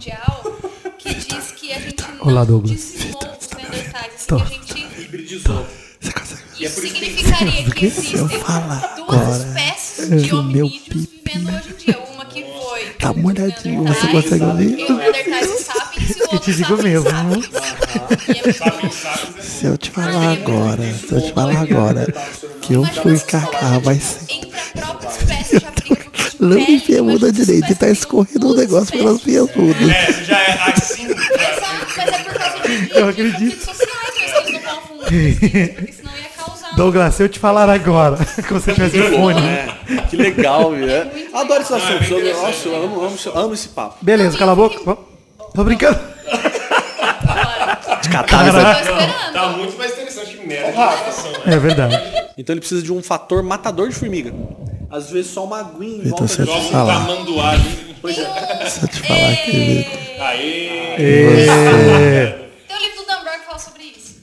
[0.00, 0.42] mundial
[0.98, 2.72] que diz que a gente não Olá, Douglas.
[2.72, 5.02] dizimou os Neandertais, assim, que a gente...
[5.02, 5.66] Hibridizou.
[6.00, 6.40] Você consegue?
[6.58, 11.76] Isso significaria que existem Eu falar duas agora, espécies de meu hominídeos vivendo hoje em
[11.76, 11.98] dia.
[12.14, 12.84] Uma que foi...
[12.98, 14.78] Tá molhadinho, você consegue ouvir?
[14.78, 17.10] E o Neandertais e Sapiens e o E te digo Sapiens mesmo.
[17.10, 18.26] Sapiens.
[18.26, 19.42] E é muito bom.
[19.42, 22.06] Se eu te falar agora, se eu te falar agora
[22.62, 24.49] que eu Imagina fui vocês cacá, falando vai ser.
[26.40, 29.48] Por causa me pele, enfia a direita e tá escorrendo um duas negócio pelas minhas
[29.56, 29.90] unhas.
[29.90, 31.06] É, você já é assim.
[31.06, 33.66] Exato, mas é por causa de, de, Eu acredito.
[36.18, 36.76] ia causar.
[36.76, 39.40] Douglas, se eu te falar agora que você tivesse um fone.
[39.40, 39.68] É,
[40.08, 40.88] que legal, viu?
[40.88, 41.28] É É.
[41.32, 42.04] Adoro esse assunto.
[42.42, 43.96] nossa, eu amo, amo, amo esse papo.
[44.00, 44.78] Beleza, cala a boca.
[45.54, 45.98] Tô brincando.
[48.02, 48.24] De.
[48.26, 49.32] Tô esperando.
[49.32, 51.54] Tá muito mais interessante que merda né?
[51.54, 51.94] É verdade.
[52.38, 54.32] Então ele precisa de um fator matador de formiga.
[54.90, 57.52] Às vezes só uma aguinha em volta te Joga um falar, tamanduá.
[58.02, 58.66] Pois é.
[58.68, 59.86] se eu te falar que.
[60.20, 60.68] Aê!
[60.98, 64.16] É, Tem um livro do Dan Brown que fala sobre isso.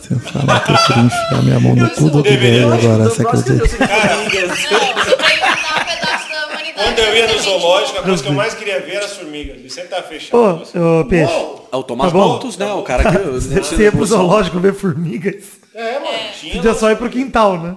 [0.00, 3.22] se eu falar que eu queria enfiar minha mão no cu do velho agora, você
[3.22, 3.86] acredita?
[3.86, 6.72] Cara, Não, sobre ele dar um pedaço da humanidade.
[6.74, 9.56] quando eu ia no zoológico, a coisa que eu mais queria ver era as formigas.
[9.56, 10.38] Ele sempre tá fechado.
[10.74, 11.32] Ô, ô, peixe.
[11.72, 12.18] É o Tá bom.
[12.18, 12.72] Malthus, né?
[12.72, 13.18] O cara que...
[13.28, 15.44] Você ia pro zoológico ver formigas?
[15.74, 16.06] É, mano.
[16.40, 16.54] Tinha.
[16.54, 17.76] Podia só ir pro quintal, né?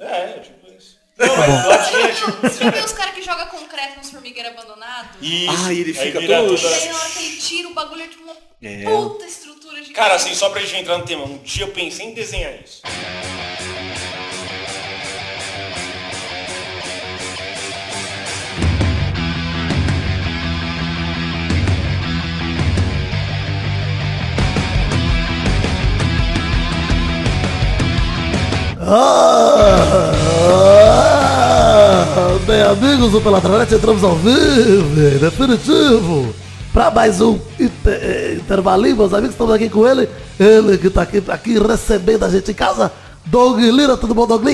[0.00, 0.55] É, tipo.
[1.18, 2.32] Não, mas lá tinha, tipo.
[2.42, 5.10] Você já viu os caras que jogam concreto nos formigueiros abandonados?
[5.22, 5.64] Isso.
[5.66, 8.36] Ah, ele fica todo- aí na hora que ele tira o bagulho é tipo uma
[8.62, 8.84] É.
[8.84, 9.92] puta estrutura de.
[9.92, 12.82] Cara, assim, só pra gente entrar no tema, um dia eu pensei em desenhar isso.
[28.88, 30.12] Ah,
[32.46, 36.32] bem, amigos do Peladranet, entramos ao vivo, em definitivo,
[36.72, 41.20] para mais um inter- intervalinho, meus amigos, estamos aqui com ele, ele que tá aqui,
[41.28, 42.92] aqui recebendo a gente em casa,
[43.24, 44.44] Doug Lira, tudo bom, Doug?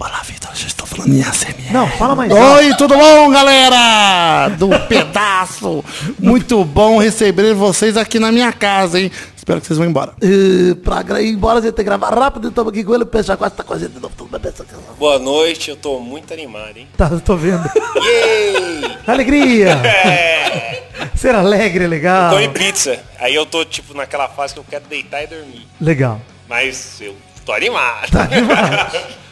[0.00, 1.72] Olá, Vitor, já estou falando em ASMR.
[1.72, 2.32] Não, fala mais.
[2.32, 4.48] Oi, tudo bom, galera?
[4.56, 5.84] Do pedaço.
[6.18, 9.10] Muito bom receber vocês aqui na minha casa, hein?
[9.36, 10.12] Espero que vocês vão embora.
[10.22, 13.06] E pra ir embora, a gente tem que gravar rápido, estamos aqui com ele, o
[13.06, 14.52] Peixe Aquático tá com a gente de novo, tudo bem?
[14.98, 16.86] Boa noite, eu tô muito animado, hein?
[16.96, 17.68] Tá, tô vendo.
[17.96, 18.98] Yay!
[19.06, 19.70] Alegria!
[19.70, 20.82] É,
[21.16, 22.32] Ser alegre é legal.
[22.32, 22.98] comi pizza.
[23.18, 25.66] Aí eu tô, tipo, naquela fase que eu quero deitar e dormir.
[25.80, 26.20] Legal.
[26.48, 28.10] Mas eu tô animado.
[28.10, 28.28] Tá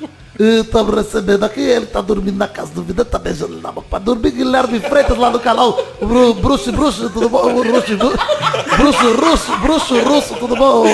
[0.01, 3.73] E estamos recebendo aqui, ele tá dormindo na casa do Vida, tá beijando ele na
[3.73, 4.31] boca pra dormir.
[4.31, 7.53] Guilherme Freitas lá no canal, Bru, Bruxo, Bruxo, tudo bom?
[7.63, 8.19] Bruxo, Bruxo,
[8.77, 10.85] Bruxo, Russo, Bruxo, Russo, tudo bom?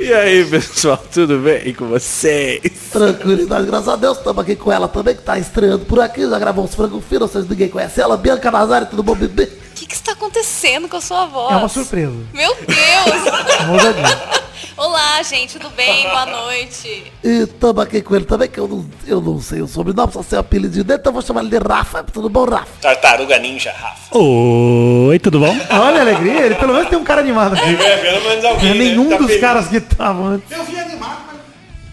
[0.00, 2.60] E aí, pessoal, tudo bem com vocês?
[2.92, 4.18] Tranquilidade, graças a Deus.
[4.18, 7.30] Estamos aqui com ela também, que tá estreando por aqui, já gravou uns frangos finos,
[7.30, 8.16] vocês ninguém conhece ela.
[8.16, 9.44] Bianca Nazari, tudo bom, bebê?
[9.44, 11.52] O que, que está acontecendo com a sua voz?
[11.52, 12.12] É uma surpresa.
[12.32, 14.41] Meu Deus!
[14.84, 16.08] Olá, gente, tudo bem?
[16.08, 17.12] Boa noite.
[17.22, 20.24] E estamos aqui com ele também, que eu não, eu não sei o sobrenome, só
[20.24, 22.02] sei o apelidinho dele, então eu vou chamar ele de Rafa.
[22.02, 22.66] Tudo bom, Rafa?
[22.80, 24.18] Tartaruga Ninja, Rafa.
[24.18, 25.56] Oi, tudo bom?
[25.70, 27.80] Olha a alegria, ele pelo menos tem um cara animado aqui.
[27.80, 29.10] É, pelo menos alguém, é nenhum né?
[29.10, 29.40] Tá dos feliz.
[29.40, 30.52] caras que estavam antes.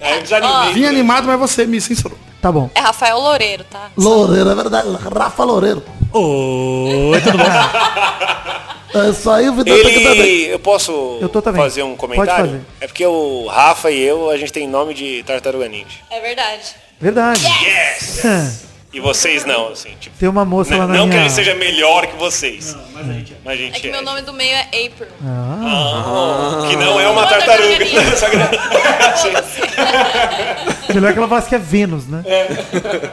[0.01, 0.73] Aí eu desanimei.
[0.73, 2.17] Vim animado, mas você me censurou.
[2.41, 2.71] Tá bom.
[2.73, 3.91] É Rafael Loureiro, tá?
[3.95, 4.87] Loureiro, é verdade.
[5.15, 5.83] Rafa Loureiro.
[6.11, 7.45] Oi, tudo bom?
[8.93, 9.71] É aí, o tá.
[9.71, 11.61] Ele, eu posso Eu tô também.
[11.61, 12.45] fazer um Pode comentário?
[12.45, 12.61] fazer.
[12.81, 15.97] É porque o Rafa e eu, a gente tem nome de Tartaruga Ninja.
[16.09, 16.75] É verdade.
[16.99, 17.41] Verdade.
[17.65, 18.67] Yes!
[18.91, 20.17] E vocês não, assim, tipo.
[20.17, 21.21] Tem uma moça lá Não, na não que minha...
[21.21, 22.75] a gente seja melhor que vocês.
[22.91, 23.35] mas a gente
[23.75, 23.77] é.
[23.77, 25.07] É que meu nome do meio é April.
[25.23, 27.85] Ah, Que não é uma Uma tartaruga.
[27.85, 27.95] que-
[30.93, 32.23] melhor que ela falasse que é Vênus, né?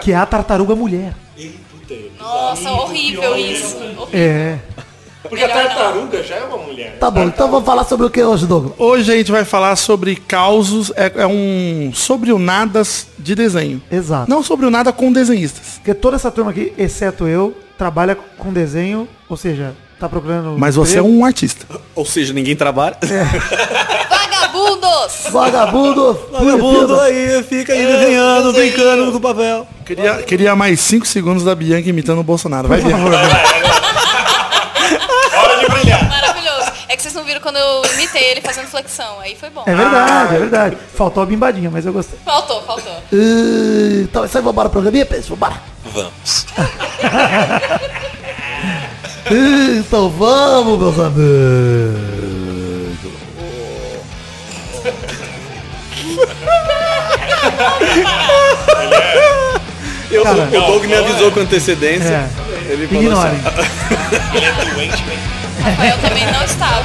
[0.00, 1.12] Que é a tartaruga mulher.
[2.18, 3.76] Nossa, horrível isso.
[3.76, 4.08] Horrível.
[4.14, 4.58] É.
[5.28, 6.96] Porque a tartaruga já é uma mulher.
[6.98, 8.74] Tá bom, então vamos falar sobre o que hoje, Douglas?
[8.78, 13.82] Hoje a gente vai falar sobre causos, é, é um sobre o nadas de desenho.
[13.90, 14.30] Exato.
[14.30, 15.74] Não sobre o nada com desenhistas.
[15.76, 20.56] Porque toda essa turma aqui, exceto eu, trabalha com desenho, ou seja, tá procurando...
[20.58, 21.66] Mas você é um artista.
[21.94, 22.96] Ou seja, ninguém trabalha.
[24.08, 25.30] Vagabundos!
[25.30, 26.18] Vagabundo!
[26.32, 29.66] Vagabundo aí, fica aí desenhando, brincando com o papel.
[29.84, 32.68] Queria, queria mais 5 segundos da Bianca imitando o Bolsonaro.
[32.68, 33.04] Vai, Bianca.
[35.36, 36.08] Hora de brilhar.
[36.08, 36.72] Maravilhoso.
[36.88, 39.18] É que vocês não viram quando eu imitei ele fazendo flexão.
[39.20, 39.64] Aí foi bom.
[39.66, 40.76] É verdade, é verdade.
[40.94, 42.18] Faltou a bimbadinha, mas eu gostei.
[42.24, 42.92] Faltou, faltou.
[43.12, 45.28] E, Então, isso aí, vamos embora pro programinha, Peixe?
[45.28, 45.54] Vambora.
[45.84, 46.46] Vamos.
[49.28, 51.16] E, Então vamos, meus amigos.
[60.10, 60.44] Eu, Cara.
[60.44, 62.28] o Doug me avisou com antecedência.
[62.68, 62.72] É.
[62.72, 63.40] Ele falou Ignorem.
[64.34, 65.45] Ele é doente, velho.
[65.62, 66.84] Rafael também não estava.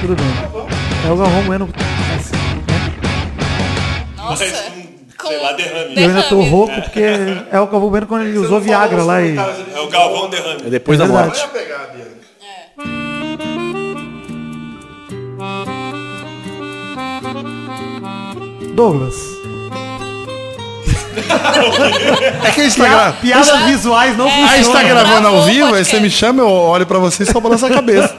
[0.00, 0.68] Tudo bem.
[1.06, 1.68] É o Galvão Bueno.
[2.08, 2.30] mas?
[4.16, 4.44] Nossa.
[5.18, 5.96] Com sei lá, derrame.
[5.96, 6.50] Eu ainda tô derrame.
[6.50, 7.00] rouco porque
[7.50, 9.36] é o Galvão Bueno quando ele usou Viagra lá e.
[9.36, 10.62] É o Galvão derrame.
[10.66, 11.40] É depois É da morte.
[18.74, 19.37] Douglas.
[22.44, 23.12] É que a gente tá, gra...
[23.12, 24.88] Piadas visuais não a gente tá funcionam.
[24.88, 27.74] gravando ao vivo, aí você me chama, eu olho pra você e só balançar a
[27.74, 28.14] cabeça.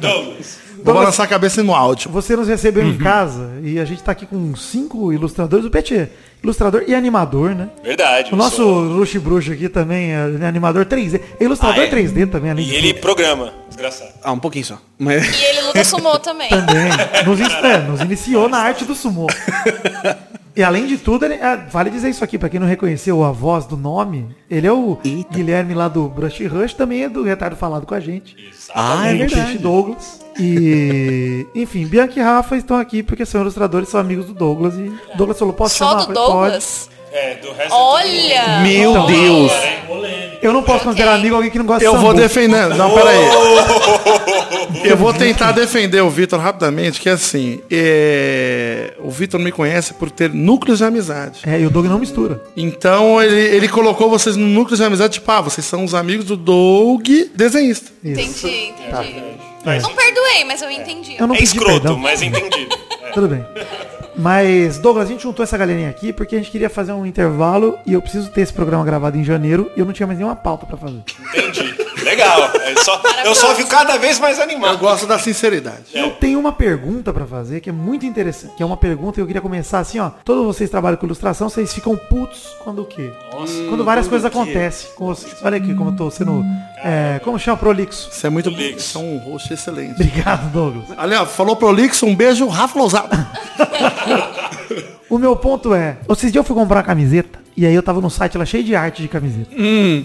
[0.00, 0.66] Douglas.
[0.82, 2.10] Vou balançar a cabeça no áudio.
[2.12, 5.66] Você nos recebeu em casa e a gente tá aqui com cinco ilustradores.
[5.66, 6.08] O Pet é
[6.44, 7.68] ilustrador e animador, né?
[7.82, 8.32] Verdade.
[8.32, 11.20] O nosso sou- Luxo Bruxo aqui também é animador 3D.
[11.40, 11.90] É ilustrador Ah, é?
[11.90, 13.00] 3D também, além E ele tudo.
[13.02, 13.52] programa.
[13.68, 14.10] Desgraçado.
[14.22, 14.78] Ah, um pouquinho só.
[14.96, 15.24] Mas...
[15.40, 16.50] E ele luta sumô também.
[16.50, 16.88] Também.
[17.26, 19.26] Nos, é, nos iniciou na arte do sumô.
[20.56, 23.30] E além de tudo, ele, ah, vale dizer isso aqui, pra quem não reconheceu a
[23.30, 24.96] voz do nome, ele é o
[25.30, 28.34] Guilherme lá do Brush Rush, também é do Retardo Falado com a gente.
[28.74, 29.58] Ah, é o verdade.
[29.58, 30.20] Douglas.
[30.40, 34.74] E, enfim, Bianca e Rafa estão aqui porque são ilustradores, são amigos do Douglas.
[34.76, 36.04] E Douglas falou, posso Só chamar?
[36.06, 36.90] do Eu falei, Douglas?
[37.12, 38.60] É, do resto Olha!
[38.62, 39.06] Meu Então.
[39.06, 39.52] Deus.
[39.86, 40.25] Pode.
[40.42, 42.20] Eu não posso considerar amigo alguém que não gosta Eu de vou sambu.
[42.22, 42.68] defender.
[42.76, 43.18] Não, peraí.
[44.84, 49.94] Eu vou tentar defender o Vitor rapidamente, que é assim, é, o Vitor me conhece
[49.94, 51.40] por ter núcleos de amizade.
[51.46, 52.42] É, e o Doug não mistura.
[52.56, 56.26] Então ele, ele colocou vocês no núcleo de amizade, tipo, ah, vocês são os amigos
[56.26, 57.90] do Doug desenhista.
[58.04, 58.20] Isso.
[58.20, 59.22] Entendi, entendi.
[59.64, 59.80] É.
[59.80, 61.16] Não perdoei, mas eu entendi.
[61.18, 61.98] Eu não É pedi escroto, perdão.
[61.98, 62.68] mas entendi.
[63.02, 63.10] É.
[63.12, 63.44] Tudo bem.
[64.18, 67.78] Mas, Douglas, a gente juntou essa galerinha aqui porque a gente queria fazer um intervalo
[67.84, 70.36] e eu preciso ter esse programa gravado em janeiro e eu não tinha mais nenhuma
[70.36, 71.00] pauta pra fazer.
[71.34, 71.76] Entendi.
[72.02, 72.50] Legal.
[72.60, 74.78] É só- eu só vi cada vez mais Eu animado.
[74.78, 75.82] gosto da sinceridade.
[75.92, 78.54] Eu tenho uma pergunta pra fazer que é muito interessante.
[78.56, 80.10] Que é uma pergunta que eu queria começar assim, ó.
[80.24, 83.10] Todos vocês trabalham com ilustração, vocês ficam putos quando o quê?
[83.68, 85.34] quando várias coisas acontecem com vocês.
[85.42, 86.42] Olha aqui como eu tô sendo.
[86.84, 87.56] É, como chama?
[87.56, 88.08] Prolixo.
[88.10, 88.78] Isso é muito Prolixo.
[88.78, 89.92] Isso é um host excelente.
[89.94, 90.86] Obrigado, Douglas.
[90.96, 93.08] Ali, ó, falou prolixo, um beijo, Rafa Lousado.
[95.08, 98.00] O meu ponto é, esses dias eu fui comprar uma camiseta e aí eu tava
[98.00, 99.50] no site lá cheio de arte de camiseta.
[99.54, 100.04] E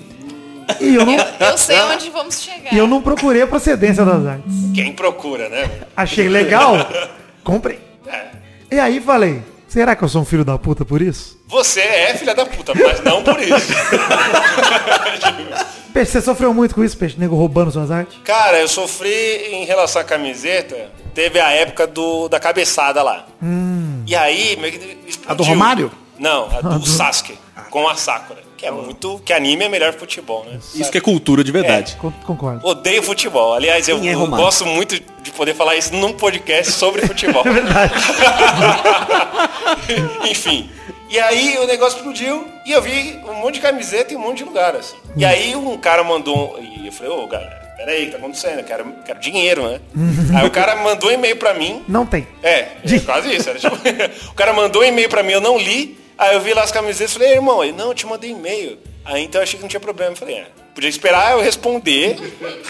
[0.95, 2.71] eu não, Eu sei onde vamos chegar.
[2.71, 4.53] e eu não procurei a procedência das artes.
[4.75, 5.69] Quem procura, né?
[5.97, 6.75] Achei legal,
[7.43, 7.79] comprei.
[8.69, 11.39] E aí falei, será que eu sou um filho da puta por isso?
[11.47, 13.51] Você é filha da puta, mas não por isso.
[15.93, 17.19] Peixe, você sofreu muito com isso, Peixe?
[17.19, 18.17] Nego roubando suas artes?
[18.23, 20.89] Cara, eu sofri em relação à camiseta.
[21.13, 23.25] Teve a época do, da cabeçada lá.
[24.07, 25.31] E aí, meio que explodiu.
[25.31, 25.91] A do Romário?
[26.17, 27.37] Não, a do Sasuke,
[27.69, 28.41] com a Sakura.
[28.61, 29.19] Que é muito.
[29.25, 30.59] Que anime é melhor que futebol, né?
[30.75, 31.95] Isso que é cultura de verdade.
[31.99, 32.63] Con- Concordo.
[32.67, 33.55] Odeio futebol.
[33.55, 37.41] Aliás, eu, é eu gosto muito de poder falar isso num podcast sobre futebol.
[37.47, 37.93] É verdade.
[40.29, 40.69] Enfim.
[41.09, 44.37] E aí o negócio explodiu e eu vi um monte de camiseta em um monte
[44.37, 44.95] de lugar, assim.
[45.17, 46.55] E aí um cara mandou.
[46.57, 48.59] um- E eu falei, ô, cara, peraí, o que tá acontecendo?
[48.59, 49.79] Eu quero, quero dinheiro, né?
[50.37, 51.83] aí o cara mandou um e-mail pra mim.
[51.87, 52.27] Não tem.
[52.43, 53.49] É, é quase isso.
[53.49, 53.75] Era tipo,
[54.29, 55.99] o cara mandou um e-mail pra mim, eu não li.
[56.21, 58.77] Aí eu vi lá as camisetas e falei, irmão, ele, não, eu te mandei e-mail.
[59.03, 60.11] Aí então eu achei que não tinha problema.
[60.11, 60.45] Eu falei, é,
[60.75, 62.15] podia esperar eu responder.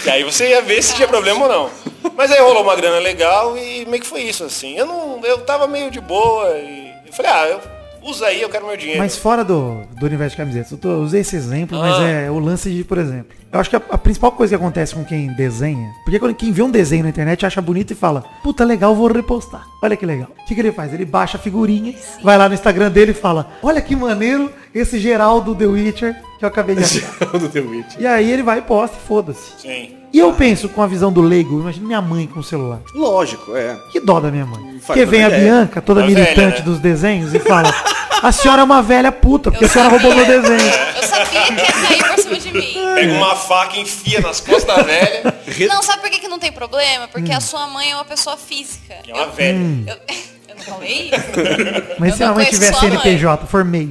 [0.06, 1.70] e aí você ia ver se tinha problema ou não.
[2.16, 4.78] Mas aí rolou uma grana legal e meio que foi isso, assim.
[4.78, 5.20] Eu não.
[5.26, 7.62] Eu tava meio de boa e eu falei, ah, eu
[8.10, 9.00] usa aí, eu quero meu dinheiro.
[9.00, 12.10] Mas fora do, do universo de camisetas, eu, tô- usei esse exemplo, mas Ah.
[12.10, 14.96] é o lance de, por exemplo, eu acho que a, a principal coisa que acontece
[14.96, 18.24] com quem desenha, porque quando quem vê um desenho na internet acha bonito e fala,
[18.44, 19.64] puta legal, vou repostar.
[19.84, 20.30] Olha que legal.
[20.40, 20.94] O que, que ele faz?
[20.94, 21.94] Ele baixa a figurinha,
[22.24, 26.46] vai lá no Instagram dele e fala, olha que maneiro esse Geraldo The Witcher que
[26.46, 27.10] eu acabei de achar.
[27.38, 27.96] do The Witch.
[28.00, 29.62] e aí ele vai e posta e foda-se.
[29.62, 29.96] Sim.
[30.14, 32.80] E eu penso com a visão do leigo, imagina minha mãe com o celular.
[32.94, 33.78] Lógico, é.
[33.92, 34.60] Que dó da minha mãe.
[34.80, 35.44] Faz Porque vem a ideia.
[35.44, 36.62] Bianca, toda A militante velha, né?
[36.62, 37.74] dos desenhos, e fala:
[38.22, 40.60] A senhora é uma velha puta, porque a senhora roubou meu desenho.
[40.96, 42.74] Eu sabia que ia cair cima de mim.
[42.96, 45.34] Pega uma faca e enfia nas costas da velha.
[45.70, 47.08] Não, sabe por que, que não tem problema?
[47.08, 48.96] Porque a sua mãe é uma pessoa física.
[49.04, 49.58] Que é uma Eu- velha.
[49.88, 49.98] Eu,
[50.50, 51.96] eu não falei isso?
[52.00, 53.90] Mas Eu se a não mãe conheço tiver sua CNPJ, formei.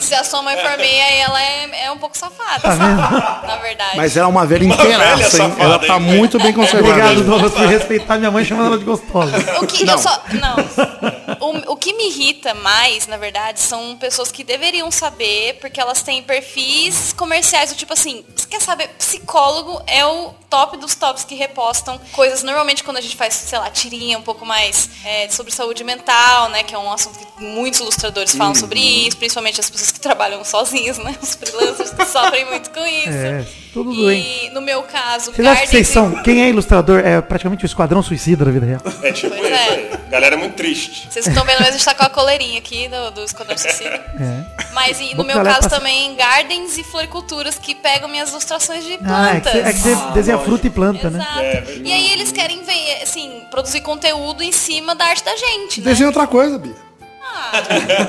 [0.00, 3.46] Se a sua mãe for meia, aí ela é, é um pouco safada, Tá sabe?
[3.46, 3.96] Na verdade.
[3.96, 5.30] Mas ela é uma velha Uma velha inteiraça, hein?
[5.50, 6.18] safada, Ela tá hein, velho?
[6.18, 6.88] muito bem conservada.
[6.94, 9.36] Obrigado, Douglas, por respeitar minha mãe chamando ela de gostosa.
[9.62, 10.20] O que eu só.
[10.32, 11.36] Não.
[11.48, 16.02] O, o que me irrita mais, na verdade, são pessoas que deveriam saber, porque elas
[16.02, 18.88] têm perfis comerciais do tipo assim, você quer saber?
[18.98, 22.42] Psicólogo é o top dos tops que repostam coisas.
[22.42, 26.50] Normalmente quando a gente faz, sei lá, tirinha um pouco mais é, sobre saúde mental,
[26.50, 26.62] né?
[26.62, 30.44] Que é um assunto que muitos ilustradores falam sobre isso, principalmente as pessoas que trabalham
[30.44, 31.16] sozinhos, né?
[31.20, 33.08] Os freelancers que sofrem muito com isso.
[33.08, 33.46] É.
[33.72, 34.50] Tudo e doente.
[34.54, 36.22] no meu caso, Vocês acham que vocês são.
[36.22, 38.80] Quem é ilustrador é praticamente o esquadrão suicida da vida real.
[39.02, 39.68] É tipo Pois isso é.
[39.68, 39.90] aí.
[40.10, 41.06] Galera é muito triste.
[41.10, 43.90] Vocês estão vendo, mas a gente tá com a coleirinha aqui do, do Esquadrão Suicida.
[44.18, 44.44] É.
[44.72, 48.98] Mas e, no meu caso passa- também, gardens e floriculturas que pegam minhas ilustrações de
[49.04, 49.52] Ah, é que plantas.
[49.52, 51.18] você, é que você desenha fruta e planta, né?
[51.20, 51.40] Exato.
[51.40, 51.82] É, verdade.
[51.84, 55.90] e aí eles querem ver, assim, produzir conteúdo em cima da arte da gente, né?
[55.90, 56.74] Desenha outra coisa, Bia.
[57.22, 57.52] Ah,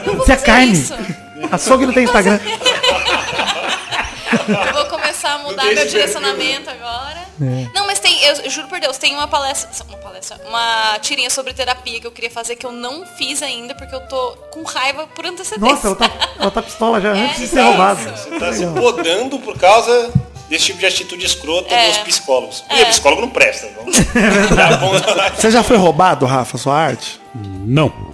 [0.06, 0.72] eu vou Isso é carne.
[0.74, 0.94] isso.
[1.52, 2.40] Açougue não tem Instagram.
[4.68, 7.20] Eu vou começar a mudar meu esse direcionamento agora.
[7.42, 7.68] É.
[7.74, 11.54] Não, mas tem, eu juro por Deus, tem uma palestra, uma palestra, uma tirinha sobre
[11.54, 15.08] terapia que eu queria fazer que eu não fiz ainda porque eu tô com raiva
[15.08, 15.74] por antecedência.
[15.74, 16.10] Nossa, ela tá,
[16.40, 18.00] ela tá pistola já antes de ser roubada.
[18.16, 20.12] Você tá se podando por causa
[20.50, 21.88] desse tipo de atitude escrota É.
[21.90, 22.64] dos psicólogos.
[22.72, 22.86] E É.
[22.86, 23.70] psicólogo não presta.
[23.78, 23.96] Vamos.
[23.96, 25.30] Já aponta lá.
[25.32, 27.20] Você já foi roubado, Rafa, sua arte?
[27.36, 27.94] Não.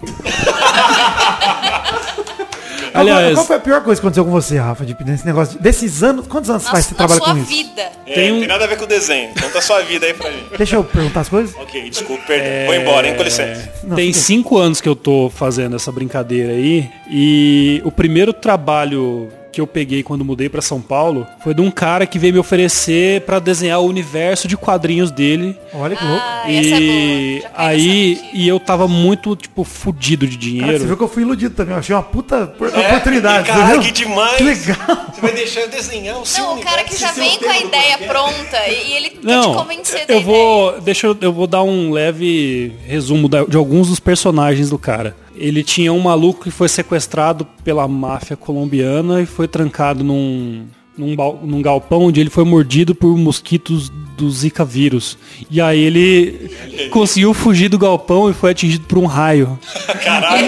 [2.95, 5.57] Qual, Aliás, qual foi a pior coisa que aconteceu com você, Rafa, de, nesse negócio?
[5.57, 6.27] de- desses anos.
[6.27, 7.47] Quantos anos na, faz que você trabalha sua com isso?
[7.49, 7.81] vida.
[8.07, 9.29] É, Tem não um- tem nada a ver com o desenho.
[9.39, 10.57] Conta a sua vida aí pra gente.
[10.57, 11.55] Deixa eu perguntar as coisas.
[11.57, 12.65] Ok, desculpa, perdão.
[12.67, 13.15] Vou embora, hein?
[13.15, 13.69] Com licença.
[13.83, 16.89] Não, tem cinco anos que eu tô fazendo essa brincadeira aí.
[17.09, 21.71] E o primeiro trabalho que eu peguei quando mudei pra São Paulo foi de um
[21.71, 25.55] cara que veio me oferecer pra desenhar o universo de quadrinhos dele.
[25.73, 26.21] Olha que louco.
[26.25, 26.81] Ah, essa é boa.
[26.81, 30.85] E caí aí, e eu tava muito, tipo, fudido de Cara, você dinheiro.
[30.87, 31.73] viu que eu fui iludido também.
[31.73, 32.87] Eu achei uma puta É?
[32.87, 33.47] oportunidade.
[33.47, 34.35] Cara, que demais.
[34.35, 34.77] Que legal.
[35.13, 37.57] Você vai deixar eu desenhar o seu Não, o cara que já vem com a
[37.57, 40.23] ideia pronta e, ele quer te Não, convencer da eu ideia.
[40.25, 44.77] vou, deixa eu, eu vou dar um leve resumo da- de alguns dos personagens do
[44.77, 45.15] cara.
[45.35, 50.65] Ele tinha um maluco que foi sequestrado pela máfia colombiana e foi trancado num,
[50.97, 55.17] num, num galpão onde ele foi mordido por mosquitos do Zika vírus.
[55.51, 56.49] E aí ele
[56.89, 59.59] conseguiu fugir do galpão e foi atingido por um raio.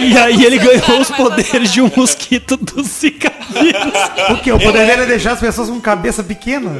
[0.01, 3.93] E aí ele ganhou os poderes de um mosquito do Zika vírus.
[4.29, 4.51] O que?
[4.51, 6.71] O poder dele é deixar as pessoas com cabeça pequena?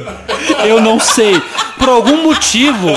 [0.66, 1.40] Eu não sei.
[1.78, 2.88] Por algum motivo,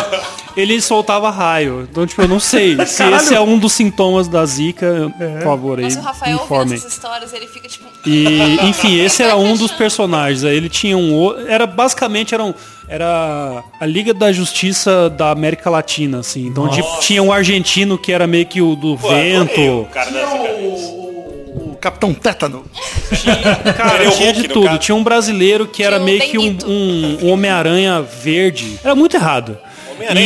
[0.55, 1.87] ele soltava raio.
[1.89, 2.75] Então, tipo, eu não sei.
[2.85, 6.73] Se esse é um dos sintomas da zika, por favor, aí, Nossa, o Rafael informem.
[6.75, 7.85] essas histórias, ele fica tipo...
[8.05, 10.43] E, enfim, esse era um dos personagens.
[10.43, 11.47] Aí ele tinha um outro.
[11.47, 12.53] Era basicamente era, um,
[12.87, 16.47] era a Liga da Justiça da América Latina, assim.
[16.47, 19.61] Então, tipo, tinha um argentino que era meio que o do Pô, adorei vento.
[19.81, 20.11] o cara
[21.79, 22.63] Capitão Tétano.
[23.75, 24.77] Cara, Ele é tinha Hulk, de tudo.
[24.77, 28.79] Tinha um brasileiro que era Tinha o meio que um, um- um Homem-Aranha verde.
[28.83, 29.57] Era muito errado.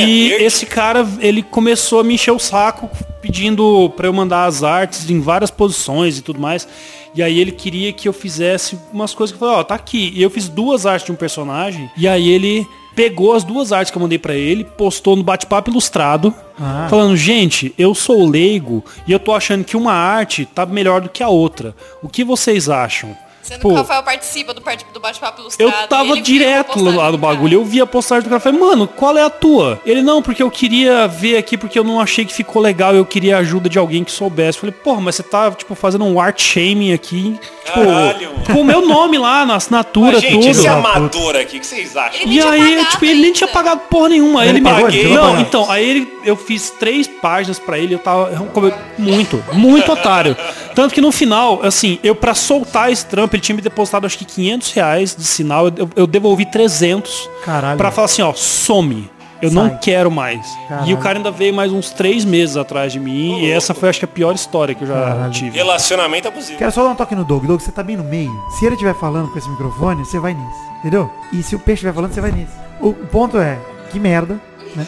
[0.06, 2.90] E esse cara, ele começou a me encher o saco
[3.22, 6.68] pedindo pra eu mandar as artes em várias posições e tudo mais.
[7.16, 10.12] E aí ele queria que eu fizesse umas coisas que eu falei, ó, tá aqui.
[10.16, 11.90] E eu fiz duas artes de um personagem.
[11.98, 15.70] E aí ele pegou as duas artes que eu mandei pra ele, postou no bate-papo
[15.70, 16.88] ilustrado, Ah.
[16.90, 21.10] falando, gente, eu sou leigo e eu tô achando que uma arte tá melhor do
[21.10, 21.76] que a outra.
[22.02, 23.16] O que vocês acham?
[23.46, 25.72] Sendo Pô, que o Rafael participa do, do bate-papo ilustrado.
[25.72, 29.16] eu tava direto lá no bagulho, eu vi a postagem do cara, falei, mano, qual
[29.16, 29.80] é a tua?
[29.86, 33.06] Ele, não, porque eu queria ver aqui, porque eu não achei que ficou legal, eu
[33.06, 34.58] queria a ajuda de alguém que soubesse.
[34.58, 38.32] Falei, porra, mas você tá, tipo, fazendo um art shaming aqui, tipo, Caralho.
[38.52, 40.48] com o meu nome lá na assinatura, gente, tudo.
[40.48, 42.22] esse amador aqui, o que vocês acham?
[42.22, 44.42] Ele E aí, pagado tipo, ele nem tinha pagado porra nenhuma.
[44.42, 47.94] Aí Ele ele me a Não, então, aí ele, eu fiz três páginas pra ele,
[47.94, 50.36] eu tava eu muito, muito otário.
[50.74, 54.18] Tanto que no final, assim, eu pra soltar esse trampo, ele tinha me depositado acho
[54.18, 57.78] que 500 reais de sinal, eu, eu devolvi 300 Caralho.
[57.78, 59.10] pra falar assim, ó, some.
[59.42, 59.64] Eu Sai.
[59.64, 60.48] não quero mais.
[60.68, 60.90] Caralho.
[60.90, 63.40] E o cara ainda veio mais uns três meses atrás de mim.
[63.42, 65.32] e essa foi, acho que, a pior história que eu já Caralho.
[65.32, 65.58] tive.
[65.58, 66.58] Relacionamento abusivo.
[66.58, 67.46] Quero só dar um toque no Doug.
[67.46, 68.32] Doug, você tá bem no meio.
[68.58, 70.60] Se ele estiver falando com esse microfone, você vai nisso.
[70.80, 71.12] Entendeu?
[71.34, 72.54] E se o peixe estiver falando, você vai nisso.
[72.80, 73.60] O, ponto é,
[73.92, 74.40] que merda,
[74.76, 74.88] né?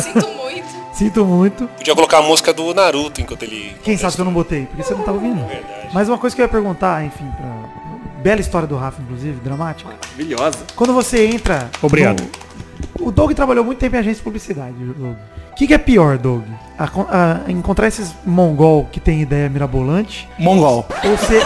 [0.00, 0.41] Sinto muito.
[0.92, 1.66] Sinto muito.
[1.68, 3.74] Podia colocar a música do Naruto enquanto ele.
[3.82, 4.66] Quem sabe que eu não botei?
[4.66, 5.44] Porque você não tá ouvindo.
[5.92, 7.82] Mas uma coisa que eu ia perguntar, enfim, pra...
[8.22, 9.90] Bela história do Rafa, inclusive, dramática.
[9.90, 10.58] Maravilhosa.
[10.76, 11.68] Quando você entra...
[11.82, 12.22] Obrigado.
[13.00, 15.16] no- O Doug trabalhou muito tempo em agência de publicidade, Doug.
[15.50, 16.42] O que, que é pior, Doug?
[16.78, 16.84] A
[17.46, 20.86] a encontrar esses mongol que tem ideia mirabolante Mongol.
[21.04, 21.42] ou ser,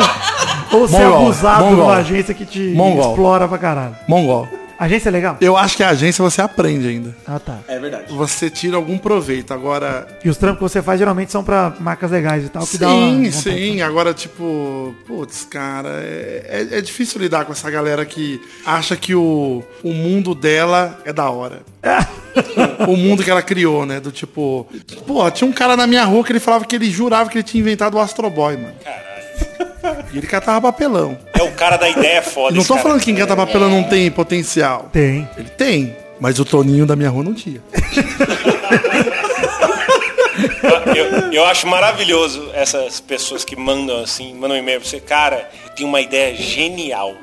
[0.72, 1.78] ou ser Mongol, abusado mongol.
[1.84, 3.10] numa agência que te Mongol.
[3.10, 3.96] explora pra caralho?
[4.08, 4.48] Mongol.
[4.78, 5.36] Agência é legal?
[5.40, 7.16] Eu acho que a agência você aprende ainda.
[7.26, 7.60] Ah, tá.
[7.66, 8.12] É verdade.
[8.12, 9.54] Você tira algum proveito.
[9.54, 12.76] Agora, E os trampos que você faz geralmente são pra marcas legais e tal, que
[12.78, 13.80] dá uma Sim, sim.
[13.80, 19.14] Agora, tipo, putz, cara, é, é- é difícil lidar com essa galera que acha que
[19.14, 21.60] o, o mundo dela é da hora.
[22.86, 24.00] o mundo que ela criou, né?
[24.00, 24.66] Do tipo.
[25.06, 27.44] Pô, tinha um cara na minha rua que ele falava que ele jurava que ele
[27.44, 28.74] tinha inventado o Astro Boy, mano.
[28.84, 29.15] Caralho.
[30.12, 31.18] E ele catava papelão.
[31.34, 32.54] É o cara da ideia foda.
[32.56, 32.82] Não tô cara.
[32.82, 34.88] falando que quem cata papelão não tem potencial.
[34.92, 35.28] Tem.
[35.36, 35.96] Ele tem.
[36.18, 37.60] Mas o Toninho da minha rua não tinha.
[40.94, 45.48] Eu, eu acho maravilhoso essas pessoas que mandam assim, mandam um e-mail pra você, cara,
[45.64, 47.14] eu tenho uma ideia genial.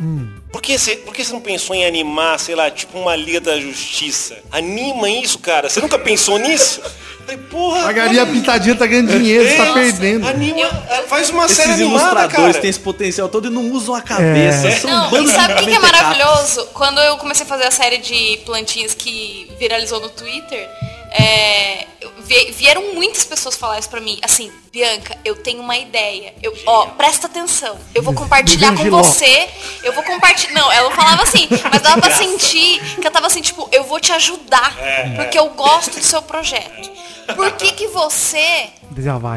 [0.51, 3.41] Por que, você, por que você não pensou em animar, sei lá, tipo uma Liga
[3.41, 4.37] da Justiça?
[4.51, 5.67] Anima isso, cara.
[5.67, 6.79] Você nunca pensou nisso?
[7.25, 7.83] Falei, porra.
[7.83, 10.27] Pagaria a pitadinha, tá ganhando dinheiro, você tá É, perdendo.
[10.27, 10.69] Anima,
[11.07, 12.61] faz uma Esses série animada, ilustradores cara.
[12.61, 14.69] têm esse potencial todo e não usam a cabeça.
[14.79, 16.67] São um Não, e sabe o que, que é maravilhoso?
[16.73, 20.69] Quando eu comecei a fazer a série de plantinhas que viralizou no Twitter,
[21.13, 21.87] é,
[22.23, 24.19] vieram muitas pessoas falar isso pra mim.
[24.23, 26.33] Assim, Bianca, eu tenho uma ideia.
[26.41, 27.77] Eu, ó, presta atenção.
[27.93, 29.49] Eu vou compartilhar com você.
[29.83, 30.53] Eu vou compartilhar.
[30.53, 33.99] Não, ela falava assim, mas dava pra sentir que ela tava assim, tipo, eu vou
[33.99, 34.75] te ajudar.
[35.15, 36.91] Porque eu gosto do seu projeto.
[37.35, 38.69] Por que, que você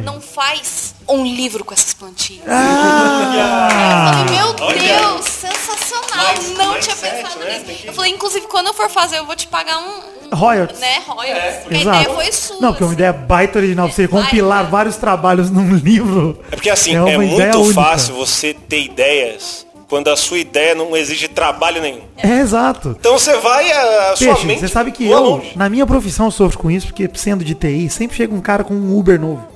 [0.04, 2.44] não faz um livro com essas plantinhas?
[2.48, 4.24] Ah!
[4.28, 6.26] Eu falei, meu Deus, sensacional.
[6.26, 7.58] Mais- não mais tinha sete, pensado né?
[7.66, 7.86] nisso.
[7.86, 10.16] Eu falei, inclusive, quando eu for fazer, eu vou te pagar um.
[10.34, 10.80] Royalties.
[10.80, 11.56] Né, royalties.
[11.62, 12.00] Porque a Exato.
[12.00, 12.56] ideia foi sua.
[12.60, 13.90] Não, porque é uma ideia baita original.
[13.90, 14.70] Você compilar Baita.
[14.70, 16.38] vários trabalhos num livro.
[16.50, 17.74] É porque assim, uma é, ideia muito única.
[17.74, 22.00] fácil você ter ideias quando a sua ideia não exige trabalho nenhum.
[22.18, 22.96] É exato.
[22.98, 25.52] Então você vai a, a sua Peixe, mente você sabe que eu, longe.
[25.56, 28.74] na minha profissão, sofro com isso, porque sendo de TI, sempre chega um cara com
[28.74, 29.46] um Uber novo.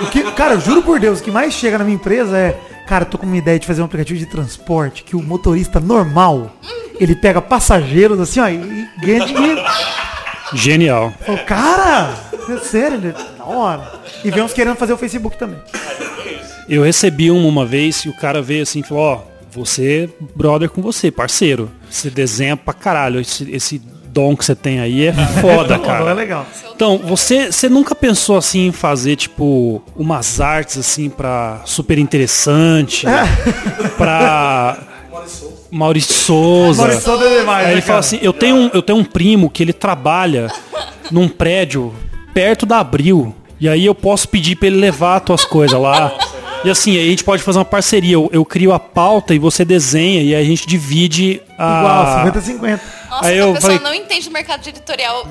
[0.00, 2.58] O que, cara, eu juro por Deus, o que mais chega na minha empresa é,
[2.88, 6.50] cara, tô com uma ideia de fazer um aplicativo de transporte que o motorista normal,
[6.98, 9.62] ele pega passageiros assim, ó, e, e ganha dinheiro.
[10.54, 11.12] Genial.
[11.24, 12.14] Falo, cara,
[12.48, 13.92] é sério, ele, da hora.
[14.24, 15.58] E vem uns querendo fazer o Facebook também.
[16.68, 20.70] Eu recebi uma uma vez e o cara veio assim e falou, ó, você, brother
[20.70, 21.70] com você, parceiro.
[21.90, 23.20] Você desenha pra caralho.
[23.20, 26.10] Esse, esse dom que você tem aí é foda, cara.
[26.10, 26.46] é legal.
[26.74, 33.06] Então, você, você nunca pensou assim em fazer, tipo, umas artes assim pra super interessante,
[33.96, 34.78] pra
[35.72, 36.82] Maurício Souza.
[36.82, 37.86] Maurício Souza é demais, Aí né, ele cara?
[37.86, 40.48] fala assim, eu tenho, um, eu tenho um primo que ele trabalha
[41.10, 41.94] num prédio
[42.34, 43.34] perto da Abril.
[43.58, 46.12] E aí eu posso pedir pra ele levar as tuas coisas lá.
[46.64, 48.14] E assim, aí a gente pode fazer uma parceria.
[48.14, 51.78] Eu, eu crio a pauta e você desenha e aí a gente divide a.
[51.78, 52.80] Igual, 50-50.
[53.10, 55.26] Nossa, Aí eu falei- não entende o mercado editorial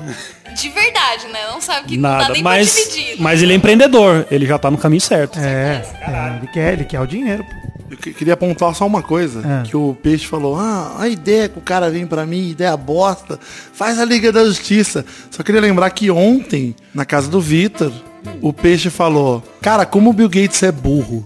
[0.54, 1.40] de verdade, né?
[1.50, 3.20] Não sabe que não dá Nada, nem mas, pra dividir.
[3.20, 5.38] mas ele é empreendedor, ele já tá no caminho certo.
[5.38, 7.61] É, é, ele quer, ele quer o dinheiro, pô.
[7.92, 9.62] Eu que- queria pontuar só uma coisa, Ah.
[9.64, 13.38] que o Peixe falou, ah, a ideia que o cara vem pra mim, ideia bosta,
[13.74, 15.04] faz a Liga da Justiça.
[15.30, 17.92] Só queria lembrar que ontem, na casa do Vitor,
[18.40, 21.24] o Peixe falou, cara, como o Bill Gates é burro.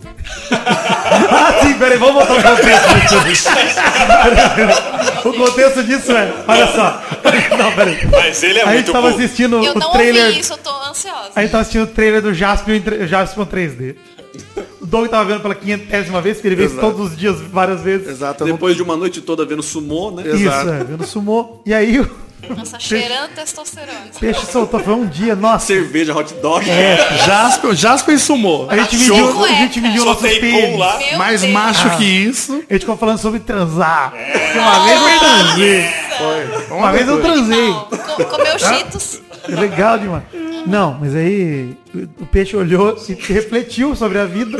[1.09, 3.49] Ah, sim, peraí, vamos voltar contexto disso.
[5.25, 7.03] o contexto disso é, olha só.
[7.57, 8.07] Não, peraí.
[8.11, 9.23] Mas ele é A gente muito tava burro.
[9.25, 10.27] assistindo Eu o não trailer.
[10.27, 11.31] ouvi isso, eu tô ansiosa.
[11.35, 13.95] A gente tava assistindo o trailer do Jaspion, Jaspion 3D.
[14.81, 18.09] O Doug tava vendo pela quinhentésima vez, porque ele vê todos os dias, várias vezes.
[18.09, 18.43] Exato.
[18.43, 20.23] eu não- Depois de uma noite toda vendo sumô, né?
[20.27, 20.69] Isso, Exato.
[20.71, 21.61] é, vendo sumô.
[21.65, 22.11] E aí o
[22.57, 23.93] Nossa, cheirando testosterona.
[24.21, 25.67] peixe soltou, foi um dia, nossa.
[25.67, 26.69] Cerveja, hot dog.
[26.71, 26.97] É,
[27.27, 28.69] Jasper, Jasper sumou.
[28.71, 30.71] a gente mediu, a gente mediu nossos pênis.
[30.71, 30.99] pum lá.
[30.99, 31.53] Meu Mais Deus.
[31.53, 31.97] macho Ah.
[31.97, 32.53] que isso.
[32.69, 34.13] A gente ficou falando sobre transar.
[34.15, 34.53] É.
[34.59, 35.87] Uma vez eu transei.
[36.19, 37.73] Foi Uma vez eu transei.
[37.73, 39.21] Co- comeu cheetos.
[39.49, 40.23] É legal demais.
[40.67, 44.59] Não, mas aí o- o peixe olhou e refletiu sobre a vida,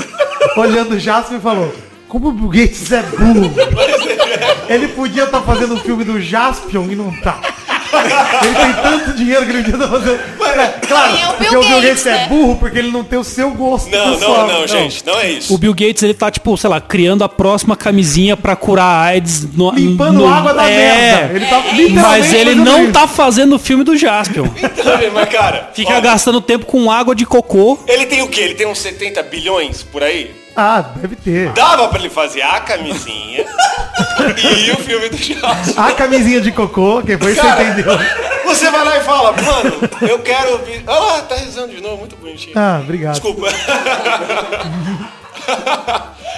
[0.57, 1.75] olhando o Jasper e falou,
[2.09, 3.53] como o Bill Gates é burro.
[4.69, 7.39] Ele podia estar fazendo um filme do Jaspion e não tá.
[8.43, 10.21] Ele tem tanto dinheiro que ele podia estar fazendo.
[10.57, 12.27] É, claro, é o Bill porque o Bill Gates Gates, é né?
[12.29, 13.91] burro porque ele não tem o seu gosto.
[13.91, 14.47] Não, pessoal.
[14.47, 15.55] não, não, gente, não é isso.
[15.55, 19.01] O Bill Gates, ele tá, tipo, sei lá, criando a próxima camisinha pra curar a
[19.03, 19.47] AIDS.
[19.55, 21.35] No, Limpando no- água da é, merda.
[21.37, 22.93] Ele tá literalmente Mas ele não isso.
[22.93, 24.47] tá fazendo o filme do Jaspion.
[25.13, 27.79] Mas, cara, Fica ó, gastando tempo com água de cocô.
[27.87, 28.41] ele tem o quê?
[28.43, 30.35] Ele tem uns 70 bilhões por aí?
[30.59, 31.51] Ah, deve ter.
[31.53, 33.45] Dava pra ele fazer a camisinha
[34.37, 35.83] e o filme do Jaspion.
[35.83, 37.99] A camisinha de cocô, que foi isso que você entendeu.
[38.45, 40.83] Você vai lá e fala, mano, eu quero ouvir.
[40.87, 42.57] Olha lá, tá rezando de novo, muito bonitinho.
[42.57, 43.15] Ah, obrigado.
[43.15, 43.49] Desculpa.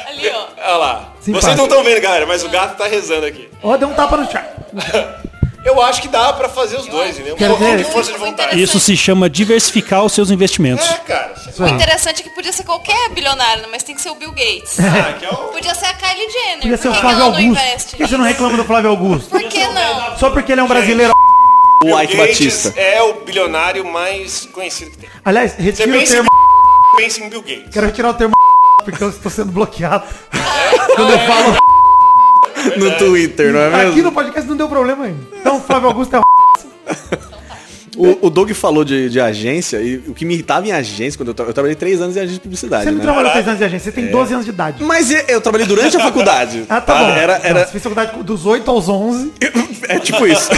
[0.09, 0.47] Ali, ó.
[0.59, 1.13] Olha lá.
[1.21, 1.47] Simpático.
[1.47, 3.49] Vocês não estão vendo, galera, mas o gato tá rezando aqui.
[3.63, 4.45] Ó, deu um tapa no chá.
[5.65, 7.35] Eu acho que dá pra fazer os dois, entendeu?
[7.35, 7.85] Um Quero pouquinho ver.
[7.85, 8.63] de força de vontade.
[8.63, 10.89] Isso se chama diversificar os seus investimentos.
[10.89, 11.35] É, cara.
[11.59, 14.79] O interessante é que podia ser qualquer bilionário, mas tem que ser o Bill Gates.
[14.81, 15.37] Ah, que é o...
[15.49, 16.61] Podia ser a Kylie Jenner.
[16.61, 17.91] Podia ser o Flávio Augusto.
[17.91, 19.31] Por que você não reclama do Flávio Augusto?
[19.31, 20.17] Por que não?
[20.17, 21.13] Só porque ele é um brasileiro.
[21.85, 22.81] O Ike Gates Batista.
[22.81, 25.11] é o bilionário mais conhecido que tem.
[25.25, 26.29] Aliás, retira o em termo.
[26.97, 27.69] pensa em Bill Gates.
[27.73, 28.35] Quero retirar o termo
[28.85, 30.05] porque eu estou sendo bloqueado.
[30.97, 31.68] Quando eu falo
[32.77, 34.03] No Twitter, não é aqui mesmo?
[34.03, 35.19] no podcast não deu problema ainda.
[35.41, 36.21] Então, Flávio Augusto é
[37.97, 41.29] O, o Doug falou de, de agência e o que me irritava em agência, quando
[41.31, 43.03] eu, tra- eu trabalhei três anos em agência de publicidade, Você não né?
[43.03, 44.85] trabalhou 3 anos de agência, você tem 12 anos de idade.
[44.85, 46.65] Mas eu, eu trabalhei durante a faculdade.
[46.71, 47.09] Ah, tá bom.
[47.11, 49.33] Era, Não, era, Você fez faculdade dos 8 aos 11.
[49.89, 50.49] é tipo isso.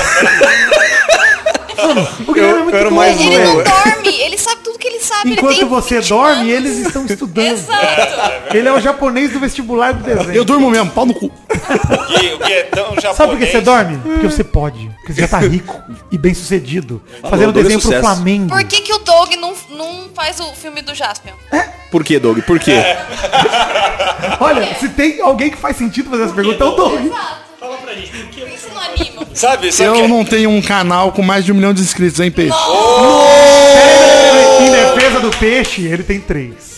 [2.27, 5.01] O Guilherme é muito eu era bom, Ele não dorme, ele sabe tudo que ele
[5.01, 5.33] sabe.
[5.33, 6.53] Enquanto ele você 20 dorme, anos.
[6.53, 7.53] eles estão estudando.
[7.53, 8.57] Exato.
[8.57, 10.33] Ele é o japonês do vestibular do desenho.
[10.33, 11.27] Eu durmo mesmo, pau no cu.
[11.27, 13.17] O Gui, é tão japonês.
[13.17, 13.99] Sabe por que você dorme?
[13.99, 14.91] Porque você pode.
[14.99, 17.03] Porque você já tá rico e bem sucedido.
[17.23, 18.01] Fazendo Doug é desenho pro.
[18.01, 18.49] Flamengo.
[18.49, 21.35] Por que, que o Doug não, não faz o filme do Jaspion?
[21.91, 22.41] Por que, Doug?
[22.41, 22.73] Por quê?
[22.73, 23.07] É.
[24.41, 27.13] Olha, se tem alguém que faz sentido fazer essa pergunta, é o Doug.
[27.59, 28.41] Fala pra gente, por que?
[29.35, 32.19] Sabe, sabe Eu que- não tenho um canal com mais de um milhão de inscritos,
[32.21, 32.57] hein, Peixe?
[34.61, 36.70] Em defesa do peixe, ele tem três.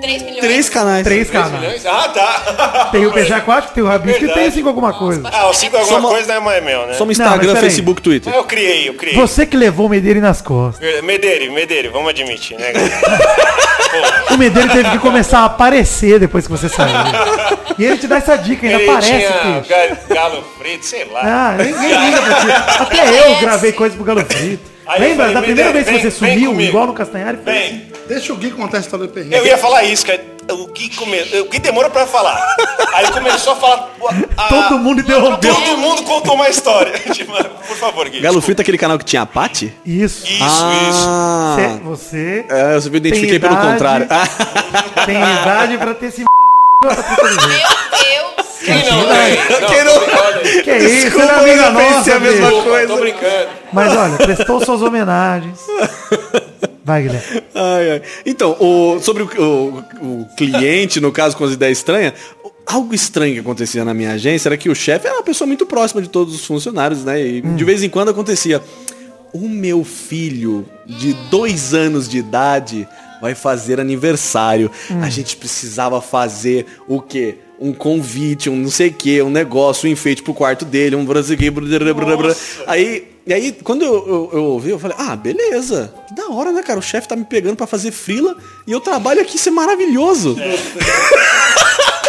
[0.00, 0.40] 3 milhões?
[0.40, 1.04] Três canais.
[1.04, 1.52] Três canais.
[1.60, 1.86] milhões?
[1.86, 2.88] Ah, tá.
[2.92, 4.54] Tem o peixe aquático, tem o rabisco e tem Verdade.
[4.54, 5.22] cinco alguma coisa.
[5.32, 6.96] Ah, o 5 alguma Soma- coisa não é meu, né?
[6.98, 7.62] No mas Instagram, peraí.
[7.70, 8.32] Facebook, Twitter.
[8.34, 9.14] Eu criei, eu criei.
[9.16, 11.02] Você que levou o Medeiro nas costas.
[11.02, 12.72] Medeiro, Medeiro, vamos admitir, né?
[14.30, 16.94] O Medeiro teve que começar a aparecer depois que você saiu.
[17.78, 19.68] E ele te dá essa dica, ainda Ele aparece, tinha peixe.
[20.08, 21.20] ga- galo frito, sei lá.
[21.24, 22.82] Ah, ninguém liga pra ti.
[22.82, 24.75] Até eu gravei coisas pro Galo Frito.
[24.86, 27.38] Aí Lembra falei, da primeira Medeiro, vez que você vem- vem sumiu, igual no Castanhari?
[27.42, 27.68] Foi assim.
[27.72, 29.34] Bem, Deixa o Gui contar a história do Perrengue.
[29.34, 30.20] eu ia falar isso, que
[30.52, 31.20] o Gui, come...
[31.40, 32.40] o Gui demorou pra falar.
[32.94, 33.90] Aí ele começou a falar...
[34.36, 35.52] a- Todo mundo interrompeu.
[35.52, 36.92] Todo mundo contou uma história.
[37.12, 38.20] Tipo, Por favor, Gui.
[38.20, 39.74] Galo Frito é aquele canal que tinha a Paty?
[39.84, 40.24] Isso.
[40.24, 41.06] Isso, isso.
[41.08, 43.72] Ah, Cê- Você é, eu só identifiquei pelo idade.
[43.72, 44.06] contrário.
[44.08, 44.28] Ah,
[45.04, 46.22] tem idade pra ter esse
[46.82, 48.46] Meu Deus!
[48.64, 50.62] Quem não Quem não-.
[50.64, 52.46] Que é isso, Desculpa, é amiga eu pensei nossa, a mesma.
[52.48, 52.86] Desculpa, coisa.
[52.88, 53.48] Tô brincando.
[53.72, 55.58] Mas olha, prestou suas homenagens.
[56.84, 57.42] Vai, Guilherme.
[57.54, 58.02] Ai, ai.
[58.24, 59.84] Então, o- sobre o, o-
[60.22, 62.12] o cliente, no caso, com as ideias estranhas,
[62.66, 65.66] algo estranho que acontecia na minha agência era que o chefe era uma pessoa muito
[65.66, 67.20] próxima de todos os funcionários, né?
[67.20, 68.60] E de vez em quando acontecia.
[69.32, 72.88] O meu filho de dois anos de idade
[73.20, 74.70] vai fazer aniversário.
[75.02, 77.38] A gente precisava fazer o quê?
[77.58, 81.04] Um convite, um não sei o que, um negócio, um enfeite pro quarto dele, um
[81.04, 81.54] brasileiro.
[82.66, 85.92] Aí, e aí, quando eu, eu, eu ouvi, eu falei, ah, beleza.
[86.06, 86.78] Que da hora, né, cara?
[86.78, 90.36] O chefe tá me pegando pra fazer frila e eu trabalho aqui, isso é maravilhoso.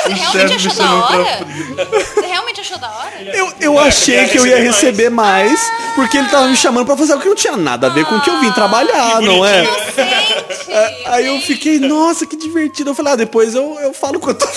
[0.08, 1.24] Você realmente achou da hora?
[1.26, 2.27] Você realmente
[2.74, 3.12] achou da hora?
[3.34, 5.60] Eu, eu achei que eu ia receber mais,
[5.96, 8.16] porque ele tava me chamando pra fazer algo que não tinha nada a ver com
[8.16, 9.64] o que eu vim trabalhar, não é?
[9.64, 11.08] Gente!
[11.08, 12.90] Aí eu fiquei, nossa, que divertido.
[12.92, 14.48] Eu falei, ah, depois eu, eu falo quanto.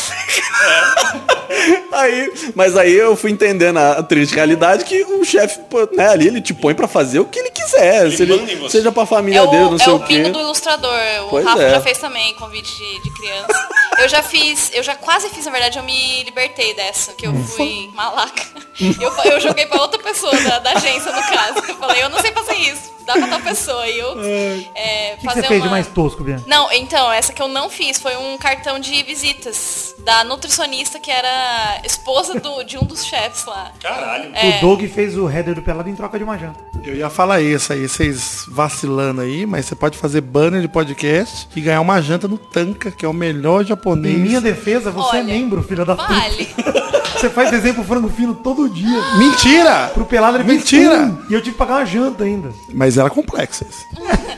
[1.92, 6.08] Aí, mas aí eu fui entendendo a, a triste realidade que o chefe, pô, né,
[6.08, 8.06] ali ele te põe pra fazer o que ele quiser.
[8.06, 8.78] Ele se manda em você.
[8.78, 10.14] seja pra família É dele, o, não é sei o o quê.
[10.18, 10.92] bingo do ilustrador.
[11.24, 11.70] O Pois Rafa é.
[11.70, 13.68] já fez também convite de, de criança.
[14.00, 17.34] Eu já fiz, eu já quase fiz, na verdade, eu me libertei dessa, que eu
[17.44, 18.42] fui malaca.
[19.00, 21.58] Eu, eu joguei pra outra pessoa da, da agência, no caso.
[21.68, 23.86] Eu falei, eu não sei fazer isso, dá pra tal pessoa.
[23.86, 24.12] E eu
[24.74, 25.66] é, O que, que fazer você fez uma...
[25.66, 26.44] de mais tosco, Bianca?
[26.46, 31.10] Não, então, essa que eu não fiz foi um cartão de visitas da nutricionista que
[31.10, 33.72] era esposa do- de um dos chefes lá.
[33.80, 34.30] Caralho.
[34.34, 34.56] É.
[34.58, 36.69] O Doug fez o header do Pelado em troca de uma janta.
[36.84, 41.48] Eu ia falar isso aí, vocês vacilando aí, mas você pode fazer banner de podcast
[41.54, 44.16] e ganhar uma janta no Tanca, que é o melhor japonês.
[44.16, 46.08] Em minha defesa, você é Olha, membro, filha da puta.
[46.08, 46.48] Vale.
[47.20, 48.98] Você faz desenho pro frango fino todo dia.
[49.18, 49.90] Mentira!
[49.92, 51.02] Pro pelado ele fez Mentira!
[51.02, 52.50] um, E eu tive que pagar uma janta ainda.
[52.72, 53.84] Mas era complexo isso.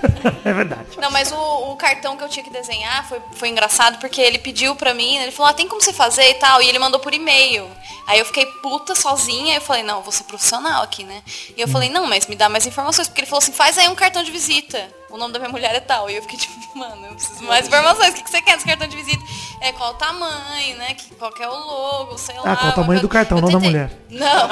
[0.44, 0.86] É verdade.
[1.00, 4.38] Não, mas o, o cartão que eu tinha que desenhar foi, foi engraçado porque ele
[4.38, 6.78] pediu pra mim, né, ele falou, ah, tem como você fazer e tal, e ele
[6.78, 7.66] mandou por e-mail.
[8.06, 11.22] Aí eu fiquei puta sozinha, eu falei, não, eu vou ser profissional aqui, né?
[11.56, 13.90] E eu falei, não, mas me dá mais informações, porque ele falou assim, faz aí
[13.90, 14.88] um cartão de visita.
[15.12, 16.08] O nome da minha mulher é tal.
[16.10, 18.10] E eu fiquei tipo, mano, eu preciso mais informações.
[18.10, 19.22] O que, que você quer desse cartão de visita?
[19.60, 20.94] É qual o tamanho, né?
[20.94, 22.42] Que, qual que é o logo, sei lá.
[22.52, 23.90] Ah, qual o tamanho do cartão, Eu não da mulher.
[24.10, 24.48] Não.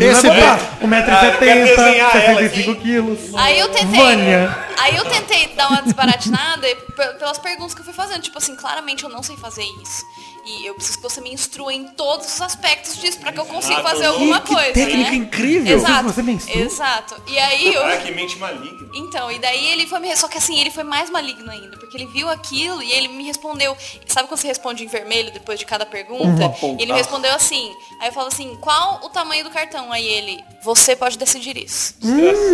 [0.00, 3.18] Esse be- 1,70m, Ah, eu quero desenhar ela, 65 quilos.
[3.36, 3.86] Aí eu tentei.
[4.00, 4.66] Vânia.
[4.78, 6.66] Aí eu tentei dar uma desbaratinada
[6.96, 8.22] pe- pelas perguntas que eu fui fazendo.
[8.22, 10.04] Tipo assim, claramente eu não sei fazer isso.
[10.44, 13.44] E eu preciso que você me instrua em todos os aspectos disso pra que eu
[13.44, 14.72] consiga fazer alguma coisa.
[14.72, 15.16] técnica né?
[15.16, 15.76] incrível.
[15.76, 16.04] Exato.
[16.04, 16.62] Você me instrua?
[16.62, 17.22] Exato.
[17.26, 17.84] E aí eu.
[17.84, 18.88] Ah, que mente maligna.
[18.94, 20.14] Então, e daí ele foi me.
[20.16, 23.24] Só que assim, ele foi mais maligno ainda, porque ele viu aquilo e ele me
[23.24, 23.76] respondeu.
[24.06, 26.54] Sabe quando você responde em vermelho depois de cada pergunta?
[26.78, 27.72] Ele me respondeu assim.
[28.00, 29.92] Aí eu falo assim, qual o tamanho do cartão?
[29.92, 31.94] Aí ele, você pode decidir isso.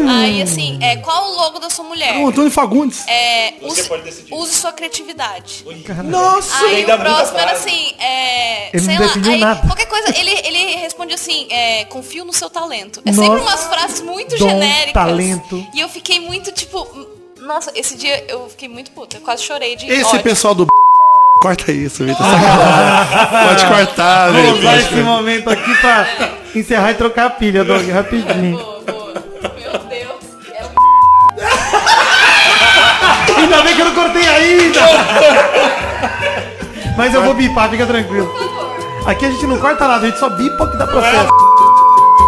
[0.09, 2.17] Aí assim, é, qual o logo da sua mulher?
[2.19, 3.07] O Antônio Fagundes.
[3.07, 4.33] É, Você use, pode decidir.
[4.35, 5.65] use sua criatividade.
[6.05, 6.65] Nossa!
[6.67, 9.67] Aí o próximo muita era assim, é, Ele sei não lá, aí nada.
[9.67, 13.03] qualquer coisa, ele, ele responde assim, é, confio no seu talento.
[13.05, 13.43] É sempre Nossa.
[13.43, 14.93] umas frases muito Dom, genéricas.
[14.93, 15.67] talento.
[15.75, 16.84] E eu fiquei muito, tipo,
[17.41, 20.23] nossa, esse dia eu fiquei muito puta, eu quase chorei de Esse ódio.
[20.23, 20.67] pessoal do
[21.41, 22.25] Corta isso, Vitor.
[23.49, 24.59] Pode cortar, Vou Vitor.
[24.61, 26.07] usar esse momento aqui pra
[26.55, 28.57] encerrar e trocar a pilha, Doug, rapidinho.
[28.57, 29.13] Boa, boa.
[29.61, 30.25] Meu Deus.
[30.55, 30.65] É
[33.37, 34.81] um Ainda bem que eu não cortei ainda!
[36.97, 38.33] Mas eu vou bipar, fica tranquilo.
[39.07, 41.29] Aqui a gente não corta nada, a gente só bipa que dá processo.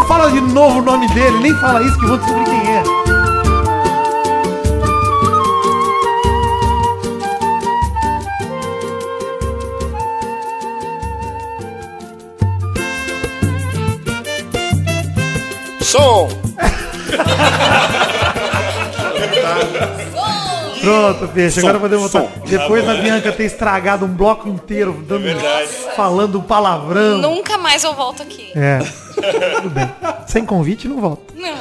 [0.07, 2.83] Fala de novo o nome dele, nem fala isso que eu vou descobrir quem é.
[15.87, 16.29] Som!
[20.81, 21.61] Pronto, peixe.
[21.61, 22.29] Agora podemos voltar.
[22.33, 22.45] som.
[22.45, 25.69] Depois da Bianca ter estragado um bloco inteiro, dando, verdade.
[25.95, 27.19] falando palavrão.
[27.19, 28.51] Nunca mais eu volto aqui.
[28.57, 28.81] É.
[29.57, 29.89] Tudo bem.
[30.27, 31.33] Sem convite, não volta.
[31.37, 31.57] Não.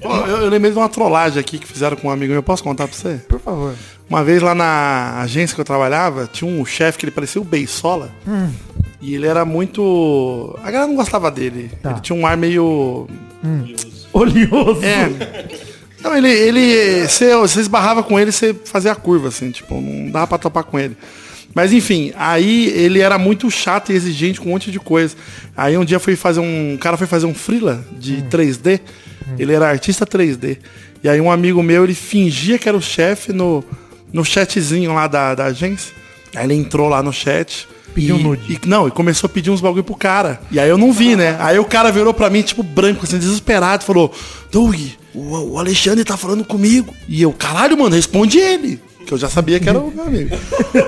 [0.00, 2.44] Pô, eu, eu lembrei de uma trollagem aqui que fizeram com um amigo meu.
[2.44, 3.14] Posso contar pra você?
[3.28, 3.74] Por favor.
[4.08, 7.44] Uma vez lá na agência que eu trabalhava, tinha um chefe que ele parecia o
[7.44, 8.10] Beisola.
[9.00, 10.58] E ele era muito.
[10.62, 11.70] A galera não gostava dele.
[11.82, 11.92] Tá.
[11.92, 13.06] Ele tinha um ar meio.
[14.12, 14.82] Oleoso.
[14.84, 15.66] É.
[16.02, 16.30] Não, ele.
[16.30, 20.38] ele você, você esbarrava com ele, você fazia a curva, assim, tipo, não dava pra
[20.38, 20.96] topar com ele.
[21.54, 25.16] Mas enfim, aí ele era muito chato e exigente com um monte de coisa.
[25.56, 26.74] Aí um dia foi fazer um.
[26.74, 28.80] O cara foi fazer um freela de 3D.
[29.38, 30.58] Ele era artista 3D.
[31.02, 33.64] E aí um amigo meu, ele fingia que era o chefe no,
[34.12, 35.94] no chatzinho lá da, da agência.
[36.34, 37.66] Aí ele entrou lá no chat.
[37.96, 38.52] E, nude.
[38.62, 40.40] e- não, e começou a pedir uns bagulho pro cara.
[40.50, 41.36] E aí eu não vi, né?
[41.40, 44.12] Aí o cara virou pra mim, tipo, branco, assim, desesperado, falou,
[44.52, 44.74] Doug,
[45.14, 46.94] o, o Alexandre tá falando comigo.
[47.08, 48.80] E eu, caralho, mano, responde ele.
[49.06, 50.36] Que eu já sabia que era o meu amigo.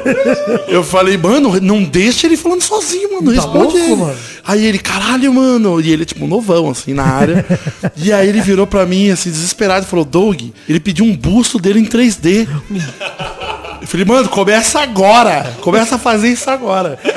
[0.66, 3.26] eu falei, mano, não deixa ele falando sozinho, mano.
[3.32, 3.94] Tá Responde louco, ele.
[3.96, 4.16] mano?
[4.44, 5.80] Aí ele, caralho, mano.
[5.80, 7.46] E ele, tipo, novão, assim, na área.
[7.96, 11.60] e aí ele virou pra mim, assim, desesperado, e falou, Doug, ele pediu um busto
[11.60, 12.48] dele em 3D.
[13.80, 15.56] Eu falei, mano, começa agora.
[15.60, 16.98] Começa a fazer isso agora.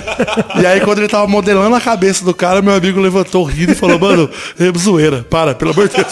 [0.62, 3.76] E aí, quando ele tava modelando a cabeça do cara, meu amigo levantou rindo e
[3.76, 6.08] falou, mano, é zoeira, para, pelo amor de Deus.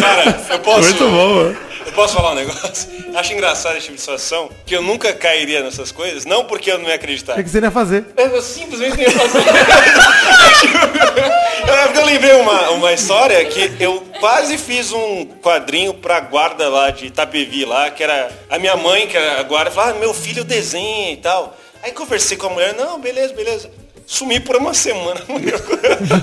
[0.00, 0.80] Cara, eu posso.
[0.80, 1.56] Muito bom, mano.
[1.92, 2.88] Eu posso falar um negócio?
[3.14, 6.78] Acho engraçado esse tipo de situação, que eu nunca cairia nessas coisas, não porque eu
[6.78, 7.38] não ia acreditar.
[7.38, 8.06] O que você ia fazer?
[8.16, 9.44] Eu simplesmente não ia fazer.
[11.98, 17.08] eu, lembrei uma, uma história que eu quase fiz um quadrinho pra guarda lá de
[17.08, 20.44] Itapevi lá, que era a minha mãe, que era a guarda, falava, ah, meu filho
[20.44, 21.54] desenha e tal.
[21.82, 23.70] Aí conversei com a mulher, não, beleza, beleza.
[24.06, 25.20] Sumi por uma semana.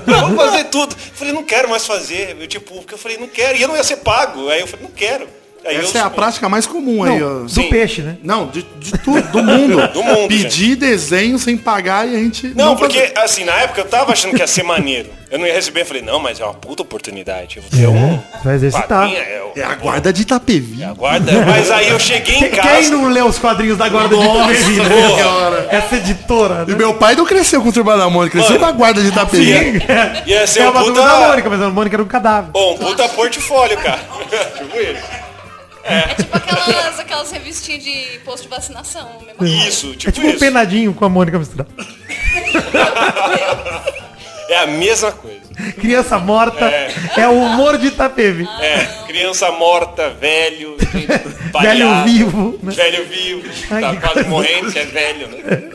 [0.05, 0.95] Vamos fazer tudo.
[0.95, 2.35] Eu falei, não quero mais fazer.
[2.39, 3.57] Eu, tipo, porque eu falei, não quero.
[3.57, 4.49] E eu não ia ser pago.
[4.49, 5.27] Aí eu falei, não quero.
[5.65, 7.29] Aí eu Essa é a prática mais comum aí, ó.
[7.29, 7.69] Não, do Sim.
[7.69, 8.17] peixe, né?
[8.23, 9.87] Não, de, de tudo, do mundo.
[9.93, 12.47] Do mundo, Pedir desenho sem pagar e a gente.
[12.55, 13.19] Não, porque, fazer.
[13.19, 15.09] assim, na época eu tava achando que ia ser maneiro.
[15.29, 17.57] Eu não ia receber, eu falei, não, mas é uma puta oportunidade.
[17.57, 18.19] Eu vou ter um.
[18.43, 18.87] vai exercitar.
[19.09, 20.83] quadrinho, É, o- É a guarda de Itapevi.
[20.97, 21.31] Guarda.
[21.45, 22.89] Mas aí eu cheguei em Quem, quem casa.
[22.89, 25.67] não lê os quadrinhos da guarda de Itapevi, né?
[25.69, 26.77] Essa editora, E né?
[26.77, 28.65] meu pai não cresceu com o Turma da Mônica, cresceu Mano.
[28.65, 29.83] com a guarda de Itapevi.
[30.25, 30.93] Ia ser É um uma puta.
[30.93, 32.49] turma da Mônica, mas a Mônica era um cadáver.
[32.51, 33.99] Bom, um puta portfólio, cara.
[34.57, 35.28] tipo isso.
[35.89, 39.09] É tipo aquelas, aquelas revistinhas de posto de vacinação.
[39.19, 39.53] Mesma coisa.
[39.67, 40.39] Isso, É tipo, tipo um isso.
[40.39, 41.69] penadinho com a Mônica misturada.
[44.49, 45.39] É a mesma coisa.
[45.79, 48.47] Criança morta é, o humor de Itapevi.
[48.61, 50.75] É, criança morta, velho,
[51.61, 52.71] Velho vivo, né?
[52.73, 54.29] Velho vivo, Ai, tá quase coisa.
[54.29, 55.71] morrendo, que é velho, né?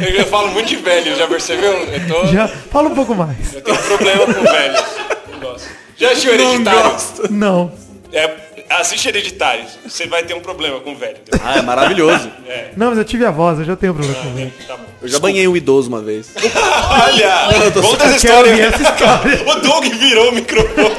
[0.00, 1.72] Eu, eu falo muito de velho, já percebeu?
[1.72, 3.52] Eu, tô, Já fala um pouco mais.
[3.54, 4.84] eu tenho problema com velhos.
[5.32, 5.68] Não gosto.
[5.96, 6.96] Já assistiu Hereditário?
[7.30, 7.72] Não.
[8.12, 8.28] É,
[8.70, 9.64] assiste Hereditário.
[9.86, 11.16] Você vai ter um problema com velho.
[11.42, 12.28] Ah, é maravilhoso.
[12.76, 14.52] Não, mas eu tive a voz, eu já tenho problema com ele.
[14.66, 14.84] Tá bom.
[15.02, 16.30] Eu já banhei um idoso uma vez.
[16.36, 18.50] Olha, conta essa história.
[18.50, 19.44] ouvir essa história.
[19.46, 20.96] O Doug virou o microfone.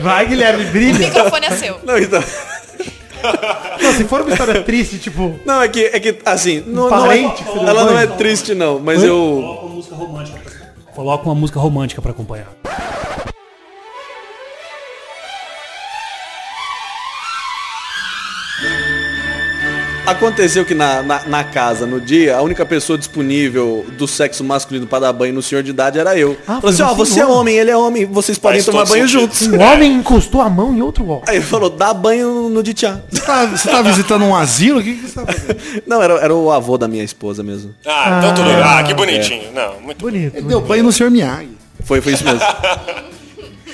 [0.00, 0.98] Vai, Guilherme, O brilha.
[1.06, 1.80] microfone é seu.
[1.84, 2.22] Não, então.
[3.80, 6.96] Não, se for uma história triste, tipo, Não, é que, é que assim, não, não
[6.96, 9.16] é- parente que você deu ela não é triste não, mas eu.
[9.16, 10.38] Coloca uma música romântica.
[10.40, 12.46] pra- Coloca uma música romântica pra acompanhar.
[20.06, 24.86] Aconteceu que na, na, na casa, no dia, a única pessoa disponível do sexo masculino
[24.86, 26.36] pra dar banho no senhor de idade era eu.
[26.42, 27.36] Ah, falou foi assim, ó, você você é homem.
[27.38, 29.20] homem, ele é homem, vocês podem Faz tomar banho sentido.
[29.20, 29.42] juntos.
[29.48, 31.24] um homem encostou a mão em outro homem.
[31.26, 33.00] Aí ele falou, dá banho no de tchá.
[33.10, 34.78] Você tá, você tá visitando um asilo?
[34.80, 35.82] O que, que você tá fazendo?
[35.86, 37.74] Não, era, era o avô da minha esposa mesmo.
[37.84, 38.62] Ah, então tudo bem.
[38.62, 39.52] Ah, que bonitinho.
[39.52, 40.36] Não, muito Bonito.
[40.36, 41.10] Ele deu banho no Sr.
[41.10, 41.50] Miyagi.
[41.82, 42.40] Foi, foi isso mesmo.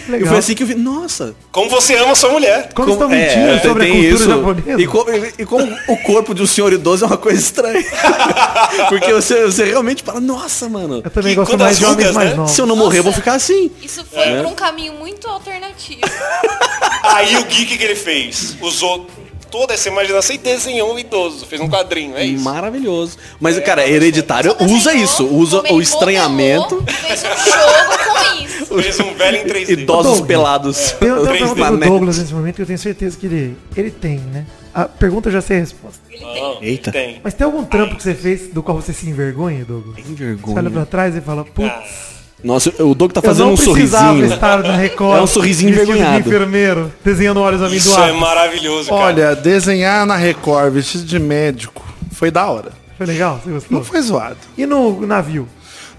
[0.08, 0.28] E Legal.
[0.28, 1.34] foi assim que eu vi, nossa.
[1.50, 2.70] Como você ama sua mulher.
[2.74, 4.28] Como estão é, mentindo sobre a cultura isso.
[4.28, 4.82] japonesa?
[4.82, 7.84] E, co- e- e como o corpo de um senhor idoso é uma coisa estranha.
[8.88, 11.02] Porque você, você realmente fala, nossa, mano.
[11.04, 12.36] Eu também Que- gosto quando mais as de homens mais né?
[12.36, 12.52] novos.
[12.52, 13.70] Se eu não morrer, eu vou ficar assim.
[13.82, 16.00] Isso foi por um caminho muito alternativo.
[17.04, 18.56] Aí o geek que ele fez?
[18.60, 19.06] Usou
[19.50, 21.44] toda essa imaginação e desenhou o idoso.
[21.46, 22.42] Fez um quadrinho, é isso?
[22.42, 23.18] Maravilhoso.
[23.38, 25.26] Mas, cara, hereditário Só usa isso.
[25.26, 26.82] Usa como o estranhamento.
[27.06, 28.01] Fez um jogo.
[28.80, 29.70] Fez um velho em 3D.
[29.70, 30.20] Idosos Douglas.
[30.26, 30.92] pelados.
[30.92, 31.34] Tem tem uma 3D.
[31.36, 31.78] pergunta do.
[31.78, 34.46] Douglas nesse momento que eu tenho certeza que ele, ele tem, né?
[34.74, 36.00] A pergunta eu já sei a resposta.
[36.24, 36.90] Ah, Eita.
[36.92, 37.20] Tem.
[37.22, 39.96] Mas tem algum trampo que você fez do qual você se envergonha, Douglas?
[39.96, 41.82] Tem Você olha pra trás e fala, putz, Ah,
[42.42, 44.32] Nossa, o Doug tá eu fazendo não um precisava sorrisinho.
[44.34, 45.18] estar na Record.
[45.18, 46.22] É um sorrisinho envergonhado.
[46.22, 49.00] de enfermeiro, desenhando olhos Isso é maravilhoso, cara.
[49.02, 52.72] Olha, desenhar na Record vestido de médico foi da hora.
[52.96, 53.40] Foi legal?
[53.44, 53.78] Você gostou?
[53.78, 54.36] Não foi zoado.
[54.56, 55.46] E no navio?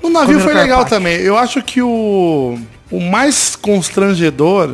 [0.04, 0.98] No navio foi legal carpaccio.
[0.98, 1.16] também.
[1.20, 2.58] Eu acho que o,
[2.92, 4.70] o mais constrangedor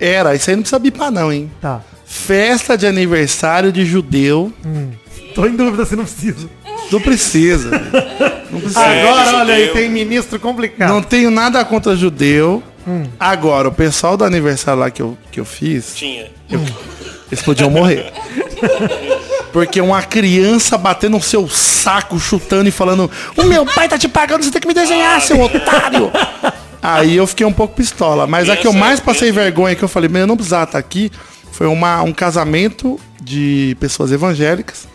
[0.00, 1.50] era, isso aí não precisa bipar não, hein?
[1.60, 1.80] Tá.
[2.06, 4.52] Festa de aniversário de judeu.
[5.34, 6.48] Tô em dúvida se não precisa.
[6.90, 7.70] Não precisa.
[8.50, 8.80] Não precisa.
[8.80, 10.88] Agora, olha aí, tem ministro complicado.
[10.88, 12.62] Não tenho nada contra judeu.
[13.20, 16.30] Agora, o pessoal do aniversário lá que eu, que eu fiz, Tinha.
[17.30, 18.10] eles podiam morrer.
[19.52, 24.08] Porque uma criança batendo no seu saco, chutando e falando: O meu pai tá te
[24.08, 26.10] pagando, você tem que me desenhar, seu otário!
[26.80, 28.26] Aí eu fiquei um pouco pistola.
[28.26, 30.64] Mas a que eu Criança, mais passei vergonha, que eu falei, meu, eu não precisava
[30.64, 31.10] estar aqui,
[31.50, 34.86] foi uma, um casamento de pessoas evangélicas.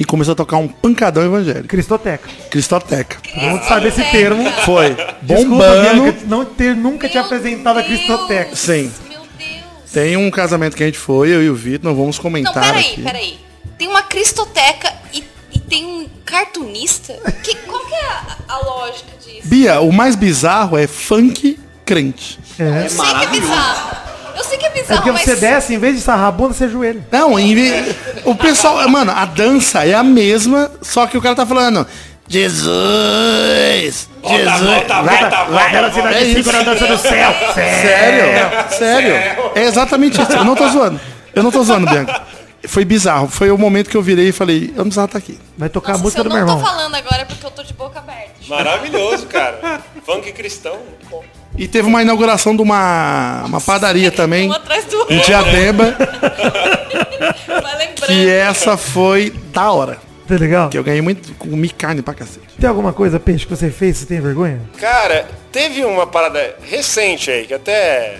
[0.00, 1.68] E começou a tocar um pancadão evangélico.
[1.68, 2.28] Cristoteca.
[2.50, 3.18] Cristoteca.
[3.22, 4.50] Todo mundo sabe esse termo.
[4.64, 4.96] Foi.
[5.22, 6.02] Desculpa, Bombando.
[6.02, 8.00] Bianca, não ter nunca te apresentado a Deus.
[8.00, 8.56] Cristoteca.
[8.56, 8.90] Sim.
[9.08, 9.60] Meu Deus.
[9.92, 12.64] Tem um casamento que a gente foi, eu e o Vitor, não vamos Não, comentar
[12.64, 13.02] peraí, aqui.
[13.02, 13.38] peraí.
[13.78, 17.14] Tem uma cristoteca e, e tem um cartunista?
[17.42, 19.40] Que, qual que é a, a lógica disso?
[19.44, 22.38] Bia, o mais bizarro é funk crente.
[22.58, 22.84] É.
[22.84, 23.96] Eu sei que é bizarro.
[24.36, 25.22] Eu sei que é É bizarro, porque mas...
[25.22, 27.06] você desce, em vez de sarrar a bunda, você joelha.
[27.10, 31.34] Não, em vez- o pessoal, mano, a dança é a mesma, só que o cara
[31.34, 31.86] tá falando
[32.28, 36.50] Jesus, Jesus, volta, volta, volta, é isso.
[36.50, 37.34] dança do céu.
[37.54, 39.14] Sério, sério,
[39.54, 40.32] é exatamente isso.
[40.32, 41.00] Eu não tô zoando,
[41.34, 42.22] eu não tô zoando, Bianca.
[42.68, 45.38] Foi bizarro, foi o momento que eu virei e falei, eu não precisava estar aqui.
[45.58, 46.66] Vai tocar Nossa, a música eu do meu não tô irmão.
[46.70, 48.32] falando agora é porque eu tô de boca aberta.
[48.48, 49.80] Maravilhoso, cara.
[50.06, 50.76] Funk cristão.
[50.76, 51.24] muito bom.
[51.58, 55.14] E teve uma inauguração de uma, uma padaria também, Um atrás do outro.
[55.14, 55.94] em Diadema,
[57.46, 58.06] Vai lembrando.
[58.06, 59.98] que essa foi da hora.
[60.26, 60.68] Tá legal?
[60.70, 62.46] Que eu ganhei muito, comi carne pra cacete.
[62.58, 64.60] Tem alguma coisa, Peixe, que você fez, você tem vergonha?
[64.78, 68.18] Cara, teve uma parada recente aí, que até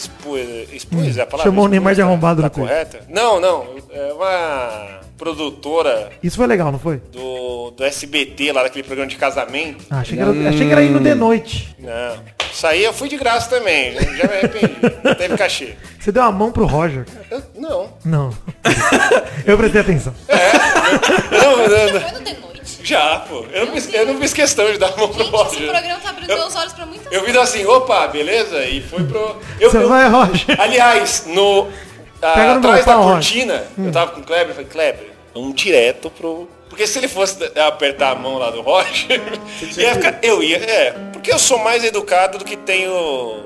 [0.00, 0.40] expus,
[0.72, 1.50] expus é a palavra?
[1.50, 3.00] Chamou o Neymar de tá- arrombado tá correta?
[3.08, 3.66] Não, não.
[3.92, 6.96] É uma produtora Isso foi legal, não foi?
[7.12, 9.84] do, do SBT, lá daquele programa de casamento.
[9.90, 11.74] Ah, achei, que era, achei que era indo de noite.
[11.78, 12.40] Não.
[12.52, 14.76] Isso aí eu fui de graça também, já, me arrependi.
[15.04, 15.74] Não teve cachê.
[15.98, 17.04] Você deu a mão pro Roger.
[17.30, 17.88] Eu- não.
[18.04, 18.34] Não.
[19.46, 20.14] eu prestei atenção.
[21.30, 22.49] Noite.
[22.82, 23.44] Já, pô.
[23.52, 25.70] Eu não, fiz, eu não fiz questão de dar a mão pro Gente, esse Roger.
[25.70, 28.64] programa tá abrindo meus olhos pra muitas Eu fiz assim, opa, beleza?
[28.64, 29.36] E foi pro.
[29.58, 30.60] Eu, Você eu- vai, Roger.
[30.60, 31.64] Aliás, no.
[31.64, 36.48] meu atrás da cortina, eu tava com o Kleber, eu falei, Kleber, vamos direto pro.
[36.80, 39.20] Porque se ele fosse apertar a mão lá do Roger,
[39.76, 40.56] ia ficar, eu ia.
[40.56, 42.90] É, porque eu sou mais educado do que tenho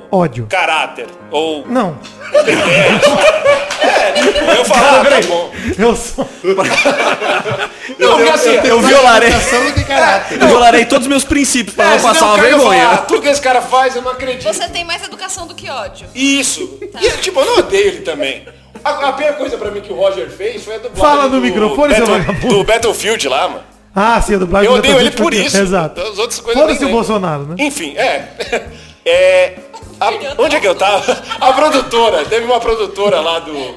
[0.09, 0.47] Ódio.
[0.47, 1.09] caráter.
[1.33, 1.67] Ou.
[1.67, 1.99] Não.
[4.57, 5.51] Eu falo, ah, tá bom.
[5.77, 6.29] Eu sou.
[7.99, 8.51] Não, porque assim.
[8.65, 9.31] Eu violarei,
[10.41, 12.89] eu violarei todos os meus princípios pra é, não passar uma ia falar, vergonha.
[12.91, 14.45] "Ah, tudo que esse cara faz, eu não acredito.
[14.45, 16.07] Você tem mais educação do que ódio.
[16.15, 16.79] Isso.
[17.01, 18.47] E, tipo, eu não odeio ele também.
[18.83, 21.41] A, a pior coisa pra mim que o Roger fez foi a dublagem Fala no
[21.41, 22.49] microfone, seu vagabundo.
[22.49, 23.63] Do Battlefield lá, mano.
[23.95, 25.57] Ah, sim, a dublagem Eu do odeio ele por isso.
[25.57, 26.01] Exato.
[26.01, 26.89] As outras coisas Foda-se o.
[26.89, 27.55] Bolsonaro, né?
[27.59, 28.29] Enfim, é.
[29.07, 29.59] É.
[30.01, 30.11] a-
[30.43, 31.23] onde é que eu tava?
[31.39, 32.25] A produtora.
[32.25, 33.75] Teve uma produtora lá do,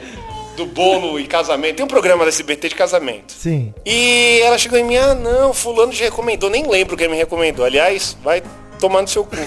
[0.56, 1.76] do bolo e casamento.
[1.76, 3.34] Tem um programa da SBT de casamento.
[3.34, 3.74] Sim.
[3.86, 6.50] E ela chegou em mim, ah não, fulano te recomendou.
[6.50, 7.66] Nem lembro quem me recomendou.
[7.66, 8.42] Aliás, vai
[8.80, 9.36] tomar no seu cu.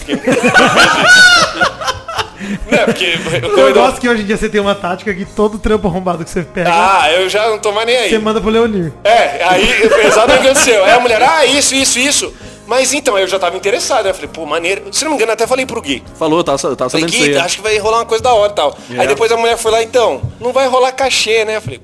[2.70, 5.59] É porque Eu recomendou- gosto que hoje em dia você tem uma tática que todo
[5.59, 8.11] trampo arrombado que você pega, Ah, eu já não tô mais nem aí.
[8.11, 8.92] você manda pro Leonir.
[9.05, 10.85] É, aí, exatamente o que aconteceu.
[10.85, 12.35] Aí a mulher, ah, isso, isso, isso.
[12.66, 14.07] Mas então, eu já tava interessado.
[14.07, 14.83] Eu falei, pô, maneiro.
[14.92, 16.05] Se não me engano, até falei pro Gui.
[16.16, 18.33] Falou, eu eu tava Falei, sabendo disso Gui, acho que vai rolar uma coisa da
[18.33, 18.79] hora e tal.
[18.96, 21.57] Aí depois a mulher foi lá, então, não vai rolar cachê, né?
[21.57, 21.81] Eu falei.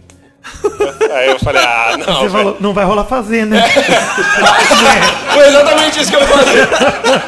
[1.14, 2.20] Aí eu falei, ah, não.
[2.20, 3.62] Você falou, não vai rolar fazer, né?
[5.32, 6.54] Foi exatamente isso que eu falei.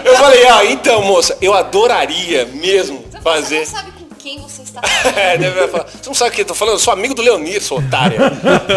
[0.04, 3.58] Eu falei, ah, então, moça, eu adoraria mesmo Você fazer.
[3.60, 4.80] não sabe com quem você está
[5.16, 6.74] É, deve falar, você não sabe o que eu tô falando?
[6.74, 8.18] Eu sou amigo do Leonir, sou otária.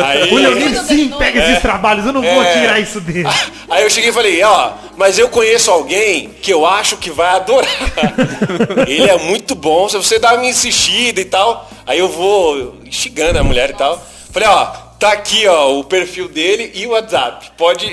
[0.06, 2.54] Aí, O Leonir sim pega esses trabalhos, eu não vou É.
[2.62, 3.28] tirar isso dele.
[3.70, 7.36] aí eu cheguei e falei, ó, mas eu conheço alguém que eu acho que vai
[7.36, 7.70] adorar.
[8.88, 13.40] Ele é muito bom, se você dar uma insistida e tal, aí eu vou instigando
[13.40, 14.02] a mulher e tal.
[14.32, 14.66] Falei, ó,
[14.98, 17.52] tá aqui, ó, o perfil dele e o WhatsApp.
[17.58, 17.86] Pode.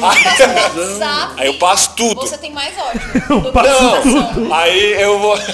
[0.00, 1.34] WhatsApp.
[1.38, 2.20] Aí eu passo tudo.
[2.20, 3.42] Você tem mais ódio.
[3.42, 4.54] que passo educação.
[4.54, 5.34] Aí eu vou.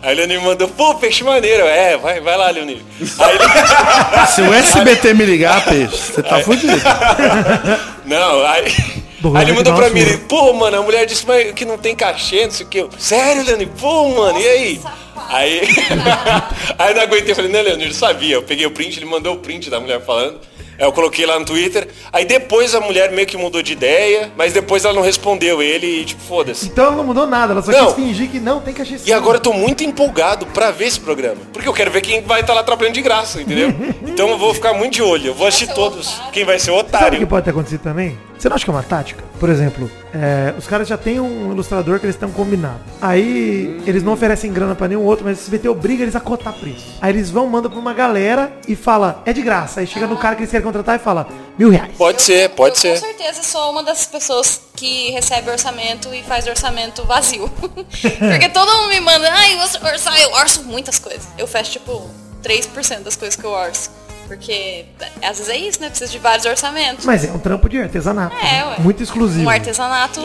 [0.00, 1.64] Aí o Leonir mandou, pô, peixe maneiro.
[1.64, 2.82] É, vai, vai lá, Leonir.
[3.18, 4.26] Aí ele...
[4.26, 6.72] Se o SBT me ligar, peixe, você tá fudido.
[8.04, 9.01] Não, aí.
[9.34, 11.94] Aí ele mandou pra mim, ele, pô, mano, a mulher disse mas que não tem
[11.94, 12.78] cachê, não sei o que.
[12.78, 13.68] Eu, Sério, Leonir?
[13.80, 14.80] Pô, mano, e aí?
[15.28, 15.60] Aí,
[16.78, 18.34] aí não aguentei, eu falei, não, Leonir, eu sabia.
[18.36, 20.40] Eu peguei o print, ele mandou o print da mulher falando.
[20.78, 21.86] Aí eu coloquei lá no Twitter.
[22.12, 26.00] Aí depois a mulher meio que mudou de ideia, mas depois ela não respondeu ele
[26.00, 26.66] e tipo, foda-se.
[26.66, 27.86] Então ela não mudou nada, ela só Não.
[27.86, 28.96] quis fingir que não tem cachê.
[29.06, 31.36] E agora eu tô muito empolgado pra ver esse programa.
[31.52, 33.68] Porque eu quero ver quem vai estar lá trabalhando de graça, entendeu?
[34.06, 35.28] então eu vou ficar muito de olho.
[35.28, 36.14] Eu vou assistir todos.
[36.14, 36.32] otário.
[36.32, 37.26] Quem vai ser o Sabe o que otário.
[37.28, 38.18] pode ter acontecido também?
[38.42, 39.22] Você não acha que é uma tática?
[39.38, 42.80] Por exemplo, é, os caras já têm um ilustrador que eles estão combinado.
[43.00, 46.52] Aí eles não oferecem grana pra nenhum outro, mas o SBT obriga eles a cotar
[46.52, 46.98] preço.
[47.00, 49.78] Aí eles vão, mandam pra uma galera e fala, é de graça.
[49.78, 51.92] Aí chega no cara que eles querem contratar e fala, mil reais.
[51.96, 53.00] Pode ser, pode eu ser.
[53.00, 57.48] com certeza sou uma das pessoas que recebe orçamento e faz orçamento vazio.
[57.78, 61.28] Porque todo mundo me manda, ai, você orçar, eu orço muitas coisas.
[61.38, 62.10] Eu fecho tipo
[62.42, 64.01] 3% das coisas que eu orço.
[64.36, 64.84] Porque
[65.22, 65.88] às vezes é isso, né?
[65.88, 67.04] Precisa de vários orçamentos.
[67.04, 68.34] Mas é um trampo de artesanato.
[68.36, 68.76] É, ué.
[68.78, 69.44] Muito exclusivo.
[69.44, 70.20] Um artesanato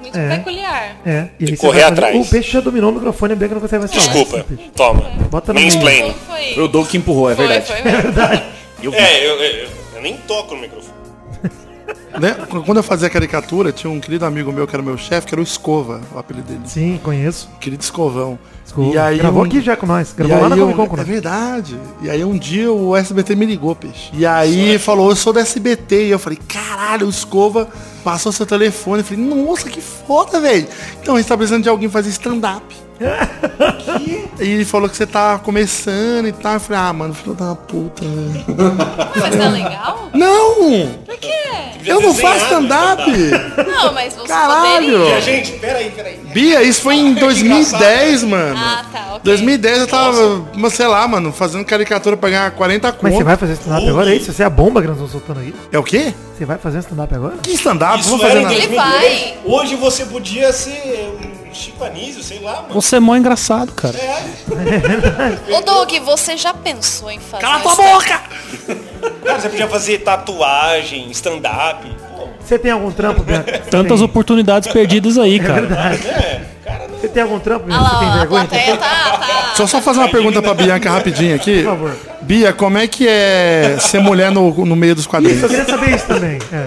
[0.00, 0.36] muito É.
[0.36, 0.96] peculiar.
[1.04, 1.28] É.
[1.38, 2.26] E você correr vai fazer- atrás.
[2.26, 4.12] O peixe já dominou o microfone, a Bianca não consegue mais falar.
[4.12, 4.46] Desculpa.
[4.74, 5.02] Toma.
[5.30, 5.60] Bota no.
[5.60, 6.14] Foi,
[6.54, 7.66] Foi o Doug que empurrou, é foi, verdade.
[7.66, 8.10] foi mesmo.
[8.94, 10.94] É, eu, eu- eu nem toco no microfone.
[12.20, 12.34] Né?
[12.64, 15.40] Quando eu fazia caricatura, tinha um querido amigo meu que era meu chefe, que era
[15.40, 16.60] o Escova, o apelido dele.
[16.66, 17.48] Sim, conheço.
[17.60, 18.38] Querido Escovão.
[18.64, 18.94] Desculpa.
[18.94, 20.12] E aí Gravou um- aqui já com nós.
[20.12, 21.76] E Gravou lá na eu- Comic Con É verdade.
[22.02, 24.10] E aí um dia o SBT me ligou, peixe.
[24.12, 26.06] E aí falou, eu sou da SBT.
[26.06, 27.68] E eu falei, caralho, o Escova
[28.04, 29.00] passou seu telefone.
[29.00, 30.68] Eu falei, nossa, que foda, velho.
[31.00, 32.64] Então a gente tá precisando de alguém fazer stand-up.
[34.38, 36.54] e ele falou que você tá começando e tal.
[36.54, 38.44] Eu falei, ah, mano, filho da puta, velho.
[39.16, 40.10] Mas tá legal?
[40.12, 40.88] Não!
[41.06, 41.30] Por quê?
[41.84, 43.02] Eu não faço stand-up!
[43.66, 44.98] Não, mas você Caralho!
[44.98, 45.20] poderia.
[45.22, 46.20] Gente, peraí, peraí.
[46.32, 48.56] Bia, isso foi em 2010, mano.
[48.58, 49.20] Ah, tá, ok.
[49.24, 53.14] 2010 eu tava, mas sei lá, mano, fazendo caricatura pra ganhar 40 Mas conto.
[53.16, 54.10] você vai fazer stand-up agora?
[54.12, 54.32] É isso?
[54.32, 55.54] Você é a bomba que nós estamos soltando aqui?
[55.72, 56.12] É o quê?
[56.36, 57.36] Você vai fazer stand-up agora?
[57.42, 58.00] Que stand-up?
[58.00, 58.54] Isso Vou fazer era em nada.
[58.54, 59.00] Ele 2010.
[59.00, 59.38] vai.
[59.44, 62.74] Hoje você podia ser um Chico Anísio, sei lá, mano.
[62.74, 63.96] Você é mó engraçado, cara.
[65.56, 68.20] Ô Doug, você já pensou em fazer Cala tua stand- boca!
[69.24, 71.86] Cara, você podia fazer tatuagem, stand-up.
[72.44, 73.58] Você tem algum trampo, Bianca?
[73.70, 74.04] Tantas Tem.
[74.04, 75.60] oportunidades perdidas aí, É cara.
[75.60, 76.08] verdade.
[76.08, 76.98] é, cara, não...
[76.98, 77.88] Você tem algum trampo, Ah Bianca?
[77.90, 78.44] Você tem vergonha?
[78.46, 78.86] plateia tá,
[79.18, 79.42] tá.
[79.48, 81.62] Deixa eu só fazer uma pergunta pra Bianca rapidinho aqui.
[81.62, 81.96] Por favor.
[82.22, 85.42] Bia, como é que é ser mulher no, no meio dos Isso, quadrinhos?
[85.42, 86.38] eu queria saber isso também.
[86.52, 86.66] É.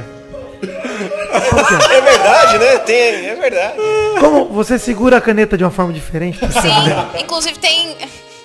[0.63, 2.22] É verdade,
[2.57, 2.77] né?
[2.79, 3.77] Tem, é verdade.
[4.19, 6.39] Como você segura a caneta de uma forma diferente?
[6.51, 7.95] Sim, inclusive tem.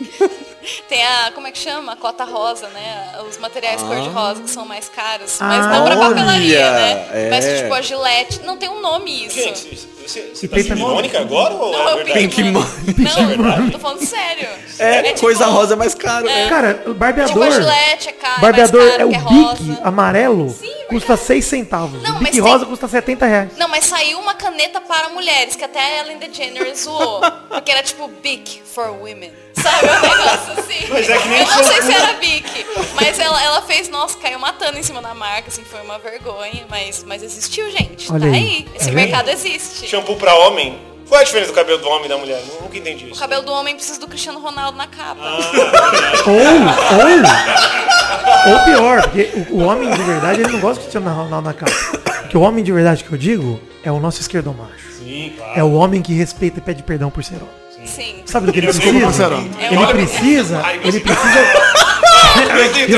[0.86, 1.92] Tem a, como é que chama?
[1.92, 3.12] A cota rosa, né?
[3.28, 5.38] Os materiais cor-de-rosa que são mais caros.
[5.40, 7.09] Mas Ah, não pra olha, papelaria, né?
[7.14, 7.30] é.
[7.30, 8.40] Mas tipo a Gillette.
[8.42, 9.38] Não tem um nome isso.
[9.38, 12.18] Você, você tá sendo também- irônica agora ou Não, é é verdade?
[12.20, 13.36] Pink Pink Money.
[13.36, 14.48] Não, tô falando sério.
[14.78, 16.28] É, tipo- coisa rosa é mais caro.
[16.28, 16.48] É.
[16.48, 17.50] Cara, o Tipo a barbeador.
[17.52, 19.80] Gillette é caro, barbeador mais caro é o que é Bic rosa.
[19.84, 22.02] amarelo, Sim, é custa 6 centavos.
[22.02, 23.50] Não, o Bic mas tem- rosa custa 70 reais.
[23.56, 27.20] Não, mas saiu uma caneta para mulheres, que até a Ellen DeGeneres zoou.
[27.48, 29.32] Porque era tipo Bic for Women.
[29.61, 29.88] Sabe?
[29.88, 30.86] Um negócio assim.
[30.88, 32.66] Mas é que nem Eu não sei se era Bic.
[32.94, 36.64] Mas ela, ela fez, nossa, caiu matando em cima da marca, assim, foi uma vergonha.
[36.70, 38.11] Mas, mas existiu, gente.
[38.12, 38.34] Olha tá aí.
[38.34, 38.68] aí.
[38.76, 38.94] Esse Tá vendo?
[38.94, 39.88] mercado existe.
[39.99, 40.78] Shampoo pra homem?
[41.09, 42.40] Qual é a diferença do cabelo do homem e da mulher?
[42.57, 43.18] Eu Nunca entendi O isso.
[43.20, 45.20] cabelo do homem precisa do Cristiano Ronaldo na capa.
[46.26, 46.40] Ou, ou,
[48.53, 51.55] ou pior, porque o, o homem de verdade, ele não gosta de Cristiano Ronaldo na
[51.55, 51.72] capa.
[52.20, 54.92] Porque o homem de verdade que eu digo é o nosso esquerdo macho.
[54.99, 55.53] Sim, claro.
[55.59, 57.49] É o homem que respeita e pede perdão por ser homem.
[57.86, 58.22] Sim.
[58.26, 59.01] Sabe do que ele precisa?
[59.01, 59.49] parceirão.
[59.59, 60.62] É Ele precisa,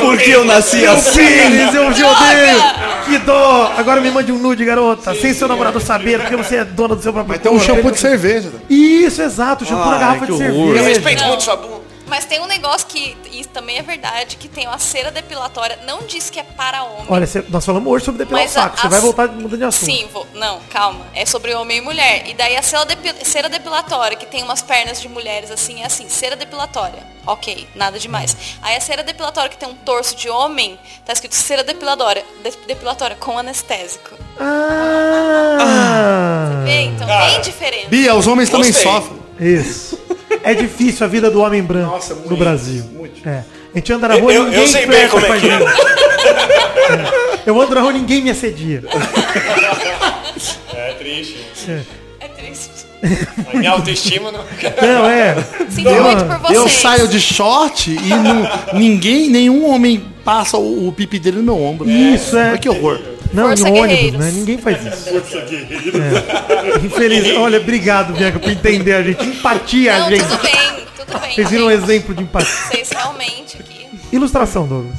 [0.00, 1.20] Porque eu nasci assim.
[1.22, 2.90] Eu te odeio!
[3.06, 3.72] Que dó!
[3.76, 7.02] Agora me mande um nude, garota, sem seu namorado saber, porque você é dona do
[7.02, 8.50] seu próprio Vai ter um shampoo de cerveja.
[8.68, 10.46] Isso, exato, shampoo na garrafa de horror.
[10.46, 10.88] Eu cerveja.
[10.88, 11.89] respeito muito sua bunda.
[12.10, 15.78] Mas tem um negócio que, e também é verdade, que tem uma cera depilatória.
[15.86, 17.06] Não diz que é para homem.
[17.08, 18.80] Olha, nós falamos hoje sobre depilar o a- saco.
[18.80, 19.84] Você vai voltar mudando de assunto.
[19.86, 20.26] Sim, vou.
[20.34, 21.06] Não, calma.
[21.14, 22.26] É sobre homem e mulher.
[22.28, 25.86] E daí a cera, depi- cera depilatória, que tem umas pernas de mulheres assim, é
[25.86, 27.02] assim, cera depilatória.
[27.26, 28.36] Ok, nada demais.
[28.60, 32.66] Aí a cera depilatória que tem um torso de homem, tá escrito cera depilatória, de-
[32.66, 34.16] depilatória com anestésico.
[35.60, 37.88] Ah, Vê, então Cara, tem diferença.
[37.88, 38.90] Bia, os homens também Gostei.
[38.92, 39.20] sofrem.
[39.40, 40.00] isso.
[40.42, 42.84] É difícil a vida do homem branco Nossa, no muito, Brasil.
[42.92, 43.28] muito.
[43.28, 43.44] É.
[43.74, 45.38] A gente anda na rua e Eu- eu ninguém sei bem como é com a
[45.38, 45.58] que é.
[45.58, 45.70] gente.
[46.90, 47.40] É.
[47.46, 48.82] Eu ando na rua e ninguém me assedia.
[50.74, 51.36] É triste.
[52.20, 52.70] É triste.
[53.52, 54.40] A minha autoestima não.
[54.40, 55.34] Não, é.
[55.70, 56.58] Sinto muito por vocês.
[56.58, 61.42] Eu saio de short e não- ninguém, nenhum homem passa o, o pipi dele no
[61.44, 61.88] meu ombro.
[61.90, 62.50] Isso, é.
[62.50, 63.00] Olha que horror.
[63.32, 64.30] Não, Força em ônibus, né?
[64.32, 65.08] Ninguém faz isso.
[65.10, 66.84] É.
[66.84, 67.36] Infeliz.
[67.36, 69.24] Olha, obrigado, Bianca, por entender a gente.
[69.24, 70.24] Empatia, Não, gente.
[70.24, 71.34] tudo bem, tudo bem.
[71.34, 72.50] Vocês viram um exemplo de empatia.
[72.70, 73.86] Vocês realmente aqui.
[74.12, 74.98] Ilustração, Douglas.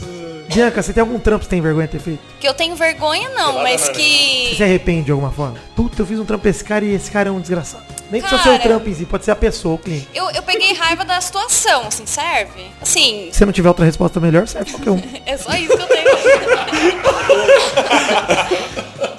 [0.53, 2.19] Bianca, você tem algum trampo que você tem vergonha de ter feito?
[2.39, 4.53] Que eu tenho vergonha não, mas Você que.
[4.57, 5.55] se arrepende de alguma forma?
[5.75, 7.83] Puta, eu fiz um trampo pra esse cara e esse cara é um desgraçado.
[8.11, 10.09] Nem precisa ser o si, pode ser a pessoa, o cliente.
[10.13, 12.69] Eu, eu peguei raiva da situação, assim, serve?
[12.81, 15.01] Assim, Se você não tiver outra resposta melhor, serve qualquer um.
[15.25, 16.11] é só isso que eu tenho.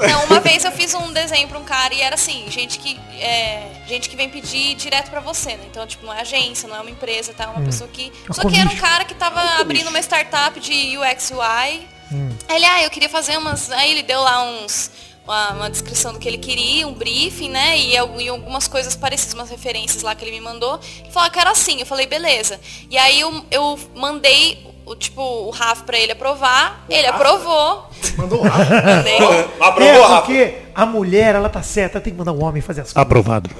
[0.09, 2.99] Não, uma vez eu fiz um desenho pra um cara e era assim, gente que
[3.19, 5.65] é, gente que vem pedir direto pra você, né?
[5.71, 7.45] Então, tipo, não é agência, não é uma empresa, tá?
[7.45, 8.13] É uma pessoa que.
[8.29, 11.87] É Só que era um cara que tava abrindo uma startup de UX UI.
[12.13, 12.31] Hum.
[12.49, 13.71] Ele, ah, eu queria fazer umas.
[13.71, 14.91] Aí ele deu lá uns.
[15.25, 17.79] Uma, uma descrição do que ele queria, um briefing, né?
[17.79, 20.81] E, e algumas coisas parecidas, umas referências lá que ele me mandou.
[20.99, 21.79] Ele falou, quero assim.
[21.79, 22.61] Eu falei, beleza.
[22.91, 26.85] E aí eu, eu mandei o tipo, o Rafa pra ele aprovar.
[26.89, 27.89] ele aprovou.
[28.17, 28.75] Mandou o Rafa.
[28.83, 29.19] Mandei.
[29.61, 30.17] Aprovou, é, Rafa?
[30.23, 33.03] porque a mulher, ela tá certa, tem que mandar o homem fazer as coisas.
[33.03, 33.51] Aprovado.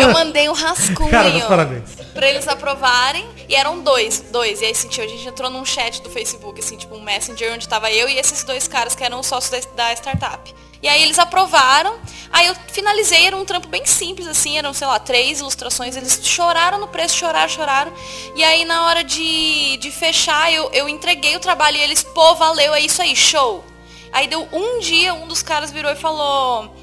[0.00, 1.10] Eu mandei um rascunho.
[1.10, 1.90] Cara, meus parabéns.
[2.14, 3.26] Pra eles aprovarem.
[3.48, 4.60] E eram dois, dois.
[4.60, 7.68] E aí, assim, a gente entrou num chat do Facebook, assim, tipo, um messenger onde
[7.68, 10.54] tava eu e esses dois caras que eram os sócios da, da startup.
[10.82, 11.98] E aí eles aprovaram.
[12.32, 15.96] Aí eu finalizei, era um trampo bem simples, assim, eram, sei lá, três ilustrações.
[15.96, 17.92] Eles choraram no preço, choraram, choraram.
[18.36, 22.34] E aí na hora de, de fechar, eu, eu entreguei o trabalho e eles, pô,
[22.34, 23.64] valeu, é isso aí, show.
[24.12, 26.74] Aí deu um dia, um dos caras virou e falou.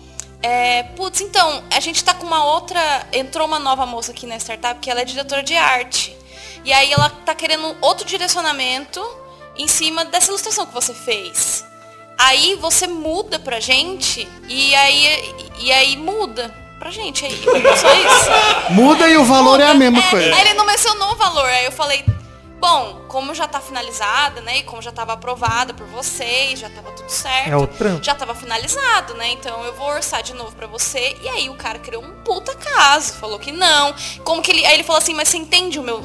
[0.42, 3.08] É, putz, então, a gente tá com uma outra.
[3.12, 6.16] Entrou uma nova moça aqui na startup que ela é diretora de arte.
[6.64, 9.02] E aí ela tá querendo outro direcionamento
[9.56, 11.66] em cima dessa ilustração que você fez.
[12.18, 17.26] Aí você muda pra gente e aí, e aí muda pra gente.
[17.26, 17.32] Aí,
[17.78, 18.74] só isso.
[18.74, 20.36] Muda e o valor é a mesma É, coisa.
[20.36, 21.46] Aí ele não mencionou o valor.
[21.46, 22.04] Aí eu falei,
[22.60, 24.58] bom, como já tá finalizada, né?
[24.58, 27.50] E como já tava aprovada por vocês, já tava tudo certo.
[27.50, 28.04] É o trampo.
[28.04, 29.30] Já tava finalizado, né?
[29.32, 31.16] Então eu vou orçar de novo pra você.
[31.22, 33.14] E aí o cara criou um puta caso.
[33.14, 33.94] Falou que não.
[34.24, 34.66] Como que ele.
[34.66, 36.04] Aí ele falou assim, mas você entende o meu.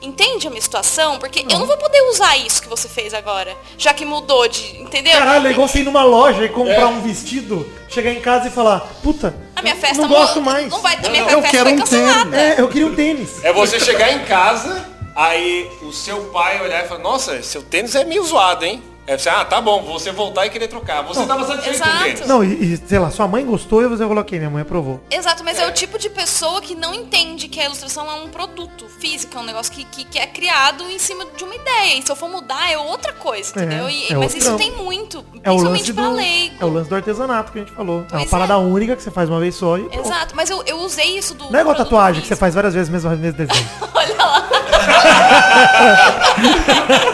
[0.00, 1.18] Entende a minha situação?
[1.18, 3.56] Porque eu não vou poder usar isso que você fez agora.
[3.76, 4.80] Já que mudou de.
[4.80, 5.12] Entendeu?
[5.12, 8.50] Caralho, é igual você ir numa loja e comprar um vestido, chegar em casa e
[8.50, 10.70] falar, puta, a minha festa não gosto mais.
[10.70, 12.36] Não vai, a minha Eu festa quero foi um cancelada.
[12.36, 13.42] É, eu queria um tênis.
[13.44, 14.86] É você chegar em casa,
[15.18, 18.80] aí o seu pai olhar e falar, nossa, seu tênis é meio zoado, hein?
[19.08, 21.02] Aí você, ah, tá bom, você voltar e querer trocar.
[21.02, 22.26] Você tava satisfeito com o tênis.
[22.26, 25.00] Não, e, e, sei lá, sua mãe gostou e você falou, ok, minha mãe aprovou.
[25.10, 25.66] Exato, mas é.
[25.66, 29.40] o tipo de pessoa que não entende que a ilustração é um produto físico, é
[29.40, 31.98] um negócio que, que, que é criado em cima de uma ideia.
[31.98, 33.88] E se eu for mudar, é outra coisa, É, entendeu?
[33.88, 34.58] E- é mas isso trampo.
[34.62, 36.54] tem muito, É o principalmente lance pra do, leigo.
[36.60, 38.00] é o lance do artesanato que a gente falou.
[38.00, 38.56] é uma Pois parada é.
[38.56, 40.06] única que você faz uma vez só e pronto.
[40.06, 41.50] Exato, mas eu, eu usei isso do.
[41.50, 43.68] Não é igual tatuagem que você faz várias vezes mesmo mesmo desenho.
[43.94, 44.48] Olha lá.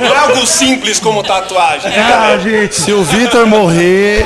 [0.01, 1.84] Não é algo simples como tatuagem.
[1.87, 2.74] Ah, gente.
[2.74, 4.24] Se o Vitor morrer,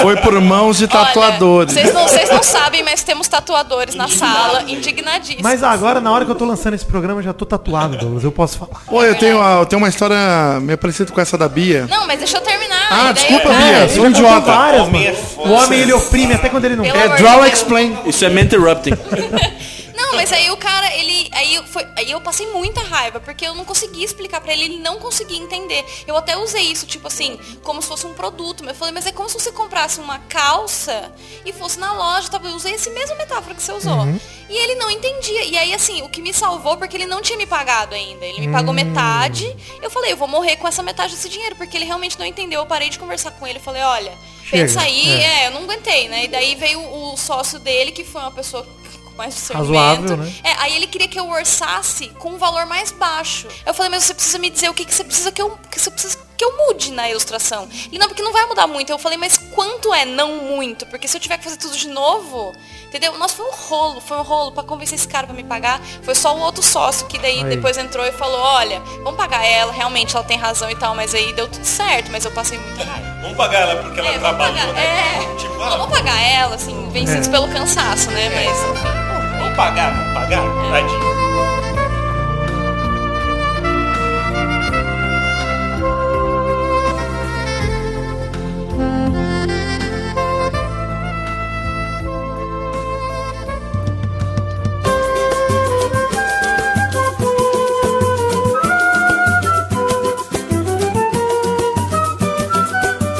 [0.00, 1.72] foi por mãos de tatuadores.
[1.74, 5.42] Vocês não, vocês não sabem, mas temos tatuadores na sala, indignadíssimos.
[5.42, 8.24] Mas agora, na hora que eu tô lançando esse programa, eu já tô tatuado, Douglas.
[8.24, 8.80] Eu posso falar.
[8.86, 10.16] Pô, eu tenho, a- eu tenho uma história
[10.60, 11.86] meio parecida com essa da Bia.
[11.88, 12.86] Não, mas deixa eu terminar.
[12.90, 14.40] Ah, desculpa, eu- Bia, sou um idiota.
[14.40, 15.24] várias, Homem é mano.
[15.38, 16.96] O homem, ele oprime até quando ele não quer.
[16.96, 17.96] É draw explain.
[18.06, 18.90] Isso é interrupting.
[19.94, 21.28] Não, mas aí o cara, ele.
[21.32, 24.64] Aí eu, foi, aí eu passei muita raiva, porque eu não conseguia explicar pra ele,
[24.64, 25.84] ele não conseguia entender.
[26.06, 28.62] Eu até usei isso, tipo assim, como se fosse um produto.
[28.64, 31.12] Mas eu falei, mas é como se você comprasse uma calça
[31.44, 32.40] e fosse na loja, tá?
[32.42, 34.06] eu usei esse mesmo metáfora que você usou.
[34.48, 35.44] E ele não entendia.
[35.44, 38.24] E aí, assim, o que me salvou, porque ele não tinha me pagado ainda.
[38.26, 39.54] Ele me pagou metade.
[39.80, 42.60] Eu falei, eu vou morrer com essa metade desse dinheiro, porque ele realmente não entendeu.
[42.60, 44.12] Eu parei de conversar com ele, falei, olha,
[44.44, 45.44] Chega, pensa aí, é.
[45.44, 46.24] é, eu não aguentei, né?
[46.24, 48.66] E daí veio o sócio dele, que foi uma pessoa
[49.16, 49.74] mais discernimento.
[49.76, 50.32] Razoável, né?
[50.44, 53.46] É, aí ele queria que eu orçasse com um valor mais baixo.
[53.64, 55.58] Eu falei, mas você precisa me dizer o que, que você precisa que eu.
[55.70, 57.68] Que você precisa que eu mude na ilustração.
[57.92, 58.90] E não, porque não vai mudar muito.
[58.90, 60.84] Eu falei, mas quanto é não muito?
[60.86, 62.52] Porque se eu tiver que fazer tudo de novo,
[62.88, 63.16] entendeu?
[63.16, 65.80] Nossa, foi um rolo, foi um rolo pra convencer esse cara pra me pagar.
[66.02, 67.44] Foi só o outro sócio que daí Aí.
[67.44, 71.14] depois entrou e falou, olha, vamos pagar ela, realmente ela tem razão e tal, mas
[71.14, 73.14] aí deu tudo certo, mas eu passei muita raiva.
[73.22, 74.84] Vamos pagar ela porque ela É, vamos trabalhou, pagar, né?
[75.30, 78.28] é, Tipo, ah, vamos pagar ela, assim, vencidos pelo cansaço, né?
[78.30, 79.03] Mas, enfim.
[79.54, 80.42] Vamos pagar, vamos pagar.
[80.70, 81.14] Tadinho.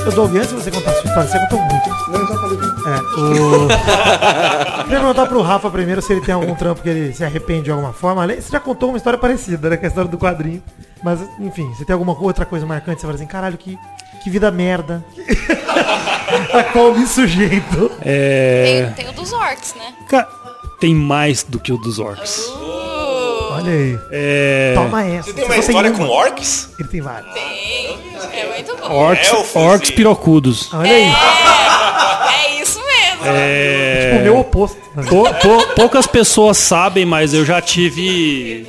[0.07, 1.91] Eu dou antes de você contar a sua história, você contou muito.
[2.11, 2.74] Não, eu já falei.
[2.87, 3.69] É, o...
[4.85, 7.71] Queria perguntar pro Rafa primeiro se ele tem algum trampo que ele se arrepende de
[7.71, 8.27] alguma forma.
[8.27, 9.77] Você já contou uma história parecida, né?
[9.77, 10.63] Com a história do quadrinho.
[11.03, 13.01] Mas, enfim, você tem alguma outra coisa marcante?
[13.01, 13.79] Você fala assim, caralho, que,
[14.23, 15.05] que vida merda.
[16.53, 17.91] a qual me sujeito.
[18.03, 18.91] É.
[18.95, 19.95] Tem, tem o dos orcs, né?
[20.09, 20.29] Cara,
[20.81, 22.51] tem mais do que o dos orcs.
[23.51, 23.99] Olha aí.
[24.11, 24.73] É.
[24.75, 25.29] Toma essa.
[25.29, 26.71] Você tem Você uma só história com orcs?
[26.79, 27.33] Ele tem várias.
[27.33, 27.99] Tem.
[28.33, 28.93] É muito bom.
[28.93, 30.75] Orcs, Elfos orcs e- pirocudos.
[30.75, 31.03] Olha aí.
[31.05, 31.84] É,
[32.31, 33.25] é isso mesmo.
[33.27, 34.07] É...
[34.11, 34.77] Tipo, o meu oposto.
[35.09, 38.67] Pou- pou- poucas pessoas sabem, mas eu já tive.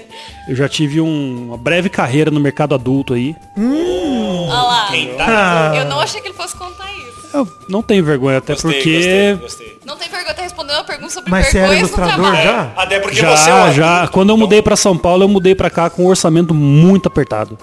[0.48, 3.36] Eu já tive um- uma breve carreira no mercado adulto aí.
[3.58, 4.88] Olha lá.
[4.92, 5.74] Quem tá?
[5.76, 7.06] Eu não achei que ele fosse contar isso.
[7.34, 8.94] Eu não tenho vergonha, até Gostei, porque.
[9.00, 9.80] gostei, gostei.
[9.86, 12.44] Não tem vergonha de responder uma pergunta sobre Mas você era no ilustrador trabalho.
[12.44, 12.72] já?
[12.78, 14.08] Até porque Já, você é um já.
[14.08, 17.58] Quando eu mudei pra São Paulo, eu mudei pra cá com um orçamento muito apertado.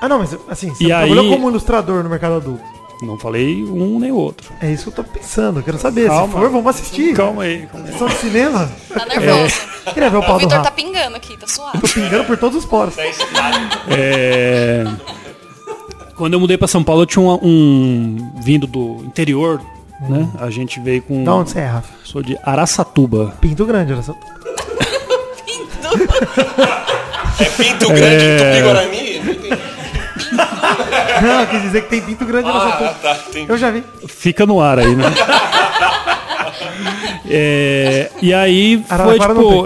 [0.00, 2.64] Ah, não, mas assim, você E trabalhou aí- como ilustrador no mercado adulto.
[3.02, 4.52] Não falei um nem outro.
[4.60, 6.08] É isso que eu tô pensando, eu quero saber.
[6.08, 6.26] Calma.
[6.34, 7.14] Se for, vamos assistir.
[7.14, 7.66] Calma aí.
[7.72, 7.94] calma aí.
[8.08, 8.70] De cinema.
[8.92, 9.54] Tá nervoso.
[9.94, 11.78] Queria ver o O pau do Vitor tá pingando aqui, tá suave.
[11.80, 12.94] Tô pingando por todos os poros.
[13.88, 14.84] É...
[16.14, 19.60] Quando eu mudei pra São Paulo, eu tinha um, um- vindo do interior,
[20.06, 20.28] né?
[20.38, 21.24] A gente veio com.
[21.24, 21.88] Da onde você é, Rafa?
[22.04, 23.34] Sou de Araçatuba.
[23.40, 24.14] Pinto grande, olha só.
[27.40, 29.20] É Pinto Grande, Tupi Guarani?
[31.22, 32.94] Não quis dizer que tem pinto grande, Ah, só.
[33.08, 33.50] tá, entendi.
[33.50, 33.84] Eu já vi.
[34.08, 35.04] Fica no ar aí, né?
[37.32, 39.62] É, e aí foi tipo.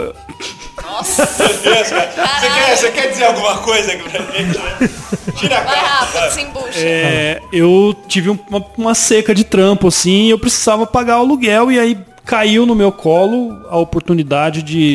[0.76, 1.02] Cara.
[1.02, 1.22] Você
[1.62, 4.59] quer, você quer dizer alguma coisa aqui pra gente?
[4.59, 4.90] né?
[5.36, 5.86] Tira a Vai cara.
[5.88, 6.78] rápido, desembucha.
[6.78, 11.20] é, eu tive um- uma, uma seca de trampo, assim, e eu precisava pagar o
[11.20, 14.94] aluguel, e aí caiu no meu colo a oportunidade de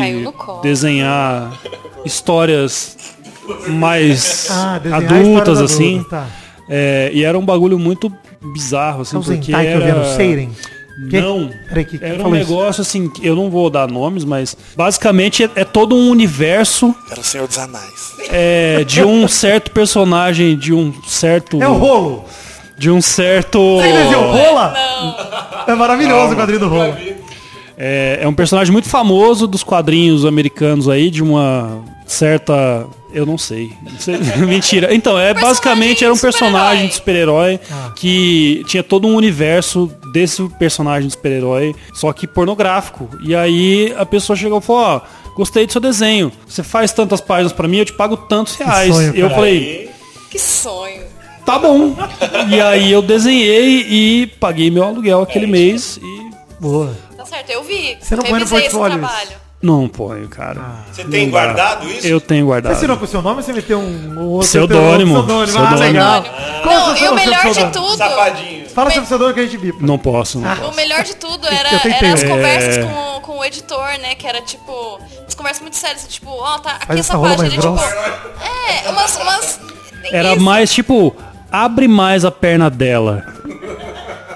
[0.62, 1.51] desenhar
[2.05, 2.97] histórias
[3.70, 6.04] mais Ah, adultas, assim.
[6.10, 6.28] tá.
[6.70, 8.12] É, e era um bagulho muito
[8.54, 10.00] bizarro, assim, É porque Zentai que eu vi era...
[10.00, 10.50] no Seiren.
[11.10, 11.22] Que?
[11.22, 11.50] Não.
[11.70, 12.50] Peraí, que, que Era um falou isso?
[12.50, 16.93] negócio assim, que eu não vou dar nomes, mas basicamente é, é todo um universo
[17.10, 18.14] Era o Senhor dos Anéis.
[18.30, 21.62] é, de um certo personagem, de um certo.
[21.64, 22.26] É o rolo.
[22.78, 23.60] De um certo.
[23.78, 24.74] Você rola?
[25.68, 26.93] É maravilhoso o quadrinho do rolo.
[27.78, 32.86] É, é um personagem muito famoso dos quadrinhos americanos aí, de uma certa.
[33.12, 33.72] Eu não sei.
[34.38, 34.93] Mentira.
[34.93, 37.60] Então, é basicamente era um personagem de super-herói
[37.95, 43.10] que tinha todo um universo desse personagem de super-herói, só que pornográfico.
[43.24, 45.01] E aí a pessoa chegou e falou, ó,
[45.36, 46.32] gostei do seu desenho.
[46.47, 48.93] Você faz tantas páginas pra mim, eu te pago tantos reais.
[48.93, 49.89] sonho, eu falei,
[50.30, 51.03] Que sonho.
[51.45, 51.95] tá bom.
[52.49, 56.30] E aí eu desenhei e paguei meu aluguel aquele mês e
[56.60, 56.93] Boa.
[57.16, 57.97] Tá certo, eu vi.
[58.01, 59.30] Você não põe no portfólio trabalho.
[59.62, 60.62] Não ponho, cara.
[60.91, 62.07] Você tem guardado isso?
[62.07, 62.72] Eu tenho Você guardado.
[62.74, 63.84] assinou com o seu nome ou você meteu um,
[64.18, 65.20] um outro Pseudônimo.
[65.20, 65.57] um pseudônimo?
[65.57, 65.80] Ah, Pseudônimo.
[65.80, 66.24] legal.
[66.64, 67.72] Qual Não, é o e o melhor de pseudônimo?
[67.72, 67.97] tudo.
[67.97, 68.70] Safadinho.
[68.70, 69.78] Fala seu pseudônimo que a gente bipa.
[69.86, 70.39] Não posso.
[70.39, 70.76] Não O posso.
[70.76, 72.28] melhor de tudo era, era as É.
[72.28, 74.16] conversas com, com o editor, né?
[74.16, 74.99] Que era tipo.
[75.28, 77.47] As conversas muito sérias, tipo, ó, tá aqui Faz essa essa página.
[77.47, 77.80] Ele, tipo.
[78.86, 79.16] É, umas.
[79.18, 79.60] umas
[80.12, 80.41] Era isso.
[80.41, 81.16] mais tipo,
[81.51, 83.26] abre mais a perna dela.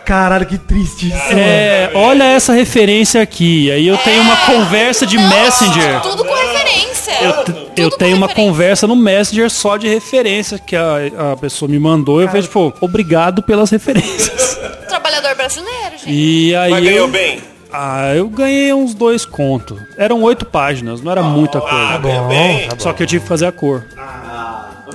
[0.05, 1.31] Caralho, que triste isso.
[1.31, 3.71] É, olha essa referência aqui.
[3.71, 6.01] Aí eu tenho uma conversa de Não, Messenger.
[6.01, 7.13] Tudo com referência.
[7.21, 8.35] Eu, eu tenho uma referência.
[8.51, 12.21] conversa no Messenger só de referência que a, a pessoa me mandou.
[12.21, 14.59] Eu falei, tipo, obrigado pelas referências.
[14.89, 16.11] Trabalhador brasileiro, gente.
[16.11, 16.71] E aí.
[16.71, 17.41] Mas ganhou eu, bem.
[17.71, 19.79] ah, eu ganhei uns dois contos.
[19.97, 21.97] Eram oito páginas, não era muita Ah, coisa.
[21.99, 22.67] ganhou bem.
[22.77, 23.85] Só que eu tive que fazer a cor.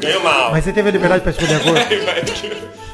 [0.01, 0.51] Ganhou mal.
[0.53, 1.75] Mas você teve a liberdade pra escolher a cor?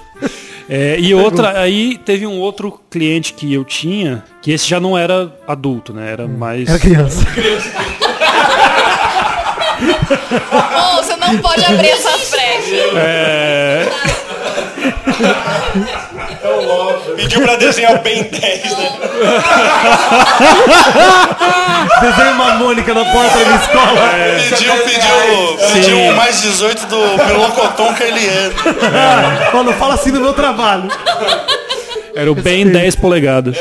[0.68, 4.96] É, e outra, aí teve um outro cliente que eu tinha, que esse já não
[4.96, 6.10] era adulto, né?
[6.10, 6.68] Era mais.
[6.68, 7.26] Era criança.
[10.50, 12.96] Bom, você não pode abrir essas brechas.
[12.96, 13.88] É,
[17.16, 18.92] Pediu pra desenhar o Ben 10, né?
[22.00, 24.00] Desenho uma Mônica na porta da minha escola.
[24.50, 28.54] Pediu, pediu, pediu um mais 18 do Melocoton Carliano.
[29.52, 30.88] Ó, não fala assim no meu trabalho.
[32.14, 33.56] era o bem 10 polegadas.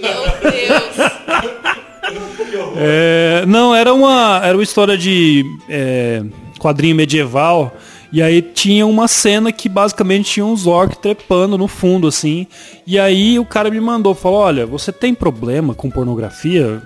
[0.00, 1.18] Meu Deus.
[2.80, 6.22] É, não, era uma, era uma história de é,
[6.58, 7.76] quadrinho medieval.
[8.10, 12.46] E aí tinha uma cena que basicamente tinha uns orcs trepando no fundo, assim.
[12.86, 16.80] E aí o cara me mandou, falou, olha, você tem problema com pornografia?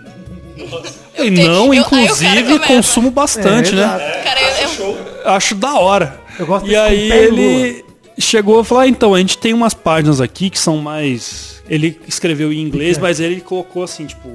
[1.16, 4.20] E tenho- não, eu- inclusive consumo bastante, É, né?
[4.24, 6.20] Cara, eu, eu, Acho da hora.
[6.38, 7.84] Eu gosto E aí e ele
[8.18, 11.62] chegou e falou, ah, então, a gente tem umas páginas aqui que são mais...
[11.68, 14.28] Ele escreveu em inglês, mas ele colocou assim, tipo,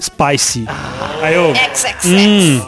[0.00, 0.64] spicy.
[1.22, 1.54] Aí eu...
[1.54, 2.04] XXX.
[2.06, 2.60] Hum,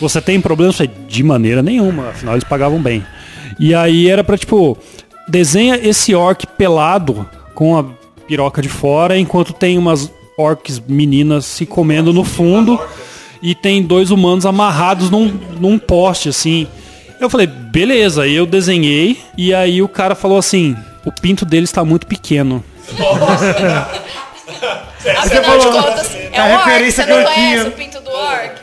[0.00, 0.70] você tem problema?
[0.70, 3.04] Eu falei, de maneira nenhuma, afinal eles pagavam bem.
[3.58, 4.76] E aí era pra, tipo,
[5.28, 7.84] desenha esse orc pelado com a
[8.26, 12.80] piroca de fora, enquanto tem umas orcs meninas se comendo no fundo
[13.42, 15.26] e tem dois humanos amarrados num,
[15.58, 16.66] num poste, assim.
[17.20, 20.74] Eu falei, beleza, aí eu desenhei e aí o cara falou assim,
[21.04, 22.64] o pinto dele está muito pequeno.
[25.16, 26.64] Afinal falou, de contas, é a um orc.
[26.64, 27.68] referência Você não que eu conhece tinha.
[27.68, 28.59] o pinto do orc?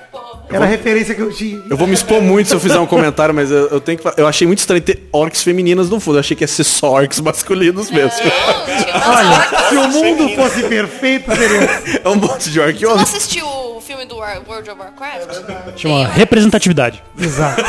[0.49, 1.61] Era a referência que eu tinha.
[1.69, 4.03] Eu vou me expor muito se eu fizer um comentário, mas eu, eu tenho que
[4.03, 4.15] falar.
[4.17, 6.15] Eu achei muito estranho ter orcs femininas no fundo.
[6.17, 8.11] Eu achei que ia ser só orcs masculinos mesmo.
[8.23, 10.41] Não, Olha, se o mundo feminino.
[10.43, 11.67] fosse perfeito, seria.
[12.03, 15.77] É um monte de orc Você não assistiu o filme do War- World of Warcraft?
[15.77, 17.03] Chama representatividade.
[17.19, 17.61] Exato.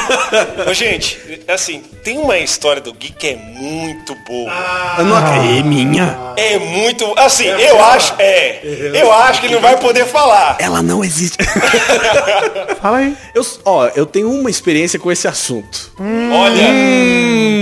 [0.69, 1.19] Ô, gente,
[1.49, 4.53] assim, tem uma história do Gui que é muito boa.
[4.99, 5.59] Eu não acredito.
[5.59, 6.19] É minha.
[6.37, 7.13] É muito.
[7.19, 8.15] Assim, eu acho.
[8.19, 8.61] É.
[8.95, 10.57] Eu acho que ele não vai poder falar.
[10.61, 11.39] Ela não existe.
[12.81, 13.17] Fala aí.
[13.35, 15.91] Eu, ó, eu tenho uma experiência com esse assunto.
[15.99, 16.65] Olha.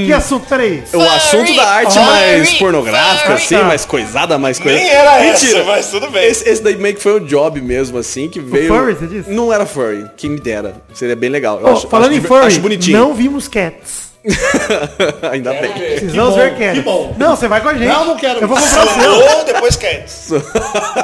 [0.07, 0.46] Que assunto?
[0.46, 0.82] Peraí.
[0.92, 2.04] O assunto da arte Furry.
[2.07, 3.57] mais pornográfica, Furry.
[3.57, 4.78] assim, mais coisada, mais coisa.
[4.78, 6.24] Nem era essa, mas tudo bem.
[6.26, 8.68] Esse, esse daí meio que foi um job mesmo, assim, que veio.
[8.68, 9.30] furry, você disse?
[9.30, 10.76] Não era furry, quem me dera.
[10.94, 11.61] Seria bem legal.
[11.61, 12.98] Eu Ô, acho- falando acho em furry, Acho bonitinho.
[12.98, 14.07] não vimos Cats.
[15.30, 15.72] Ainda bem.
[15.72, 16.82] Precisamos bom, ver que Cats.
[16.84, 17.14] bom.
[17.16, 17.86] Não, você vai com a gente.
[17.88, 18.40] Não, não quero.
[18.40, 19.12] Eu vou comprar o seu.
[19.38, 20.04] Ou depois quer.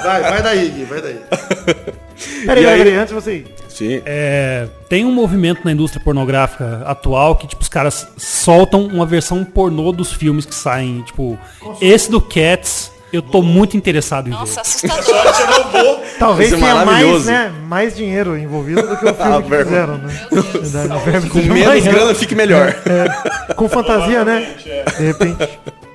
[0.03, 1.17] Vai, vai daí, Gui, vai daí.
[2.47, 3.47] Peraí, E aí- peraí, peraí, antes você ir.
[3.69, 4.03] Sim.
[4.05, 9.45] É, tem um movimento na indústria pornográfica atual que, tipo, os caras soltam uma versão
[9.45, 11.03] pornô dos filmes que saem.
[11.03, 11.39] Tipo,
[11.81, 14.61] esse do Cats, eu tô muito interessado em Nossa, ver.
[14.93, 16.01] assustador.
[16.19, 19.65] Talvez ser tenha mais, né, mais dinheiro envolvido do que o filme Ah, que verbo.
[19.71, 20.27] fizeram, né?
[20.31, 22.69] Verdade, Com menos grana fique melhor.
[22.87, 24.55] É, com fantasia, né?
[24.99, 25.49] De repente.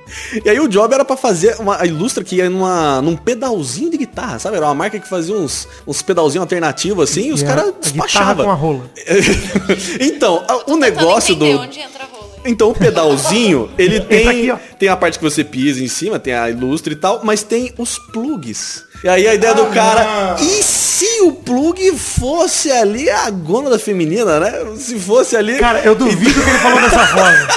[0.44, 3.90] E aí o job era pra fazer uma a ilustra que ia numa, num pedalzinho
[3.90, 4.56] de guitarra, sabe?
[4.56, 7.74] Era uma marca que fazia uns, uns pedalzinhos alternativos assim e os E a- caras
[7.80, 8.44] despachavam.
[8.46, 8.90] com a rola.
[10.00, 11.44] então, a- o negócio do.
[11.46, 12.28] onde entra a rola.
[12.44, 16.34] Então o pedalzinho, ele tem, aqui, tem a parte que você pisa em cima, tem
[16.34, 18.84] a ilustre e tal, mas tem os plugs.
[19.04, 24.40] E aí a ideia do cara, e se o plug fosse ali a gônada feminina,
[24.40, 24.52] né?
[24.76, 25.56] Se fosse ali...
[25.58, 27.48] Cara, eu duvido que ele falou dessa forma.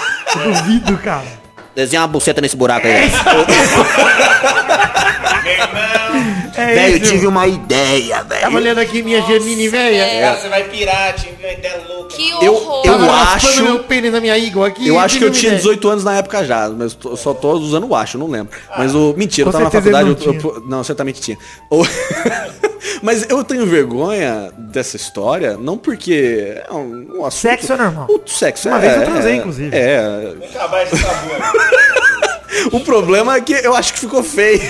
[0.45, 1.40] Eu duvido, cara.
[1.75, 3.09] Desenha uma buceta nesse buraco aí.
[6.57, 7.11] É Velho, eu isso.
[7.13, 8.41] tive uma ideia, velho.
[8.41, 10.35] Tava olhando aqui minha Gemini velha.
[10.35, 12.15] Você vai pirar, tinha uma ideia louca.
[12.15, 12.85] Que Eu- horror.
[12.85, 14.87] eu Tava acho- meu pênis na minha Eagle aqui.
[14.87, 15.57] Eu acho que tive eu tinha ideia.
[15.59, 18.51] 18 anos na época já, mas eu só tô usando o acho, não lembro.
[18.77, 19.13] Mas o.
[19.17, 20.09] Mentira, eu Com tava na faculdade.
[20.09, 21.37] ele eu- eu- não, certamente tinha.
[21.69, 21.83] O-
[23.01, 27.41] mas eu tenho vergonha dessa história, não porque é um, um assunto.
[27.41, 28.07] Sexo é normal.
[28.09, 28.81] O sexo Uma é.
[28.81, 29.75] vez eu transei, é- inclusive.
[29.75, 30.33] É.
[30.55, 31.29] Acabar esse tabu.
[32.73, 34.61] O problema é que eu acho que ficou feio.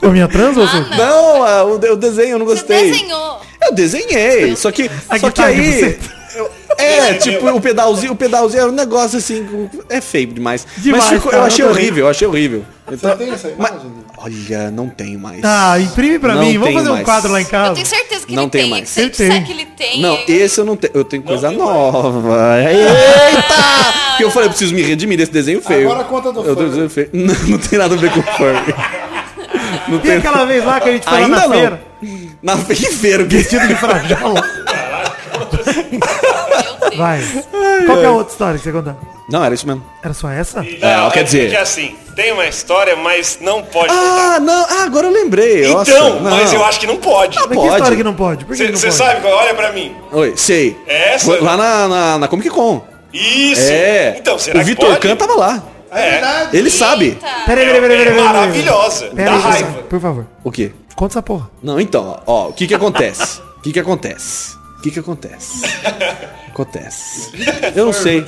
[0.00, 0.78] Ô, minha trans ou você?
[0.96, 2.92] Não, a- o, de- o desenho eu não Você gostei.
[2.92, 3.40] desenhou.
[3.60, 4.88] Eu desenhei, só que.
[5.08, 5.98] A só que aí.
[6.78, 9.68] Eu- é, tipo, o pedalzinho, o pedalzinho era um negócio assim.
[9.88, 10.66] É feio demais.
[10.76, 12.64] Demais, Mas ficou- cara, eu achei eu horrível, eu achei horrível.
[12.90, 13.92] Então, tem essa mas- imagem?
[14.18, 15.40] olha, não tenho mais.
[15.44, 16.58] Ah, imprime pra Não mim.
[16.58, 17.04] Vamos fazer um mais.
[17.04, 17.74] quadro lá em Eu casa.
[17.74, 18.70] tenho certeza que Não ele tem tem.
[18.70, 18.88] mais.
[18.88, 19.44] Se Ele ele disser tem.
[19.44, 20.00] que ele tem.
[20.00, 20.92] Não, eu- esse eu não tenho.
[20.94, 22.58] Eu tenho coisa nova.
[22.68, 24.16] Eita!
[24.16, 25.90] Que eu falei, eu preciso me redimir desse desenho feio.
[25.90, 26.88] Agora conta do Eu furry.
[26.88, 27.10] feio.
[27.14, 28.74] Não, não tem nada a ver com furry.
[29.88, 31.54] Não Tem aquela vez lá que a gente foi Ainda na não.
[31.54, 31.82] feira.
[32.42, 34.40] Na feira, que Vestido de Deus.
[37.00, 37.20] Vai.
[37.86, 38.96] Qual que é a outra história que você conta?
[39.28, 39.84] Não, era isso mesmo.
[40.02, 40.60] Era só essa?
[40.60, 44.34] É, quer dizer- Que assim, tem uma história, mas não pode contar.
[44.36, 44.66] Ah, não.
[44.68, 45.66] Ah, agora eu lembrei.
[45.68, 46.30] Nossa, Então, não.
[46.30, 47.38] mas eu acho que não pode.
[47.38, 47.72] Que pode.
[47.74, 48.44] história que não pode?
[48.44, 49.94] Por que que não Você sabe, olha pra mim.
[50.12, 50.76] Oi, sei.
[50.86, 51.26] É essa?
[51.26, 52.84] Foi lá na, na, na Comic Con.
[53.12, 53.62] Isso!
[53.70, 54.16] É.
[54.18, 55.00] Então, será o que Vitor pode?
[55.00, 55.62] Kahn tava lá.
[55.92, 56.48] É.
[56.52, 57.18] Ele sabe.
[57.46, 58.18] Peraí, peraí, peraí, peraí.
[58.18, 59.06] É maravilhosa.
[59.08, 59.82] Pera Dá aí, raiva.
[59.88, 60.26] por favor.
[60.44, 60.72] O quê?
[60.94, 61.50] Conta essa porra.
[61.62, 63.40] Não, então, ó, o que que acontece?
[63.58, 64.54] O que que acontece?
[64.78, 65.62] O que que acontece?
[66.62, 67.30] Acontece.
[67.74, 68.24] Eu não sei.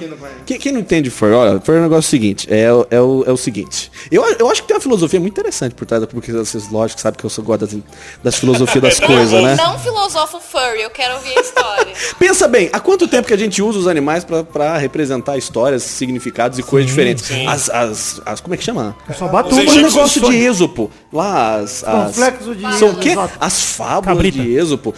[0.46, 3.24] Quem, quem não entende fur, olha, fur é o negócio seguinte, é, o- é, o,
[3.26, 3.90] é o seguinte.
[4.10, 6.06] Eu, eu acho que tem uma filosofia muito interessante por trás da
[6.44, 7.76] vocês, lógico, sabem que eu sou gosto das,
[8.22, 9.54] das filosofias das coisas, né?
[9.56, 11.92] Não filosofo furry, eu quero ouvir a história.
[12.18, 15.82] Pensa bem, há quanto tempo que a gente usa os animais pra- pra representar histórias,
[15.82, 17.30] significados e coisas diferentes?
[17.46, 18.96] As, as, as- como é que chama?
[19.08, 20.90] Os uma Um negócio de Êxopo.
[21.12, 21.84] Lá, as.
[21.84, 23.14] as Complexo de são o quê?
[23.38, 24.38] As fábulas Cabrita.
[24.38, 24.94] de Êxopo.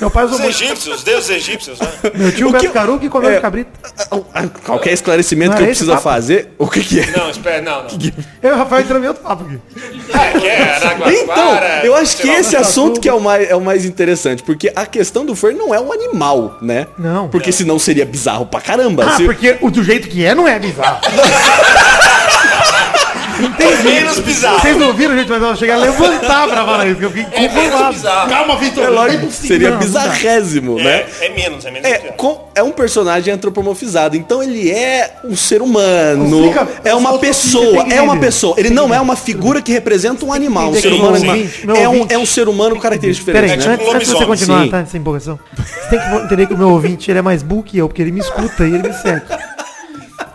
[0.00, 0.62] Meu pai usou Os muito.
[0.62, 1.88] egípcios, os deuses egípcios, né?
[2.14, 3.70] Meu tio Que- Caru que comeu é, cabrito.
[4.64, 6.00] Qualquer esclarecimento Não que eu é papo?
[6.02, 7.06] fazer, o que, que é?
[7.16, 7.88] Não, espera, não, não.
[8.42, 9.60] Eu e o Rafael entramos em outro papo aqui.
[10.12, 13.60] É, que é Então, eu acho que esse assunto que é o, mais, é o
[13.60, 16.86] mais interessante, porque a questão do fur não é o animal, né?
[16.98, 17.28] Não.
[17.28, 19.04] Porque senão seria bizarro pra caramba.
[19.06, 21.00] Ah, Se- porque o do jeito que é não é bizarro.
[23.58, 24.60] É menos bizarro.
[24.60, 27.44] Vocês não viram, gente, mas ela chegar a levantar pra falar isso, que eu fiquei
[27.44, 28.28] É menos bizarro.
[28.30, 28.84] Calma, Vitor.
[28.84, 31.04] É lógico, seria Não, bizarrésimo, né?
[31.20, 35.36] É, é menos, é menos É, com- é um personagem antropomorfizado, então ele é um
[35.36, 38.54] ser humano, Explica- é uma pessoa, é uma pessoa.
[38.58, 41.16] Ele não é uma figura que representa um animal, um ser humano
[41.76, 43.94] É um, é um ser humano com características Peraí, diferentes, antes, né?
[43.94, 44.78] antes de você continuar, tá?
[44.80, 45.38] Essa empolgação.
[45.56, 48.00] Você tem que entender que o meu ouvinte ele é mais burro que eu, porque
[48.02, 49.22] ele me escuta e ele me segue.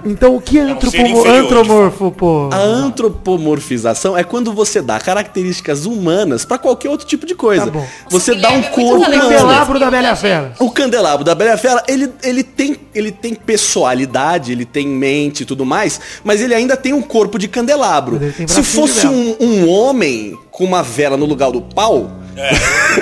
[0.05, 2.49] Então o que é um ser antropomo- inferior, antromorfo, pô?
[2.51, 7.65] A antropomorfização é quando você dá características humanas pra qualquer outro tipo de coisa.
[7.65, 7.85] Tá bom.
[8.09, 9.25] Você dá um é muito corpo relevante.
[9.27, 9.39] humano.
[9.41, 10.15] Candelabro da Bela.
[10.15, 10.53] Fera.
[10.59, 15.45] O candelabro da Bela Fera, ele, ele, tem, ele tem pessoalidade, ele tem mente e
[15.45, 18.19] tudo mais, mas ele ainda tem um corpo de candelabro.
[18.47, 22.51] Se fosse um, um homem com uma vela no lugar do pau, É.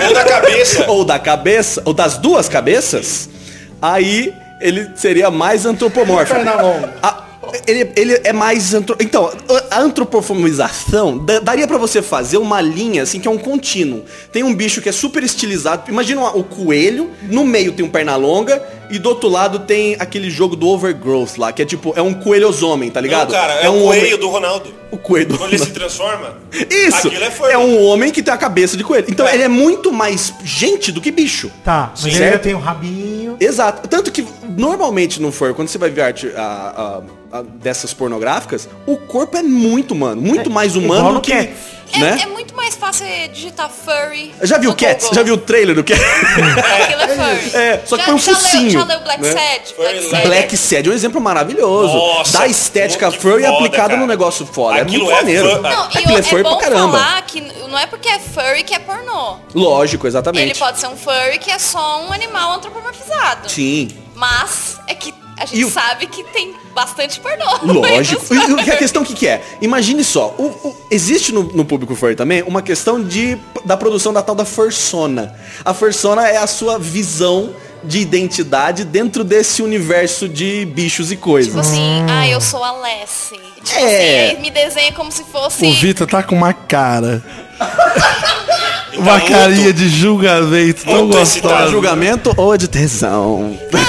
[0.07, 0.85] Ou da cabeça.
[0.91, 3.29] ou da cabeça, ou das duas cabeças,
[3.81, 6.39] aí ele seria mais antropomórfico.
[7.01, 7.23] A-
[7.65, 8.95] ele, ele é mais antro...
[8.99, 9.31] Então,
[9.71, 14.03] a antropoformização daria pra você fazer uma linha assim que é um contínuo.
[14.31, 15.83] Tem um bicho que é super estilizado.
[15.89, 20.29] Imagina o coelho, no meio tem um perna longa e do outro lado tem aquele
[20.29, 23.31] jogo do overgrowth lá, que é tipo, é um coelhosomem, tá Não, ligado?
[23.31, 24.79] cara, é, um o homem- coelho do Ronaldo.
[24.91, 26.37] O coelho do Quando ele se transforma.
[26.51, 27.07] Isso!
[27.07, 27.51] Aquilo é.
[27.53, 29.05] É um homem que tem a cabeça de coelho.
[29.07, 29.35] Então É.
[29.35, 31.51] ele é muito mais gente do que bicho.
[31.63, 32.07] Tá, mas Sim.
[32.09, 32.41] ele Certo.
[32.41, 33.18] tem um rabinho.
[33.39, 33.87] Exato.
[33.87, 34.25] Tanto que
[34.57, 37.01] normalmente no furry, quando você vai ver arte a-
[37.59, 40.21] dessas pornográficas, o corpo é muito humano.
[40.21, 41.31] Muito mais igual humano no do que.
[41.31, 41.79] Cats.
[41.91, 42.19] É, Né?
[42.21, 43.03] é muito mais fácil
[43.33, 44.31] digitar furry.
[44.43, 45.05] Já viu Cats?
[45.05, 45.15] Google.
[45.15, 46.03] Já viu o trailer do Cats?
[46.03, 47.55] Aquilo é furry.
[47.55, 49.31] É, só que já, põe um já focinho, Leu, já leu Black né?
[49.31, 49.73] Sad?
[49.75, 50.09] Black.
[50.09, 50.27] Sad.
[50.27, 51.93] Black Sad é um exemplo maravilhoso.
[51.97, 53.99] Nossa, da estética furry foda, aplicada cara.
[53.99, 54.81] no negócio foda.
[54.81, 55.49] Aquilo é é muito maneiro.
[55.49, 56.97] fur- Não, e Aquilo é furry é bom pra caramba.
[56.99, 59.37] falar que não é porque é furry que é pornô.
[59.55, 60.59] Lógico, Ele exatamente.
[60.59, 63.49] pode ser um furry que é só um animal antropomorfizado.
[63.49, 63.89] Sim.
[64.15, 67.45] Mas é que a gente E o- sabe que tem bastante pornô.
[67.81, 68.23] Lógico.
[68.33, 69.41] E, e a questão que, que é?
[69.61, 74.11] Imagine só, o- o- existe no, no público furry também uma questão de, da produção
[74.13, 75.33] da tal da fursona.
[75.65, 77.51] A fursona é a sua visão
[77.83, 81.47] de identidade dentro desse universo de bichos e coisas.
[81.53, 83.39] Tipo assim, ah, eu sou a Lessie.
[83.63, 84.31] Tipo É.
[84.31, 85.65] assim, me desenha como se fosse.
[85.65, 87.23] O Vitor tá com uma cara.
[88.97, 91.67] Uma tá carinha muito- de julgamento tão gostosa.
[91.71, 93.57] Julgamento ou de tesão?
[93.71, 93.87] Mas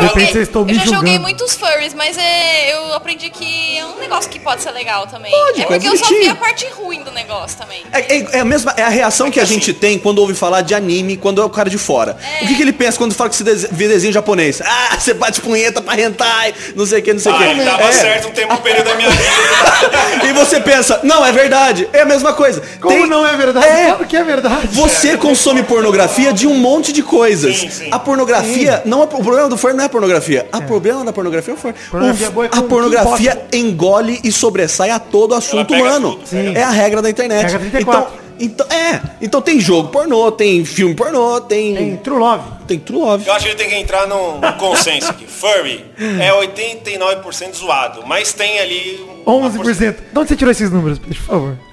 [0.00, 1.20] joguei, vocês estão me eu já joguei julgando.
[1.20, 5.30] muitos furries, mas é, eu aprendi que é um negócio que pode ser legal também.
[5.30, 7.82] Pode, é é porque eu só vi a parte ruim do negócio também.
[7.92, 10.62] É, é- é a mesma, é a reação que a gente tem quando ouve falar
[10.62, 12.16] de anime, quando é o cara de fora.
[12.42, 14.60] O que, que ele pensa quando fala que se dese- vê desenho japonês?
[14.64, 17.44] Ah, você bate punheta pra hentai, não sei o que, não sei o Ah, que.
[17.44, 19.22] ele dava certo um tempo, período da minha vida.
[20.24, 22.62] E você pensa, não, é verdade, é a mesma coisa.
[22.80, 23.66] Como Tem- não é verdade?
[23.66, 23.86] É.
[23.86, 24.68] Claro que é verdade.
[24.72, 27.56] Você consome pornografia de um monte de coisas.
[27.58, 27.88] Sim, sim.
[27.90, 30.46] A pornografia, não, é- o problema do furry não é a pornografia.
[30.54, 31.74] O problema da pornografia é o furry.
[31.90, 36.16] Pornografia O- boa é a pornografia engole e sobressai a todo assunto humano.
[36.16, 37.42] tudo, É a regra da internet.
[37.42, 38.12] Regra 34.
[38.40, 42.42] Então, então, é, então tem jogo pornô, tem filme pornô, tem Tem True Love.
[42.66, 43.26] tem True Love.
[43.26, 45.26] Eu acho que ele tem que entrar num, num consenso aqui.
[45.26, 45.84] Furry
[46.20, 49.04] é 89% zoado, mas tem ali...
[49.26, 49.74] uma 11%.
[50.12, 51.56] De onde você tirou esses números, por favor?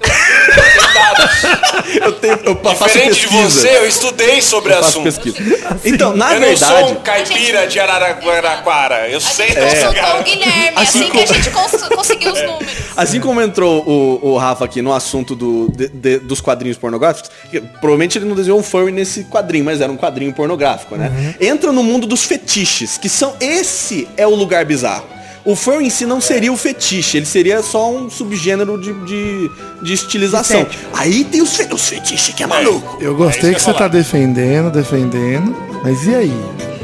[2.02, 3.60] Eu tenho eu faço Diferente de pesquisa.
[3.60, 5.04] você, eu estudei sobre o faço assunto.
[5.04, 5.36] pesquisa.
[5.84, 9.08] Então, na eu não sou verdade, um caipira de Araraquara.
[9.08, 10.20] Eu sei consultou cara.
[10.20, 12.68] o Guilherme, Assim assim, que a gente cons- conseguiu os números.
[12.96, 17.30] Assim como entrou o, o Rafa aqui no assunto do, de- de- dos quadrinhos pornográficos,
[17.50, 21.34] que provavelmente ele não desenhou um furry nesse quadrinho, mas era um quadrinho pornográfico, né?
[21.40, 23.34] Entra no mundo dos fetiches, que são.
[23.40, 25.06] Esse é o lugar bizarro.
[25.44, 29.50] O furry em si não seria o fetiche, ele seria só um subgênero de, de,
[29.82, 30.66] de estilização.
[30.92, 32.98] Aí tem os, fe os fetiches que é maluco.
[33.00, 35.56] Eu É gostei isso que que eu você tá defendendo, defendendo.
[35.82, 36.32] Mas e aí?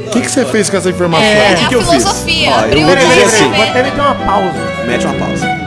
[0.07, 1.27] O que, que você fez com essa informação?
[1.27, 2.05] É, que a que eu fiz?
[2.05, 3.51] Ó, eu vou o dizer assim?
[3.51, 4.85] Vou até meter uma pausa.
[4.87, 5.57] Mete uma pausa.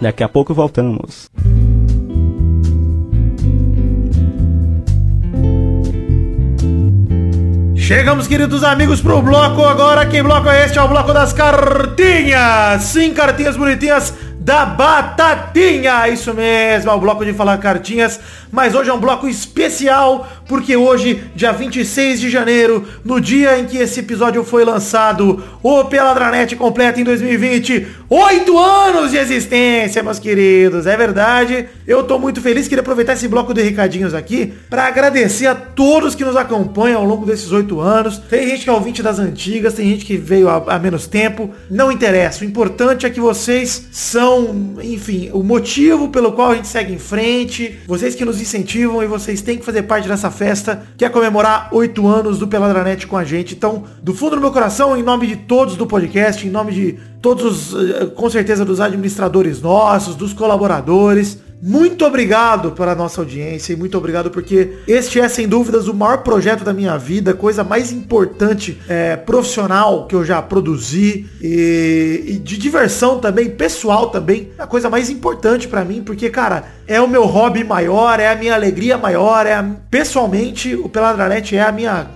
[0.00, 1.28] Daqui a pouco voltamos.
[7.88, 10.04] Chegamos, queridos amigos, pro bloco agora.
[10.04, 10.78] Que bloco é este?
[10.78, 12.82] É o bloco das cartinhas.
[12.82, 16.06] Sim, cartinhas bonitinhas da Batatinha.
[16.06, 18.20] Isso mesmo, é o bloco de falar cartinhas.
[18.50, 23.66] Mas hoje é um bloco especial, porque hoje, dia 26 de janeiro, no dia em
[23.66, 30.18] que esse episódio foi lançado, o Peladranet completa em 2020, oito anos de existência, meus
[30.18, 30.86] queridos.
[30.86, 31.66] É verdade.
[31.86, 36.14] Eu tô muito feliz, queria aproveitar esse bloco de recadinhos aqui para agradecer a todos
[36.14, 38.18] que nos acompanham ao longo desses oito anos.
[38.18, 41.50] Tem gente que é ouvinte das antigas, tem gente que veio há, menos tempo.
[41.70, 42.44] Não interessa.
[42.44, 46.98] O importante é que vocês são, enfim, o motivo pelo qual a gente segue em
[46.98, 47.78] frente.
[47.86, 51.68] Vocês que nos incentivam e vocês têm que fazer parte dessa festa que é comemorar
[51.72, 53.54] oito anos do Peladranet com a gente.
[53.54, 56.98] Então, do fundo do meu coração, em nome de todos do podcast, em nome de
[57.20, 63.72] todos os, eh, com certeza, dos administradores nossos, dos colaboradores, Muito obrigado pela nossa audiência
[63.72, 67.64] e muito obrigado porque este é, sem dúvidas, o maior projeto da minha vida, coisa
[67.64, 74.50] mais importante é, profissional que eu já produzi e, e de diversão também, pessoal também,
[74.58, 78.36] a coisa mais importante pra mim, porque, cara, é o meu hobby maior, é a
[78.36, 82.06] minha alegria maior, é a- pessoalmente o Peladranet é a minha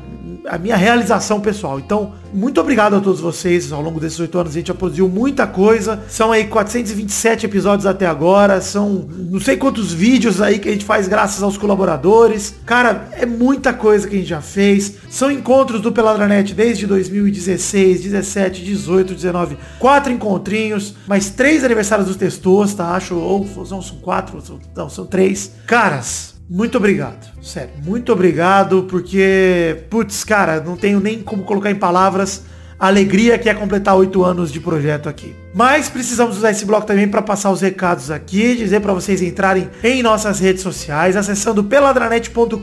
[0.46, 1.78] a minha realização pessoal.
[1.78, 3.72] Então, muito obrigado a todos vocês.
[3.72, 6.02] Ao longo desses oito anos a gente já produziu muita coisa.
[6.08, 8.60] São aí 427 episódios até agora.
[8.60, 12.54] São não sei quantos vídeos aí que a gente faz graças aos colaboradores.
[12.64, 14.94] Cara, é muita coisa que a gente já fez.
[15.10, 19.58] São encontros do Peladranet desde 2016, 17, 18, 19.
[19.78, 22.94] Quatro encontrinhos, mais três aniversários dos Testos, tá?
[22.94, 24.42] Acho, ou são, quatro,
[24.74, 25.52] não, são três.
[25.66, 27.32] Caras, muito obrigado.
[27.40, 32.42] Sério, muito obrigado, porque, putz, cara, não tenho nem como colocar em palavras
[32.78, 35.34] a alegria que é completar oito anos de projeto aqui.
[35.54, 39.70] Mas precisamos usar esse bloco também para passar os recados aqui, dizer para vocês entrarem
[39.82, 42.58] em nossas redes sociais, acessando peladranet.com.br.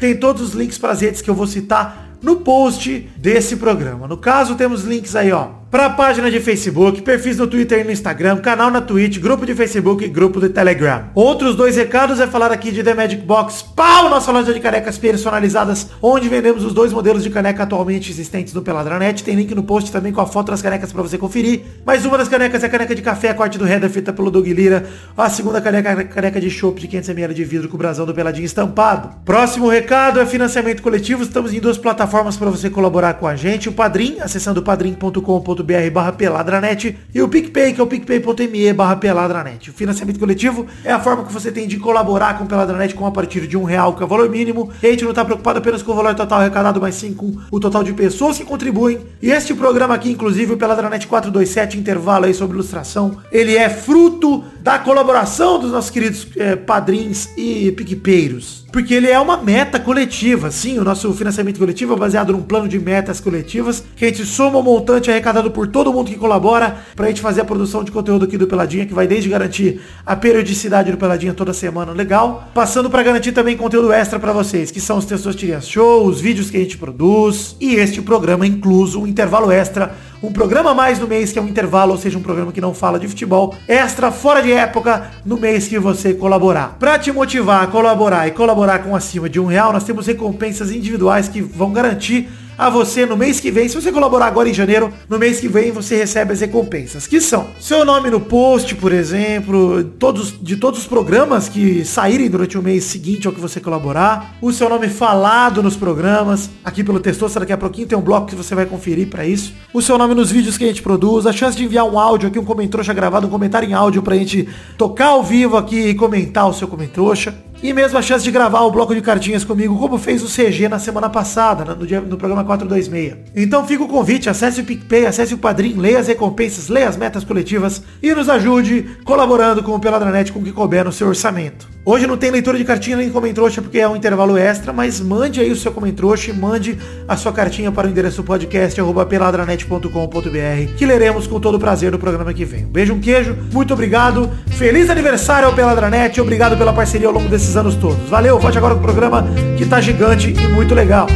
[0.00, 4.08] Tem todos os links para as redes que eu vou citar no post desse programa.
[4.08, 7.84] No caso, temos links aí, ó, para a página de Facebook, perfis no Twitter e
[7.84, 11.04] no Instagram, canal na Twitch, grupo de Facebook e grupo do Telegram.
[11.14, 14.98] Outros dois recados é falar aqui de The Magic Box, pau, nossa loja de canecas
[14.98, 19.22] personalizadas, onde vendemos os dois modelos de caneca atualmente existentes no Peladranet.
[19.22, 21.62] Tem link no post também com a foto das canecas para você conferir.
[21.86, 24.28] Mas uma das canecas é a caneca de café, a corte do header feita pelo
[24.28, 24.84] Doug Lira.
[25.16, 28.04] A segunda caneca é a caneca de chopp de 500ml de vidro com o brasão
[28.04, 29.10] do Peladinho estampado.
[29.24, 31.22] Próximo recado é financiamento coletivo.
[31.22, 33.68] Estamos em duas plataformas para você colaborar com a gente.
[33.68, 39.70] O Padrim, acessando padrim.com.br barra peladranet e o PicPay, que é o picpay.me barra peladranet.
[39.70, 43.06] O financiamento coletivo é a forma que você tem de colaborar com o Peladranet com
[43.06, 44.70] a partir de um real, que é o valor mínimo.
[44.82, 47.36] E a gente não está preocupado apenas com o valor total arrecadado, mas sim com
[47.50, 49.00] o total de pessoas que contribuem.
[49.22, 54.44] E este programa aqui, inclusive, o Peladranet 427, intervalo aí sobre ilustração, ele é fruto
[54.60, 58.60] da colaboração dos nossos queridos eh, padrinhos e PicPeiros.
[58.72, 62.68] Porque ele é uma meta coletiva, sim, o nosso financiamento coletivo é baseado num plano
[62.68, 66.76] de metas coletivas, que a gente soma o montante arrecadado por todo mundo que colabora
[66.94, 70.14] pra gente fazer a produção de conteúdo aqui do Peladinha, que vai desde garantir a
[70.14, 74.80] periodicidade do Peladinha toda semana legal, passando pra garantir também conteúdo extra pra vocês, que
[74.80, 79.02] são os textos Tirias Show, os vídeos que a gente produz, e este programa incluso,
[79.02, 82.22] um intervalo extra, um programa mais no mês, que é um intervalo, ou seja, um
[82.22, 86.76] programa que não fala de futebol, extra, fora de época, no mês que você colaborar.
[86.78, 90.70] Pra te motivar a colaborar e colaborar com acima de um real, nós temos recompensas
[90.70, 92.28] individuais que vão garantir
[92.60, 93.66] a você no mês que vem.
[93.70, 97.18] Se você colaborar agora em janeiro, no mês que vem você recebe as recompensas, que
[97.18, 102.58] são seu nome no post, por exemplo, todos de todos os programas que saírem durante
[102.58, 107.00] o mês seguinte ao que você colaborar, o seu nome falado nos programas, aqui pelo
[107.00, 109.96] Testosta, daqui a pouquinho tem um bloco que você vai conferir para isso, o seu
[109.96, 112.44] nome nos vídeos que a gente produz, a chance de enviar um áudio aqui, um
[112.44, 114.46] comentrouxa gravado, um comentário em áudio pra gente
[114.76, 117.34] tocar ao vivo aqui e comentar o seu comentrouxa.
[117.62, 120.66] E mesmo a chance de gravar o bloco de cartinhas comigo, como fez o CG
[120.66, 123.16] na semana passada, né, no, dia, no programa 426.
[123.36, 126.96] Então fica o convite, acesse o PicPay, acesse o Padrim, leia as recompensas, leia as
[126.96, 131.08] metas coletivas e nos ajude colaborando com o Peladranet com o que couber no seu
[131.08, 131.68] orçamento.
[131.84, 135.40] Hoje não tem leitura de cartinha nem comentrouxa porque é um intervalo extra, mas mande
[135.40, 140.86] aí o seu comentrouxa e mande a sua cartinha para o endereço podcast peladranet.com.br que
[140.86, 142.66] leremos com todo prazer no programa que vem.
[142.66, 147.49] Beijo, um queijo, muito obrigado, feliz aniversário ao Peladranet, obrigado pela parceria ao longo desses
[147.56, 148.08] anos todos.
[148.08, 149.24] Valeu, volte agora com o programa
[149.56, 151.06] que tá gigante e muito legal.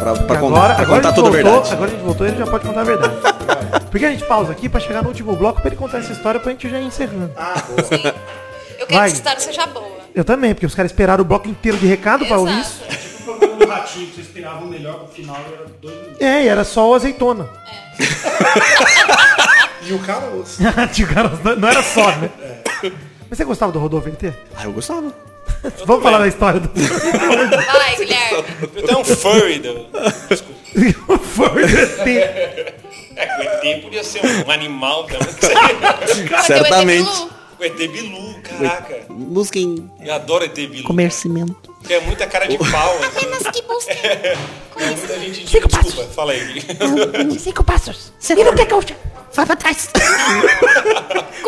[0.00, 1.72] Pra, agora, pra agora, contar a toda verdade.
[1.72, 3.29] agora a gente voltou ele já pode contar a verdade.
[3.90, 6.38] Porque a gente pausa aqui pra chegar no último bloco pra ele contar essa história
[6.40, 7.32] pra gente já ir encerrando.
[7.88, 8.02] Sim.
[8.78, 9.10] Eu quero Vai.
[9.10, 10.00] que essa história seja boa.
[10.14, 12.82] Eu também, porque os caras esperaram o bloco inteiro de recado pra ouvir isso.
[12.88, 13.10] Exato.
[13.20, 16.20] O programa do Ratinho, que você esperava o melhor pro final, era dois minutos.
[16.20, 17.48] É, e era só o azeitona.
[19.82, 20.58] E o caroço.
[20.92, 22.30] Tio Carlos, não não era só, né?
[23.28, 24.32] Mas você gostava do Rodolfo NT?
[24.56, 25.12] Ah, eu gostava.
[25.86, 28.44] Vamos falar da história do Vai, Guilherme.
[28.60, 29.86] Eu tenho um furry do...
[30.28, 30.36] Foi
[30.74, 32.08] do ET.
[33.16, 35.28] É, o ET podia ser um animal também.
[35.34, 37.08] que seria- Cara, Certamente.
[37.08, 37.40] o ET Bilu.
[37.60, 39.04] O ET Bilu, caraca.
[39.10, 40.84] Busquem Eu adoro ET Bilu.
[40.84, 41.69] comercimento.
[41.86, 43.26] Tem muita cara de pau, assim.
[43.30, 43.92] Mas que busca.
[43.92, 44.36] É
[44.76, 45.44] muita gente...
[45.44, 46.62] Desculpa, fala aí.
[47.38, 48.12] Cinco passos.
[48.28, 48.82] E não quer que eu...
[49.32, 49.88] Vai pra trás.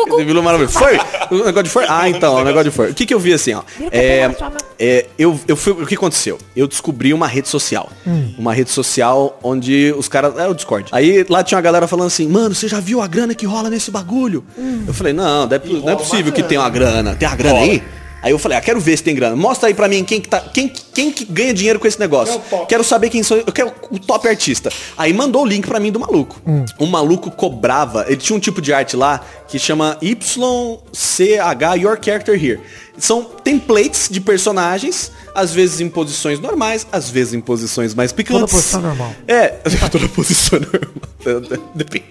[0.07, 0.77] Você viu maravilhoso.
[0.79, 0.99] Furry.
[1.31, 1.85] O negócio de furry.
[1.89, 2.91] Ah, então, o negócio de furry.
[2.91, 3.61] O que, que eu vi assim, ó?
[3.91, 4.31] É,
[4.79, 6.37] é, eu, eu fui, o que aconteceu?
[6.55, 7.91] Eu descobri uma rede social.
[8.37, 10.37] Uma rede social onde os caras.
[10.37, 10.87] É o Discord.
[10.91, 13.69] Aí lá tinha uma galera falando assim, mano, você já viu a grana que rola
[13.69, 14.45] nesse bagulho?
[14.87, 17.15] Eu falei, não, não é, não é possível que tenha uma grana.
[17.15, 17.83] Tem uma grana aí?
[18.23, 19.35] Aí eu falei, ah, quero ver se tem grana.
[19.35, 22.41] Mostra aí pra mim quem que, tá, quem, quem que ganha dinheiro com esse negócio.
[22.69, 23.35] Quero saber quem são.
[23.37, 24.71] Eu quero o top artista.
[24.97, 26.41] Aí mandou o link pra mim do maluco.
[26.79, 28.05] O maluco cobrava.
[28.07, 32.61] Ele tinha um tipo de arte lá que chama YCH Your Character Here.
[32.97, 38.41] São templates de personagens, às vezes em posições normais, às vezes em posições mais picantes.
[38.41, 39.15] Toda posição normal.
[39.27, 39.47] É,
[39.91, 41.67] toda posição normal.
[41.75, 42.05] Depende.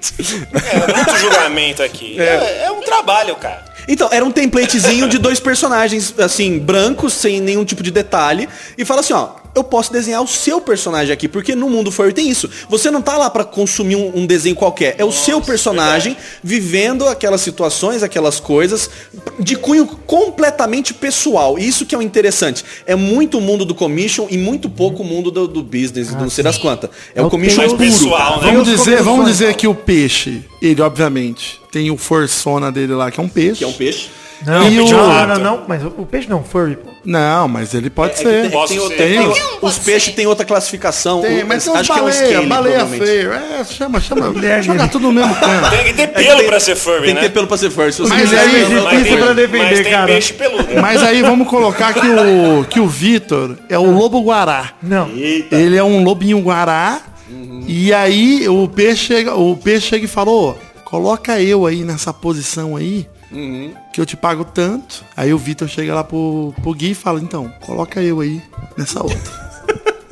[0.53, 2.19] É muito julgamento aqui.
[2.21, 3.65] É, é um trabalho, cara.
[3.89, 8.49] Então, era um templatezinho de dois personagens, assim, brancos, sem nenhum tipo de detalhe.
[8.79, 12.13] E fala assim, ó, eu posso desenhar o seu personagem aqui, porque no mundo furry
[12.13, 12.49] tem isso.
[12.69, 14.95] Você não tá lá pra consumir um, um desenho qualquer.
[14.99, 18.89] É o seu personagem vivendo aquelas situações, aquelas coisas,
[19.39, 21.59] de cunho completamente pessoal.
[21.59, 22.65] E isso que é o interessante.
[22.87, 26.15] É muito o mundo do commission e muito pouco o mundo do, do business, e
[26.15, 26.89] do não sei das quantas.
[27.15, 27.85] É, o commission Mais puro.
[27.85, 28.53] pessoal, né?
[28.53, 33.21] Vamos dizer, vamos dizer que o peixe, ele obviamente tem o forçona dele lá, que
[33.21, 33.59] é um peixe.
[33.59, 34.09] Que é um peixe.
[34.47, 36.91] Não, E o- não, não, não, mas o, o peixe não, furry, pô.
[37.05, 38.43] Não, mas ele pode É que ser.
[38.43, 38.83] tem, Posso tem, ser.
[38.85, 39.21] outra- tem-
[39.63, 41.21] um os peixes têm outra classificação.
[41.21, 43.33] Tem, O- mas tem uns acho que é um baleia, scale, baleia feio.
[43.33, 44.33] É, chama, chama.
[44.63, 45.71] Joga tudo no mesmo canto.
[45.71, 47.21] Tem que ter É pelo pra ser furry, Tem né?
[47.21, 47.93] que ter pelo pra ser furry.
[47.93, 50.07] Se você Mas aí- tem, pra defender, cara.
[50.07, 50.69] peixe peludo.
[50.81, 54.73] Mas aí vamos colocar que o, que o Vitor é o lobo guará.
[54.83, 55.09] Não.
[55.11, 57.01] Ele é um lobinho guará.
[57.67, 62.77] E aí o peixe chega, o peixe chega e falou, coloca eu aí nessa posição
[62.77, 63.07] aí,
[63.93, 65.05] que eu te pago tanto.
[65.17, 68.43] Aí o Vitor chega lá pro, pro Gui e fala, então, coloca eu aí
[68.77, 69.43] nessa outra.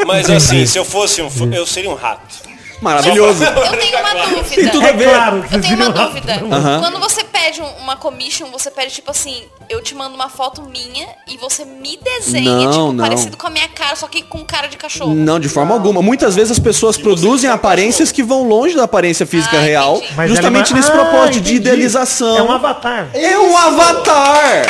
[0.07, 2.50] Mas assim, se eu fosse um furry, eu seria um rato.
[2.81, 3.45] Maravilhoso.
[3.45, 4.71] Eu tenho uma dúvida.
[4.71, 5.09] tudo a ver.
[5.09, 6.33] É claro, Eu tenho uma dúvida.
[6.51, 6.81] Aham.
[6.81, 10.63] Quando você pede um- uma commission, você pede tipo assim, eu te mando uma foto
[10.63, 13.05] minha e você me desenha, Não, tipo, não.
[13.05, 15.15] parecido com a minha cara, só que com cara de cachorro.
[15.15, 16.01] Não, de forma alguma.
[16.01, 20.13] Muitas vezes as pessoas produzem aparências que vão longe da aparência física Ah, real, entendi.
[20.17, 21.57] Mas justamente é nesse uma- propósito Ah, de entendi.
[21.57, 22.37] idealização.
[22.39, 23.09] É um avatar.
[23.13, 24.67] É um avatar!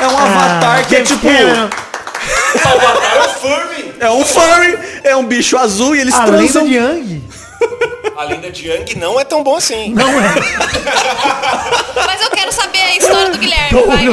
[0.00, 1.20] É um avatar que é tipo.
[1.26, 1.68] Cameron.
[2.52, 2.60] É
[3.22, 4.24] um furry, é um
[5.26, 6.64] bicho azul e eles A lenda transam.
[6.66, 7.24] de Yang.
[8.16, 9.92] A lenda de Yang não é tão bom assim.
[9.94, 10.34] Não é.
[12.06, 13.82] Mas eu quero saber a história do Guilherme.
[13.86, 14.06] Vai,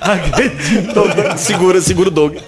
[0.00, 1.02] Acredito.
[1.36, 2.40] Segura, segura o dog.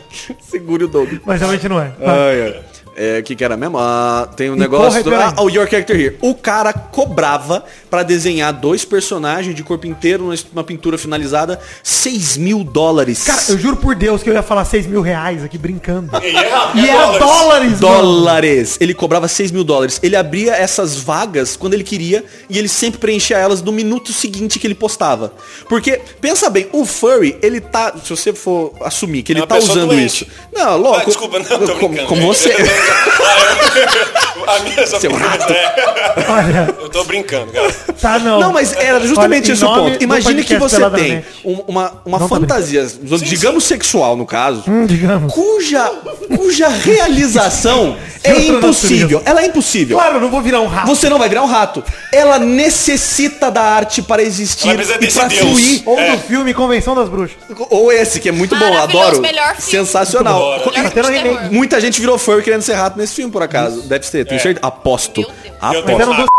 [0.49, 1.21] Segura o dog.
[1.27, 1.93] Mas realmente não é.
[2.01, 2.61] Ai, ai.
[3.01, 3.79] É, o que que era mesmo?
[3.79, 5.15] Ah, tem um E negócio do...
[5.15, 6.19] Ah, o Your Character Here.
[6.21, 12.65] O cara cobrava pra desenhar dois personagens de corpo inteiro numa- pintura finalizada 6 mil
[12.65, 13.23] dólares.
[13.23, 16.11] Cara, eu juro por Deus que eu ia falar 6 mil reais aqui brincando.
[16.23, 18.03] E era, E era dólares, mano.
[18.03, 18.77] dólares.
[18.81, 20.01] Ele cobrava 6 mil dólares.
[20.03, 24.59] Ele abria essas vagas quando ele queria e ele sempre preenchia elas no minuto seguinte
[24.59, 25.33] que ele postava.
[25.69, 27.95] Porque, pensa bem, o furry, ele tá.
[28.03, 30.25] Se você for assumir que ele É tá usando doente.
[30.25, 30.27] isso.
[30.53, 31.01] Não, louco.
[31.01, 32.09] Ah, desculpa, não, tô como, brincando.
[32.09, 32.49] como você.
[34.49, 35.53] A minha só Seu rato.
[35.53, 36.25] é.
[36.29, 37.71] Olha, Eu tô brincando, cara.
[38.01, 38.41] tá não.
[38.41, 40.03] Não, mas era justamente Olha, esse o ponto.
[40.03, 42.87] Imagine que você tem um- uma, uma tá fantasia,
[43.23, 45.33] digamos sexual no caso, Hum, digamos.
[45.35, 45.85] cuja,
[46.35, 49.23] cuja realização é outra impossível.
[49.25, 49.99] Ela é impossível.
[49.99, 50.87] Claro, eu não vou virar um rato.
[50.87, 51.85] Você não vai virar um rato.
[52.13, 55.41] Ela necessita da arte para existir Ela precisa e desse para Deus.
[55.41, 55.83] fluir.
[55.85, 56.17] Ou É.
[56.17, 57.37] do filme Convenção das Bruxas.
[57.71, 59.21] Ou esse, que é muito bom, Maravilhoso, adoro.
[59.21, 59.71] melhor filme.
[59.87, 60.61] Sensacional.
[60.61, 61.37] Tá tendo remake.
[61.37, 61.53] terror.
[61.53, 63.83] Muita gente virou furry querendo ser rato nesse filme, por acaso.
[63.83, 64.43] Deve ser, tenho É.
[64.43, 64.67] certeza.
[64.67, 65.21] Aposto.
[65.21, 66.11] Eu Aposto.
[66.11, 66.29] rato.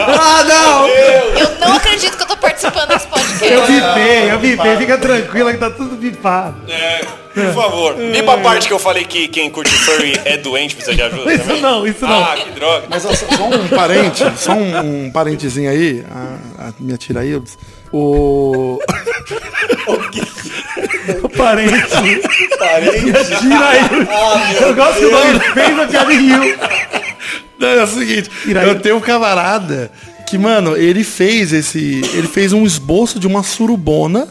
[0.00, 0.88] Ah, não!
[0.88, 3.44] Eu não acredito que eu tô participando desse podcast.
[3.52, 4.76] Eu bipei, eu bipei.
[4.76, 6.60] Fica tranquila que tá tudo bipado.
[6.70, 7.00] É,
[7.34, 7.94] por favor.
[7.96, 11.32] Vipa a parte que eu falei que quem curte furry é doente, precisa de ajuda
[11.32, 11.60] Isso também?
[11.62, 12.22] não, isso não.
[12.24, 12.86] Ah, que droga.
[12.88, 16.04] Mas ó, só um parente, só um, um parentezinho aí,
[16.58, 17.40] a, a minha tira aí,
[17.92, 18.78] o...
[21.22, 21.72] O parente.
[22.58, 23.36] Parente.
[23.40, 23.80] Tira aí.
[24.60, 26.58] eu gosto que o nome fez a piada e riu.
[27.58, 28.68] Não, é o seguinte, Iraí.
[28.68, 29.90] eu tenho um camarada
[30.26, 32.02] que, mano, ele fez esse.
[32.12, 34.28] Ele fez um esboço de uma surubona.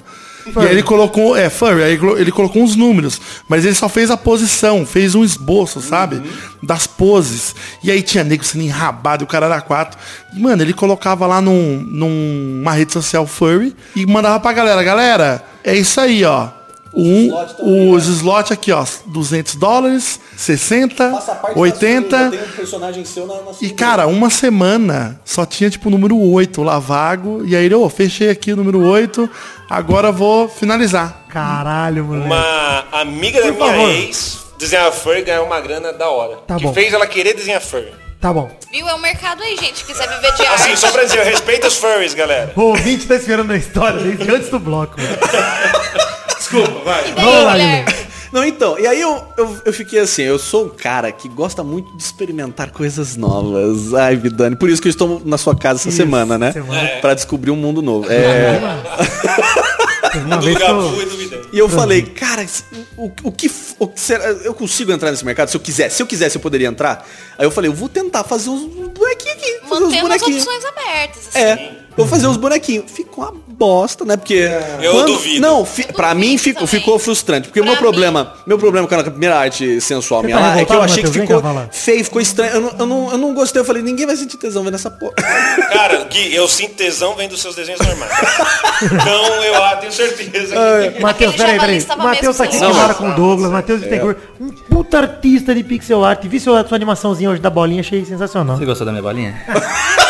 [0.56, 1.36] E aí ele colocou.
[1.36, 3.20] É, furry, aí ele colo- ele colocou uns números.
[3.48, 6.22] Mas ele só fez a posição, fez um esboço, sabe?
[6.64, 7.56] Das poses.
[7.84, 9.98] E aí tinha nego sendo enrabado, o cara era quatro.
[10.34, 15.76] Mano, ele colocava lá num, numa rede social furry e mandava pra galera, galera, é
[15.76, 16.50] isso aí, ó.
[16.94, 21.12] Um, os slots aqui, ó, 200 dólares, 60,
[21.56, 22.18] 80.
[22.18, 26.64] um personagem seu na, na E, cara, uma semana só tinha, tipo, o número 8
[26.64, 27.44] lá vago.
[27.46, 29.30] E aí ele, ô, fechei aqui o número 8,
[29.70, 31.26] agora vou finalizar.
[31.30, 32.26] Caralho, moleque.
[32.26, 33.90] Uma amiga da minha favor.
[33.90, 36.38] ex desenhava furry e ganhava uma grana da hora.
[36.48, 36.74] Tá que bom.
[36.74, 37.94] fez ela querer desenhar furry.
[38.20, 38.50] Tá bom.
[38.72, 38.90] Viu?
[38.90, 39.86] É um mercado aí, gente.
[39.86, 40.80] Quiser viver de Assim, arte.
[40.80, 42.52] só pra dizer, eu respeito os furries, galera.
[42.56, 44.96] O ouvinte tá esperando a história desde antes do bloco.
[46.50, 47.10] Desculpa, vai.
[47.10, 48.08] E daí, Vamos lá, Guilherme?
[48.32, 51.64] Não, então, e aí eu, eu, eu fiquei assim, eu sou um cara que gosta
[51.64, 53.94] muito de experimentar coisas novas.
[53.94, 56.52] Ai, Vidani, por isso que eu estou na sua casa essa Isso, semana, né?
[56.52, 56.90] semana.
[57.00, 58.06] Pra descobrir um mundo novo.
[58.12, 58.60] É,
[60.26, 60.68] Uma Do vez que eu...
[60.68, 62.46] Gabu e e eu falei, cara,
[62.98, 63.50] o, o que.
[63.80, 65.90] O, será- eu consigo entrar nesse mercado se eu quiser.
[65.90, 67.08] Se eu quisesse, eu poderia entrar.
[67.38, 69.60] Aí eu falei, eu vou tentar fazer uns bonequinhos aqui.
[69.68, 70.44] Fazer uns Mantendo as bonequinhos.
[70.48, 71.28] opções abertas.
[71.30, 71.40] assim.
[71.40, 72.90] É, vou fazer uns bonequinhos.
[72.90, 74.16] Ficou uma bosta, né?
[74.16, 74.50] Porque.
[74.82, 75.42] Eu duvido.
[75.42, 77.48] Não, fi- Eu pra duvido mim fico- ficou frustrante.
[77.48, 80.60] Porque o meu problema, meu problema com a primeira arte sensual Você minha tá lá
[80.60, 81.42] é que eu achei que Matheus?
[81.42, 82.54] Ficou feio, ficou estranho.
[82.54, 83.62] Eu não, eu, não, eu não gostei.
[83.62, 85.14] Eu falei, ninguém vai sentir tesão vendo essa porra.
[85.74, 88.12] Cara, Gui, eu sinto tesão vendo os seus desenhos normais.
[88.84, 90.56] Então eu ah, tenho certeza
[90.92, 91.02] que.
[91.02, 91.98] Matheus, Aquele peraí, peraí.
[91.98, 93.52] Matheus tá aqui que mora com o Douglas.
[93.52, 94.18] Matheus Bittencourt.
[94.40, 96.24] Um puta artista de pixel art.
[96.24, 98.58] Vi sua, sua animaçãozinha hoje da bolinha, achei sensacional.
[98.58, 99.36] Você gostou da minha bolinha?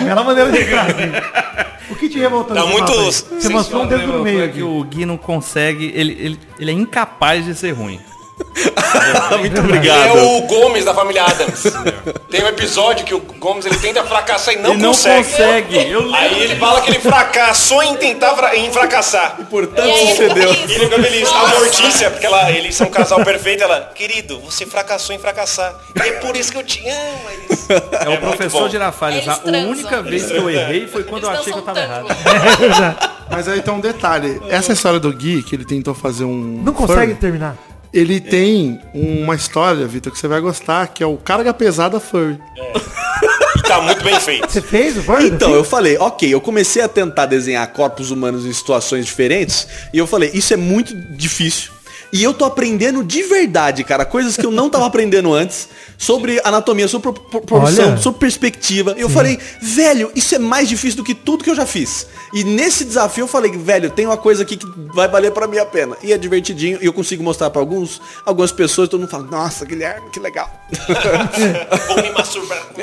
[0.00, 0.86] Bela maneira de entrar.
[1.90, 4.62] O que te revoltou Tá muito Você mostrou um dedo no meio é que aqui.
[4.62, 8.00] o Gui não consegue, ele, ele, ele é incapaz de ser ruim.
[9.38, 10.18] Muito Ele obrigado.
[10.18, 11.64] é o Gomes da família Adams.
[12.30, 15.28] Tem um episódio que o Gomes ele tenta fracassar e não, ele não consegue.
[15.28, 15.76] consegue.
[15.90, 16.14] Eu lembro.
[16.16, 19.36] Aí ele fala que ele fracassou em tentar em fracassar.
[19.50, 20.50] Portanto, E aí, sucedeu.
[20.50, 21.28] ele E ele fica feliz.
[21.32, 25.74] A Mortícia, porque ela, eles são um casal perfeito, ela, querido, você fracassou em fracassar.
[25.96, 26.92] E é por isso que eu te amo.
[27.28, 27.66] É, isso.
[27.72, 28.70] É o muito professor.
[28.70, 29.26] Girafales.
[29.26, 31.80] Eles A única vez que eu errei foi quando eu Eles achei que eu tava
[31.80, 32.06] errado.
[33.30, 34.40] Mas aí tem um detalhe.
[34.48, 36.60] Essa história do Gui, que ele tentou fazer um.
[36.62, 37.56] Não consegue furry, terminar.
[37.92, 42.38] Ele tem uma história, Vitor, que você vai gostar, que é o Carga Pesada Furry.
[43.56, 44.50] E tá muito bem feito.
[44.50, 45.26] Você fez o Furry?
[45.26, 49.98] Então, eu falei, ok, eu comecei a tentar desenhar corpos humanos em situações diferentes, e
[49.98, 51.70] eu falei, isso é muito difícil.
[52.12, 55.66] E eu tô aprendendo de verdade, cara, coisas que eu não tava aprendendo antes,
[55.96, 57.96] sobre anatomia, sobre pro- pro- proporção, Olha.
[57.96, 58.94] sobre perspectiva.
[58.98, 62.06] E eu falei, velho, isso é mais difícil do que tudo que eu já fiz.
[62.34, 65.56] E nesse desafio eu falei, velho, tem uma coisa aqui que vai valer pra mim
[65.58, 65.96] a pena.
[66.02, 69.64] E é divertidinho, e eu consigo mostrar pra alguns, algumas pessoas, todo mundo fala, nossa,
[69.64, 70.50] Guilherme, que legal.
[71.88, 72.62] Vou me masturbar.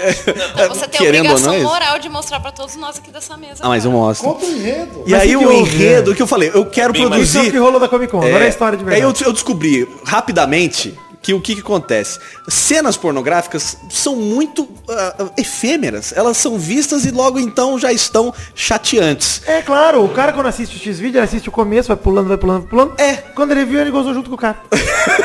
[0.59, 3.35] Então você tem a obrigação não, é moral de mostrar pra todos nós aqui dessa
[3.37, 3.55] mesa.
[3.61, 4.27] Ah, mas eu mostro.
[4.29, 5.03] Conta o enredo.
[5.05, 6.15] E Mas aí o enredo é?
[6.15, 7.51] que eu falei, eu quero Bem mais- Isso é o produzir.
[7.51, 8.21] que rolou da Comic Con.
[8.21, 9.05] Agora é a história de Aí verdade.
[9.07, 12.19] eu, eu descobri rapidamente que o que, que acontece?
[12.47, 16.13] Cenas pornográficas são muito ah, efêmeras.
[16.15, 19.41] Elas são vistas e logo então já estão chateantes.
[19.45, 22.37] É claro, o cara quando assiste o X-Vídeo, ele assiste o começo, vai pulando, vai
[22.37, 22.99] pulando, vai pulando.
[22.99, 23.15] É.
[23.35, 24.61] Quando ele viu, ele gozou junto com o cara.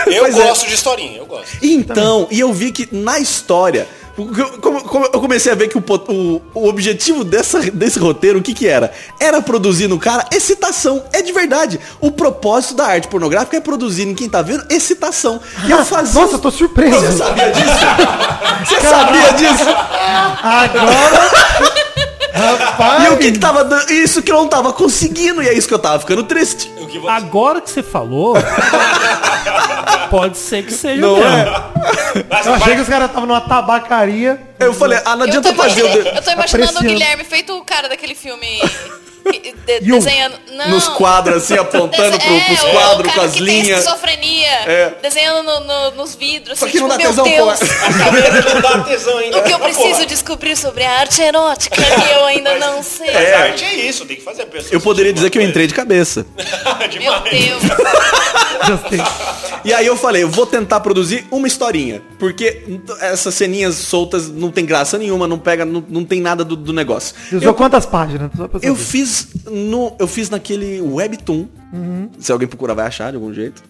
[0.07, 0.43] Eu Pois é.
[0.47, 1.59] gosto de historinha, eu gosto.
[1.63, 5.77] Então, e eu vi que na história, eu- como- como eu comecei a ver que
[5.77, 8.93] o, o- o objetivo dessa, desse roteiro, o que que era?
[9.19, 11.03] Era produzir no cara excitação.
[11.13, 11.81] É de verdade.
[12.01, 15.41] O propósito da arte pornográfica é produzir em quem tá vendo excitação.
[15.67, 16.21] E eu fazia...
[16.21, 17.01] Nossa, eu tô surpreso.
[17.01, 17.71] Você sabia disso?
[18.67, 19.65] Você sabia disso?
[20.43, 21.84] Agora.
[22.35, 23.05] Rapaz.
[23.05, 23.91] E o que que tava dando?
[23.93, 26.71] Isso que eu não tava conseguindo, e é isso que eu tava ficando triste.
[26.81, 27.09] O que você...
[27.09, 28.35] Agora que você falou,
[30.11, 31.29] pode ser que seja Não mesmo.
[31.37, 32.25] é?
[32.29, 34.41] Mas Eu achei que os caras estavam numa tabacaria.
[34.59, 36.89] Eu falei, ah, não Eu tô, adianta fazer o de- eu tô imaginando o apreciando.
[36.89, 38.61] Guilherme feito o cara daquele filme.
[39.33, 40.35] De- desenhando.
[40.55, 40.69] Não.
[40.71, 43.81] nos quadros, assim, apontando pro, Dese- pros é, quadros com as que tem linhas.
[43.81, 44.93] esquizofrenia, É.
[45.03, 46.59] desenhando no- no- nos vidros.
[46.59, 47.61] Só assim, que não tipo, dá meu tesão, Deus,
[48.55, 49.39] não dá tesão ainda.
[49.39, 53.11] o que eu Mas, preciso descobrir sobre a arte erótica que eu ainda não sei.
[53.11, 54.73] A arte é isso, tem que fazer a pessoa.
[54.73, 56.25] Eu poderia dizer que eu entrei de cabeça.
[57.01, 57.15] Meu.
[57.21, 57.63] Deus.
[59.65, 62.03] E aí eu falei, eu vou tentar produzir uma historinha.
[62.19, 62.63] Porque
[63.01, 66.73] essas ceninhas soltas não tem graça nenhuma, não pega, não, não tem nada do, do
[66.73, 67.15] negócio.
[67.29, 68.31] Você usou quantas páginas?
[68.63, 68.85] Eu saber.
[69.15, 69.95] Fiz no.
[69.99, 71.47] Eu fiz naquele Webtoon.
[72.21, 73.63] Se alguém procurar vai achar de algum jeito.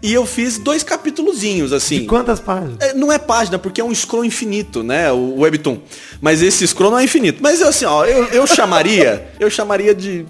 [0.00, 2.06] E eu fiz dois capítulozinhos, assim.
[2.06, 2.76] Quantas páginas?
[2.80, 5.10] É, Não é página, porque é um scroll infinito, né?
[5.10, 5.78] O Webtoon.
[6.20, 7.42] Mas esse scroll não é infinito.
[7.42, 9.28] Mas eu assim, ó, eu, eu chamaria.
[9.40, 10.24] eu chamaria de.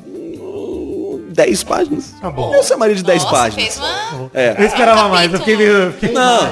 [1.42, 2.04] Hum, 10 páginas.
[2.20, 2.54] Tá bom.
[2.54, 3.64] Eu chamaria de 10 Nossa, páginas.
[3.64, 4.30] fez uma...
[4.34, 4.56] É.
[4.58, 5.92] Eu esperava mais, eu fiquei meio.
[5.92, 6.50] fiquei- Não, não,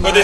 [0.00, 0.16] mas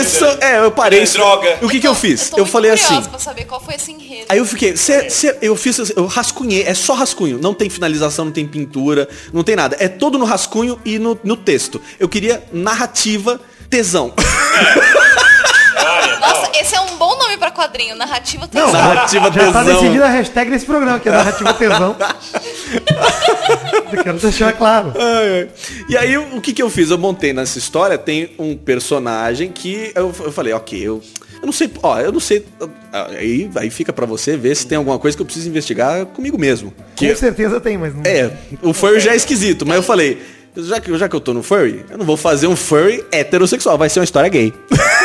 [0.00, 1.04] esses são- é, eu parei.
[1.04, 1.58] Droga.
[1.62, 2.30] O que que eu fiz?
[2.30, 3.00] tô Eu muito falei assim.
[3.02, 4.26] pra saber qual foi esse enredo.
[4.28, 8.26] Aí eu fiquei, cê, cê- eu fiz, eu rascunhei, é só rascunho, não tem finalização,
[8.26, 9.76] não tem pintura, não tem nada.
[9.80, 11.80] É todo no rascunho e no, no texto.
[11.98, 14.12] Eu queria narrativa, tesão.
[14.16, 15.29] Nossa,
[16.54, 19.80] esse é um bom nome pra quadrinho, narrativa tem Não, narrativa, Já tá tesão.
[19.80, 21.96] decidida a hashtag desse programa, que é narrativa tesão.
[23.92, 24.92] eu quero deixar claro.
[24.98, 25.48] Ai, ai.
[25.88, 26.90] E aí o que que eu fiz?
[26.90, 31.02] Eu montei nessa história, tem um personagem que eu, eu falei, ok, eu,
[31.40, 32.46] eu não sei, ó, eu não sei,
[32.92, 36.38] aí, aí fica pra você ver se tem alguma coisa que eu preciso investigar comigo
[36.38, 36.72] mesmo.
[36.96, 38.02] Que, Com certeza tem, mas não.
[38.04, 38.30] É,
[38.62, 40.22] o furry já é esquisito, mas eu falei,
[40.56, 43.76] já que, já que eu tô no furry, eu não vou fazer um furry heterossexual,
[43.78, 44.52] vai ser uma história gay.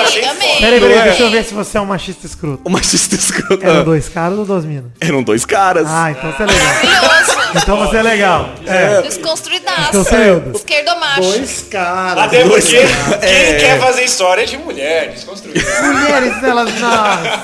[0.00, 0.56] Amei, amei.
[0.58, 1.02] Peraí, peraí, é?
[1.04, 2.60] deixa eu ver se você é um machista escroto.
[2.64, 3.64] O machista escroto.
[3.64, 4.90] Eram dois caras ou duas minas?
[5.00, 5.86] Eram dois caras.
[5.88, 7.37] Ah, então você é legal.
[7.54, 8.50] Então você é legal.
[8.66, 9.02] É.
[9.02, 9.88] Desconstruidaço.
[9.88, 10.42] Então você é.
[10.54, 11.20] Esquerdomacho.
[11.22, 12.24] Dois caras.
[12.24, 13.20] Até dois porque caras.
[13.20, 13.54] quem É.
[13.58, 15.60] quer fazer história é de mulher, desconstruída.
[15.82, 16.80] Mulheres, elas.
[16.80, 17.42] Nossa.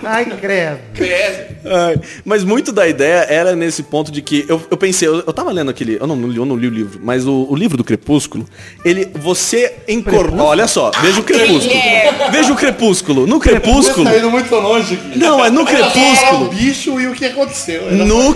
[0.04, 0.78] Ai, credo.
[0.94, 1.56] Credo.
[1.68, 5.32] Ai, mas muito da ideia era nesse ponto de que eu, eu pensei, eu, eu
[5.32, 7.56] tava lendo aquele, eu não, não li, eu não li o livro, mas o, o
[7.56, 8.46] livro do Crepúsculo,
[8.84, 11.74] ele, você incorpora, olha só, veja o Crepúsculo,
[12.30, 15.18] veja o Crepúsculo, no Crepúsculo, Tá indo muito longe aqui.
[15.18, 17.82] não, é no Era o Crepúsculo, bicho e o que aconteceu.
[17.88, 18.34] Era no Não,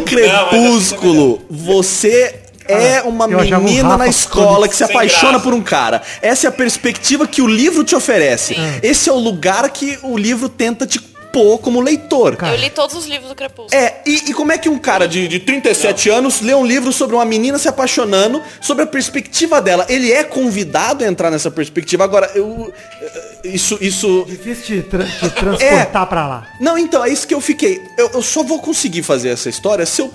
[1.48, 5.44] Você é uma um menina na escola que se apaixona graça.
[5.44, 6.02] por um cara.
[6.22, 8.54] Essa é a perspectiva que o livro te oferece.
[8.82, 11.00] Esse é o lugar que o livro tenta te
[11.32, 12.36] pôr como leitor.
[12.42, 13.68] Eu li todos os livros do Crepúsculo.
[13.82, 16.92] É, e, e como é que um cara de, de 37 anos lê um livro
[16.92, 19.86] sobre uma menina se apaixonando, sobre a perspectiva dela?
[19.88, 22.04] Ele é convidado a entrar nessa perspectiva.
[22.04, 22.72] Agora, eu.
[23.02, 23.78] eh, Isso.
[23.80, 26.46] isso Difícil te, tra- te transportar pra lá.
[26.60, 27.80] não, então, é isso que eu fiquei.
[27.96, 30.12] Eu, eu só vou conseguir fazer essa história se eu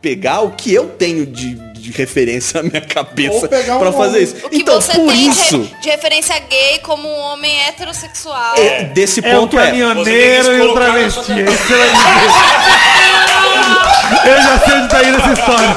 [0.00, 1.54] pegar o que eu tenho de,
[1.90, 4.22] de referência na minha cabeça pra um fazer homem.
[4.22, 4.36] isso.
[4.44, 8.54] O que Então, você por tem isso, de, referência gay como um homem heterossexual.
[8.56, 9.66] é, desse É o ponto é.
[9.66, 11.32] caminhoneiro Você tem e o travesti.
[11.32, 11.46] É.
[14.30, 15.76] Eu já sei onde tá indo essa história.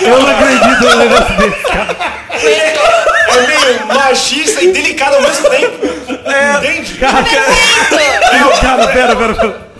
[0.00, 1.96] Eu não acredito no negócio desse, cara.
[2.30, 5.86] É meio machista e delicado ao mesmo tempo.
[6.58, 6.94] Entende?
[6.94, 7.24] Cara,
[8.60, 9.73] cara, pera, pera, pera.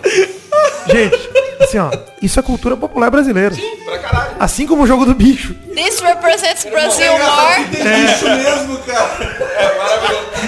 [0.87, 1.31] Gente,
[1.61, 1.91] assim, ó,
[2.21, 3.55] isso é cultura popular brasileira.
[3.85, 4.35] Pra caralho.
[4.39, 5.55] Assim como o jogo do bicho.
[5.75, 8.05] This represents Brazil more.
[8.05, 9.09] Isso mesmo, cara.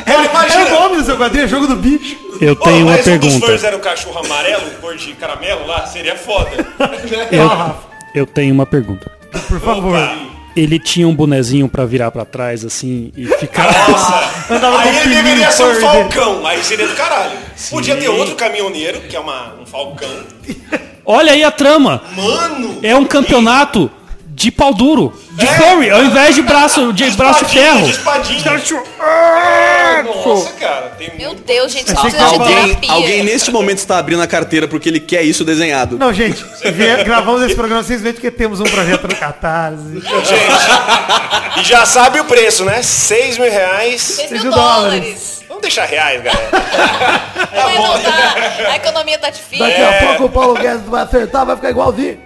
[0.04, 0.64] Cara, É imagina.
[0.66, 2.16] o nome do seu quadrinho, é jogo do bicho.
[2.40, 3.46] Eu tenho uma mas um dos pergunta.
[3.46, 6.50] fãs era o cachorro amarelo, cor de caramelo lá, seria foda.
[7.32, 7.76] Eu,
[8.14, 9.10] eu tenho uma pergunta.
[9.48, 9.98] Por favor.
[10.54, 13.68] Ele tinha um bonezinho pra virar pra trás assim e ficar.
[14.50, 17.36] Andava com Aí ele deveria ser um falcão, aí seria do caralho.
[17.70, 20.24] Podia ter outro caminhoneiro, que é uma, um falcão.
[21.04, 22.02] Olha aí a trama.
[22.14, 22.78] Mano!
[22.82, 23.90] É um campeonato
[24.26, 25.52] de pau duro, de É.
[25.52, 27.84] furry, ao invés de braço de braço de espadinha, ferro.
[27.86, 28.42] de espadinha.
[30.04, 31.34] Nossa, cara, tem Meu.
[31.34, 32.92] Deus, gente, precisa de Alguém, terapia.
[32.92, 35.98] alguém neste momento está abrindo a carteira porque ele quer isso desenhado.
[35.98, 36.44] Não, gente,
[37.04, 39.82] gravamos esse programa simplesmente porque temos um projeto no Catarse.
[40.00, 42.82] Gente, e já sabe o preço, né?
[42.82, 44.02] 6 mil reais.
[44.02, 45.36] 6 mil dólares.
[45.48, 46.50] Vamos deixar reais, galera.
[47.54, 48.70] Mas não dá.
[48.72, 49.64] A economia tá difícil.
[49.66, 52.20] Daqui a pouco o Paulo Guedes vai acertar, vai ficar igualzinho.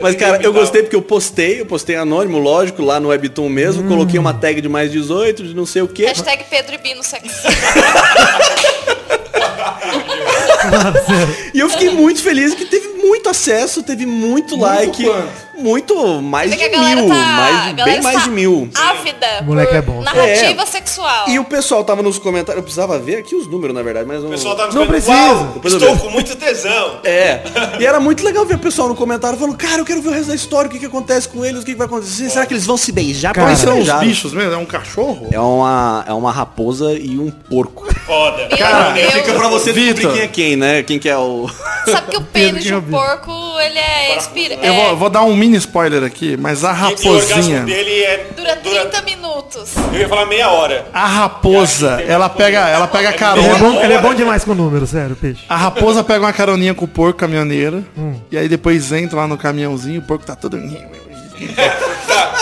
[0.00, 3.86] Mas, cara, eu gostei porque eu postei, eu postei anônimo, lógico, lá no Webtoon mesmo,
[3.86, 6.06] coloquei uma tag de mais 18, de não sei o quê.
[6.06, 7.46] Hashtag Pedro e Bino sexo.
[11.54, 15.04] E eu fiquei muito feliz que teve muito acesso, teve muito, like.
[15.04, 15.46] quanto?
[15.58, 17.14] Muito, mais Porque de mil, tá.
[17.14, 18.68] mais bem mais de mil.
[18.74, 19.26] Ávida.
[19.42, 20.02] Moleque é bom.
[20.02, 21.24] Narrativa sexual.
[21.30, 24.22] E o pessoal tava nos comentários, eu precisava ver aqui os números, na verdade, mas
[24.22, 25.12] O pessoal nos Não precisa.
[25.12, 27.00] "Uau, Depois eu Estou vejo." com muito tesão.
[27.06, 27.40] É.
[27.80, 30.12] E era muito legal ver o pessoal no comentário falando, cara, eu quero ver o
[30.12, 32.28] resto da história, o que, que acontece com eles, o que, que vai acontecer.
[32.28, 33.32] Será que eles vão se beijar?
[33.32, 34.52] Cara, Parece São os bichos mesmo?
[34.52, 35.28] É um cachorro?
[35.32, 37.86] É uma, é uma raposa e um porco.
[38.04, 38.46] Foda.
[38.58, 38.94] Cara.
[38.94, 40.12] Fica pra você descobrir Vitor.
[40.12, 40.82] quem é quem, né?
[40.82, 41.48] Quem que é o...
[41.86, 44.54] Sabe que o pênis de um porco, ele é expira.
[44.54, 46.76] Eu vou, É, eu vou dar um mini spoiler aqui, mas a e, e
[47.08, 47.60] o orgasmo raposinha.
[47.62, 48.26] dele é...
[48.36, 49.72] dura 30 minutos.
[49.92, 50.86] Eu ia falar meia hora.
[50.92, 53.54] A raposa, ela pega, ela pega Ele é, carona.
[53.58, 55.44] bom, ele é bom demais com número, sério, peixe.
[55.48, 57.84] A raposa pega uma caroninha com o porco caminhoneiro.
[58.30, 60.56] E aí depois entra lá no caminhãozinho, o porco tá todo.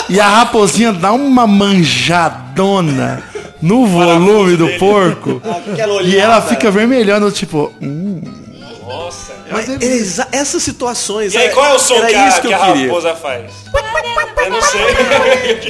[0.09, 3.23] E a raposinha dá uma manjadona
[3.63, 5.41] no volume do porco.
[5.73, 7.73] Aquela E ela fica vermelhando, tipo.
[7.81, 8.21] hum.
[8.87, 9.33] Nossa.
[9.51, 11.33] Mas exa- essas situações...
[11.33, 12.87] E aí, qual é o som era que a, isso que que eu a queria.
[12.89, 13.51] raposa faz?
[14.45, 14.81] Eu não sei.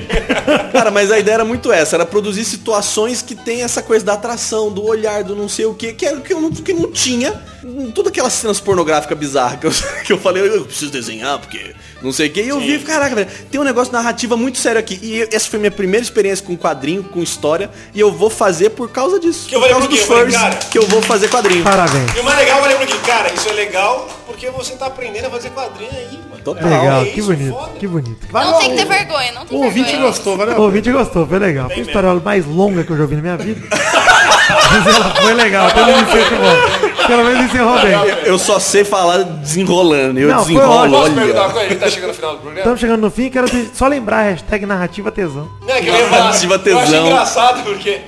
[0.72, 4.14] Cara, mas a ideia era muito essa, era produzir situações que tem essa coisa da
[4.14, 6.90] atração, do olhar, do não sei o quê, que, era, que, eu não, que não
[6.90, 7.40] tinha.
[7.62, 9.72] em Todas aquelas cenas pornográficas bizarras que eu,
[10.06, 11.74] que eu falei, eu preciso desenhar, porque
[12.04, 12.42] não sei o quê.
[12.42, 14.98] E eu vi, caraca, velho, tem um negócio narrativa muito sério aqui.
[15.02, 18.90] E essa foi minha primeira experiência com quadrinho, com história, e eu vou fazer por
[18.90, 19.48] causa disso.
[19.48, 21.64] Que eu por causa dos Eu cara- que eu vou fazer quadrinho.
[21.64, 22.14] Parabéns.
[22.16, 24.86] E o mais legal, eu falei pra ele, cara, isso é legal porque você tá
[24.86, 26.42] aprendendo a fazer quadrinho aí, mano.
[26.44, 26.68] Total.
[26.68, 27.72] Legal, é que isso, bonito, foda.
[27.78, 28.26] que bonito.
[28.30, 30.08] Não tem que ter vergonha, não tem O ouvinte vergonha.
[30.10, 30.58] gostou, valeu?
[30.58, 31.68] O ouvinte gostou, foi legal.
[31.70, 33.60] Foi a história mais longa que eu já ouvi na minha vida.
[34.48, 37.06] Mas ela foi legal, pelo menos encerrou.
[37.06, 37.92] Pelo menos encerrou bem.
[38.24, 40.96] Eu só sei falar desenrolando, eu Não, foi desenrolo, ótimo.
[40.98, 41.52] Posso perguntar uma olha.
[41.52, 41.66] coisa?
[41.66, 42.58] A gente tá chegando no final do programa?
[42.60, 45.48] Estamos chegando no fim, quero te- só lembrar a hashtag narrativa tesão.
[45.66, 47.06] Não, é que eu ia falar, Narrativa Eu achei tesão.
[47.06, 48.00] engraçado porque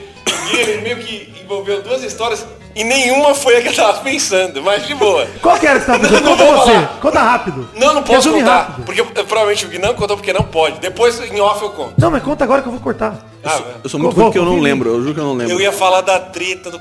[0.53, 2.47] ele meio que envolveu duas histórias
[2.77, 5.27] e nenhuma foi a que eu tava pensando, mas de boa.
[5.43, 6.23] Qual que era que você tava pensando?
[6.23, 6.73] Não Conta vou você.
[6.74, 6.98] falar.
[7.01, 7.69] Conta rápido.
[7.74, 8.57] Não, não posso Resume contar.
[8.57, 8.85] rápido.
[8.85, 10.78] Porque eu- provavelmente o Gui não contou porque não pode.
[10.78, 11.94] Depois em off eu conto.
[11.98, 13.16] Não, mas conta agora que eu vou cortar.
[13.43, 14.90] Ah, Eu sou muito Vou, ruim porque eu não lembro.
[14.90, 15.55] Eu juro que eu não lembro.
[15.55, 16.78] eu ia falar da treta do.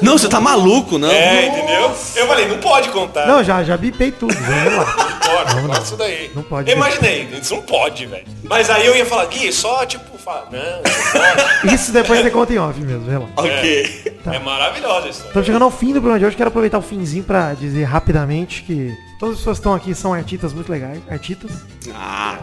[0.00, 1.10] Não, você tá maluco, não?
[1.10, 1.92] É, entendeu?
[2.16, 3.26] Eu falei, não pode contar.
[3.26, 4.34] Não, já, já bipei tudo.
[4.34, 4.96] Vamos lá.
[4.96, 6.30] Não pode, não, isso daí.
[6.34, 6.70] Não pode.
[6.70, 8.24] Eu imaginei, isso não pode, velho.
[8.42, 12.58] Mas aí eu ia falar, Gui, só tipo, fala, não, isso depois você conta em
[12.58, 13.26] off mesmo, vai lá.
[13.36, 14.14] Ok.
[14.32, 15.26] É maravilhosa isso.
[15.26, 16.36] Estamos chegando ao fim do programa de hoje.
[16.36, 18.90] Quero aproveitar o finzinho pra dizer rapidamente que
[19.20, 20.98] todas as pessoas que estão aqui são artistas muito legais.
[21.10, 21.50] Artistas.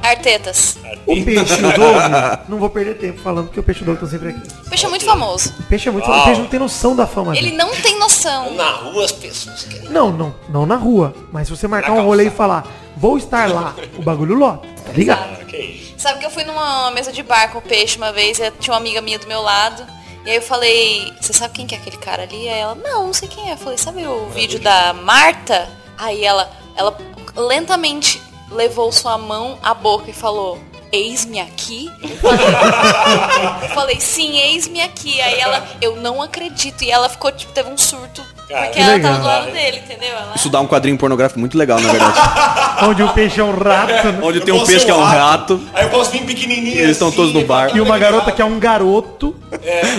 [0.04, 0.78] Artetas.
[1.08, 1.96] O Peixe e o Doug,
[2.50, 4.48] não vou perder tempo falando porque o Peixe e o Doug estão sempre aqui.
[4.66, 5.54] O peixe é muito famoso.
[5.60, 7.58] O Peixe é muito O Peixe não tem noção da fama Ele dele.
[7.58, 8.54] não tem noção.
[8.54, 9.90] Na rua as pessoas querem.
[9.90, 11.14] Não, não, não na rua.
[11.32, 14.68] Mas se você marcar Na um rolê e falar, vou estar lá, o bagulho lota.
[14.86, 15.46] Tá ligado?
[15.46, 15.91] Que isso?
[16.02, 18.74] Sabe que eu fui numa mesa de bar com o peixe uma vez, e tinha
[18.74, 19.86] uma amiga minha do meu lado.
[20.26, 22.50] E aí eu falei, você sabe quem que é aquele cara ali?
[22.50, 23.54] Aí ela, não, não sei quem é.
[23.54, 25.70] Eu falei, sabe o vídeo da Marta?
[26.00, 26.98] Aí ela, ela
[27.36, 28.20] lentamente
[28.50, 30.60] levou sua mão à boca e falou,
[30.92, 31.92] eis-me aqui?
[32.02, 32.46] Eu falei,
[33.62, 35.22] eu falei, sim, eis-me aqui.
[35.22, 36.84] Aí ela, eu não acredito.
[36.84, 38.26] E ela ficou, tipo, teve um surto.
[38.52, 39.12] Cara, porque que ela legal.
[39.14, 40.10] tava do lado dele, entendeu?
[40.10, 42.20] Ela, Isso dá um quadrinho pornográfico muito legal, na verdade.
[42.86, 43.92] Onde o peixe é um rato.
[43.94, 44.20] né?
[44.24, 45.62] Onde Eu tem um peixe que é um rato.
[45.74, 47.76] Aí eu posso vir pequenininho Eles estão assim, todos no bar.
[47.76, 49.36] E uma garota que é um garoto.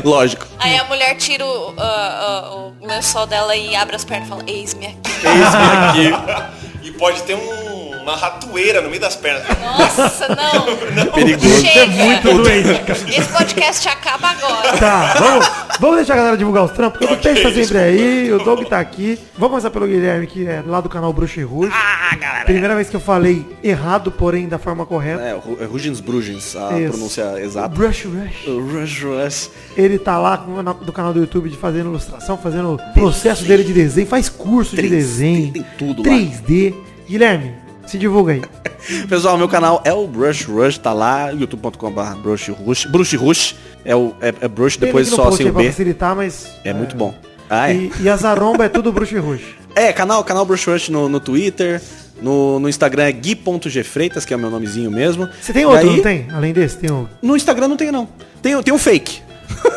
[0.05, 0.47] Lógico.
[0.59, 4.31] Aí a mulher tira o, ah, ah, o lençol dela e abre as pernas e
[4.31, 4.99] fala, eis-me aqui.
[5.27, 6.53] Eis-me aqui.
[6.85, 7.72] E pode ter um-
[8.03, 9.45] uma ratoeira no meio das pernas.
[9.61, 11.07] Nossa, não.
[11.13, 11.61] Perigoso.
[11.61, 11.81] Chega.
[11.81, 12.99] É muito doente, cara.
[13.09, 14.77] Esse podcast acaba agora.
[14.77, 15.51] Tá, vamos,
[15.81, 18.65] vamos deixar a galera divulgar os trampos, porque o Peixe tá sempre aí, o Doug
[18.65, 19.19] tá aqui.
[19.35, 21.73] Vamos começar pelo Guilherme, que é lá do canal Bruxo e Rouge.
[21.75, 22.45] Ah, galera.
[22.45, 25.23] Primeira vez que eu falei errado, porém da forma correta.
[25.23, 26.91] É, é Rugens Brugens, a Isso.
[26.91, 27.69] pronúncia exata.
[27.69, 28.47] Brush Rush.
[28.47, 29.51] Rush Rush.
[29.77, 33.73] Ele tá lá do canal do YouTube de fazendo ilustração, fazendo o processo dele de
[33.73, 35.53] desenho, faz curso de 3D, desenho.
[35.53, 36.17] tem tudo lá.
[36.17, 36.75] 3D.
[37.09, 37.53] Guilherme,
[37.87, 38.43] se divulga aí.
[39.09, 42.87] Pessoal, meu canal é o Brush Rush, tá lá, youtube.com.br Brush Rush.
[42.87, 45.67] Brush Rush é, o, é, é Brush, Tem depois só sem aí o B.
[45.67, 46.51] facilitar, mas...
[46.65, 47.15] É muito bom.
[47.49, 47.75] Ah, é.
[47.75, 49.57] E, e a Zaromba é tudo e Rouge.
[49.75, 51.81] É, canal, canal Brush Rush no, no Twitter.
[52.21, 55.29] No, no Instagram é gui.gfreitas, que é o meu nomezinho mesmo.
[55.41, 56.27] Você tem outro, aí, não tem?
[56.31, 58.07] Além desse, tem um, No Instagram não tenho, não.
[58.43, 59.23] Tem, tem um fake.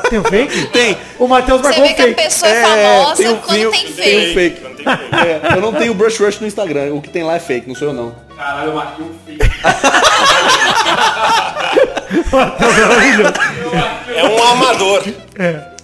[0.10, 0.66] Tem um fake?
[0.68, 0.98] Tem.
[1.20, 2.24] O Matheus Você marcou um vê que a fake.
[2.24, 4.26] pessoa é, famosa tem um- quando tem um- tem tem fake.
[4.30, 4.62] um fake.
[4.86, 6.94] É, eu não tenho Brush Rush no Instagram.
[6.94, 8.16] O que tem lá é fake, não sou eu não.
[8.38, 9.40] Caralho, eu marquei um filho.
[14.16, 15.04] É um amador.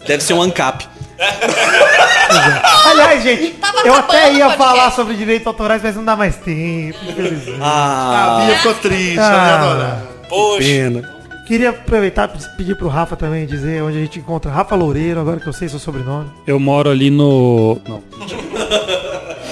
[0.07, 0.88] Deve ser um ANCAP.
[2.89, 6.98] Aliás, gente, Tava eu até ia falar sobre direitos autorais, mas não dá mais tempo.
[7.07, 7.60] infelizmente.
[7.61, 9.98] Ah, Bia ficou triste, Ah.
[10.27, 10.57] Poxa.
[10.60, 11.20] pena.
[11.52, 15.38] Queria aproveitar e pedir pro Rafa também dizer onde a gente encontra Rafa Loureiro, agora
[15.38, 16.30] que eu sei seu sobrenome.
[16.48, 17.78] Eu moro ali no.
[17.86, 18.02] Não.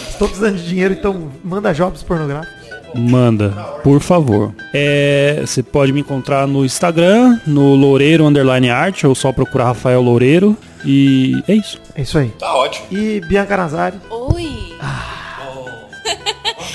[0.09, 2.57] Estou precisando de dinheiro, então manda jobs pornográficos.
[2.95, 3.49] Manda,
[3.83, 4.55] por favor.
[4.73, 10.01] É, você pode me encontrar no Instagram, no Loureiro Underline Art, ou só procurar Rafael
[10.01, 10.55] Loureiro.
[10.85, 11.81] E é isso.
[11.95, 12.29] É isso aí.
[12.39, 12.87] Tá ótimo.
[12.97, 13.97] E Bianca Nazari.
[14.09, 14.77] Oi.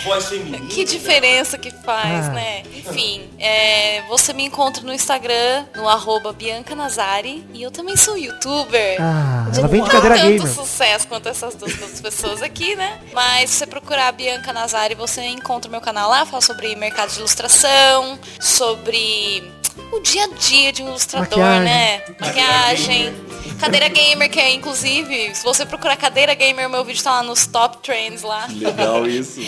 [0.04, 0.66] Voz feminina.
[0.66, 2.32] Que diferença que faz, Ah.
[2.32, 2.62] né?
[2.74, 7.44] Enfim, é, você me encontra no Instagram, no arroba Bianca Nazari.
[7.54, 8.96] E eu também sou youtuber.
[9.00, 10.54] Ah, De ela vem de não cadeira tanto gamer.
[10.54, 13.00] sucesso quanto essas duas outras pessoas aqui, né?
[13.12, 16.26] Mas se você procurar Bianca Nazari, você encontra o meu canal lá.
[16.26, 19.50] Falo sobre mercado de ilustração, sobre
[19.92, 21.64] o dia a dia de um ilustrador, Maquiagem.
[21.64, 22.02] né?
[22.20, 23.14] Maquiagem.
[23.60, 27.22] Cadeira gamer, que é inclusive, se você procurar cadeira gamer, o meu vídeo tá lá
[27.22, 28.46] nos top trends lá.
[28.50, 29.40] Legal isso.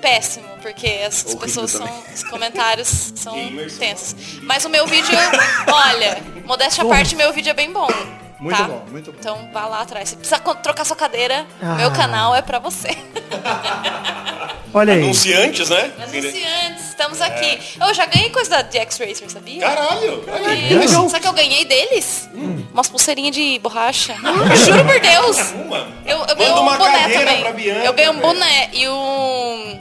[0.00, 1.86] Péssimo, porque as Horrível pessoas são.
[1.86, 2.02] também.
[2.14, 3.34] Os comentários são
[3.78, 4.14] tensos.
[4.42, 5.16] Mas o meu vídeo,
[5.72, 7.88] olha, modéstia à parte, meu vídeo é bem bom.
[8.38, 8.64] Muito tá?
[8.64, 9.18] bom, muito bom.
[9.18, 10.10] Então vá lá atrás.
[10.10, 11.74] Se precisa trocar sua cadeira, Ah.
[11.76, 12.88] meu canal é pra você.
[14.74, 15.02] Olha aí.
[15.02, 15.90] Anunciantes, né?
[15.98, 17.58] Anunciantes, estamos aqui.
[17.80, 19.60] Eu já ganhei coisa da DX Racer, sabia?
[19.60, 20.22] Caralho.
[20.82, 22.28] E- Sabe que eu ganhei deles?
[22.72, 24.14] Umas pulseirinhas de borracha.
[24.54, 25.38] Juro por Deus.
[25.52, 25.88] Uma.
[26.04, 27.40] Eu, eu ganhei um boné também.
[27.40, 28.26] pra Bianca, eu ganhei um velho.
[28.26, 29.80] boné e um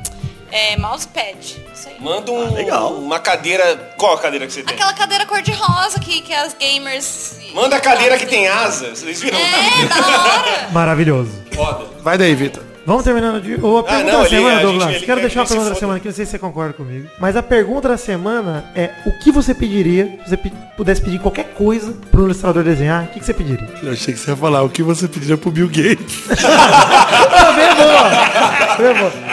[0.52, 1.65] é, mousepad.
[1.86, 2.02] Isso aí.
[2.02, 2.94] Manda um, legal.
[2.94, 3.94] uma cadeira.
[3.98, 4.74] Qual a cadeira que você tem?
[4.74, 7.38] Aquela cadeira cor-de-rosa que, que as gamers.
[7.54, 8.96] Manda a cadeira que tem asa.
[8.96, 9.38] Vocês viram?
[9.38, 10.70] É, da hora.
[10.72, 11.32] Maravilhoso.
[11.52, 11.86] Foda.
[12.02, 12.64] Vai daí, Vitor.
[12.86, 13.58] Vamos terminando de.
[13.62, 14.84] Ou a pergunta não, da ele- semana, a Douglas.
[14.84, 16.40] gente- ele Quero quer deixar a que pergunta da semana aqui, não sei se você
[16.40, 17.08] concorda comigo.
[17.20, 20.38] Mas a pergunta da semana é: o que você pediria se você
[20.78, 23.06] pudesse pedir qualquer coisa pro ilustrador desenhar?
[23.06, 23.68] O que, que você pediria?
[23.82, 26.26] Eu achei que você ia falar o que você pediria pro Bill Gates.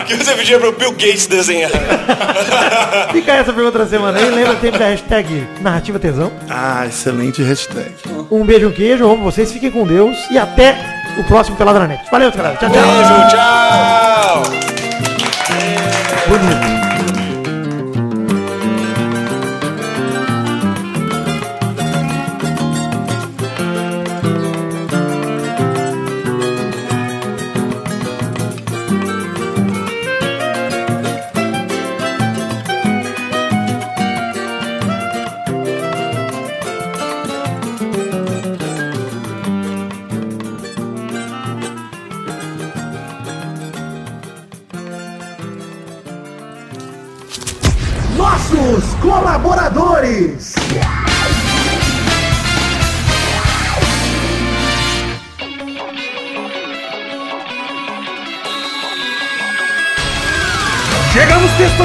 [0.02, 1.70] O que você pedia pro Bill Gates desenhar?
[3.12, 4.30] Fica essa pergunta da semana aí.
[4.30, 6.30] Lembra sempre da hashtag narrativa tesão.
[6.48, 7.90] Ah, excelente hashtag.
[8.30, 12.02] Um beijo, um queijo, amo vocês, fiquem com Deus e até o próximo Peladranet.
[12.10, 12.56] Valeu, galera.
[12.56, 12.82] Tchau, tchau.
[12.82, 14.42] Beijo, tchau!
[16.28, 16.71] Bonito.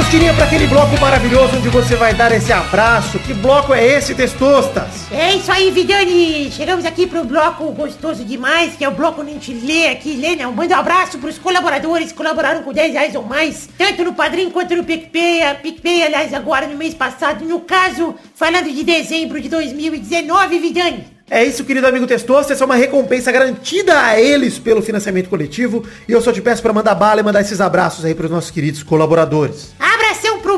[0.08, 3.20] Testosterinha, para aquele bloco maravilhoso onde você vai dar esse abraço.
[3.20, 5.12] Que bloco é esse, Testostas?
[5.12, 6.50] É isso aí, Vidani.
[6.50, 10.16] Chegamos aqui pro bloco gostoso demais, que é o bloco onde a gente lê aqui,
[10.16, 10.48] lê, né?
[10.48, 14.50] Manda um abraço pros colaboradores que colaboraram com 10 reais ou mais, tanto no Padrim
[14.50, 15.44] quanto no PicPay.
[15.44, 21.06] A PicPay, aliás, agora no mês passado, no caso, falando de dezembro de 2019, Vidani.
[21.30, 22.54] É isso, querido amigo Testosta.
[22.54, 25.84] Essa é uma recompensa garantida a eles pelo financiamento coletivo.
[26.08, 28.50] E eu só te peço para mandar bala e mandar esses abraços aí pros nossos
[28.50, 29.74] queridos colaboradores.
[29.78, 29.97] Abração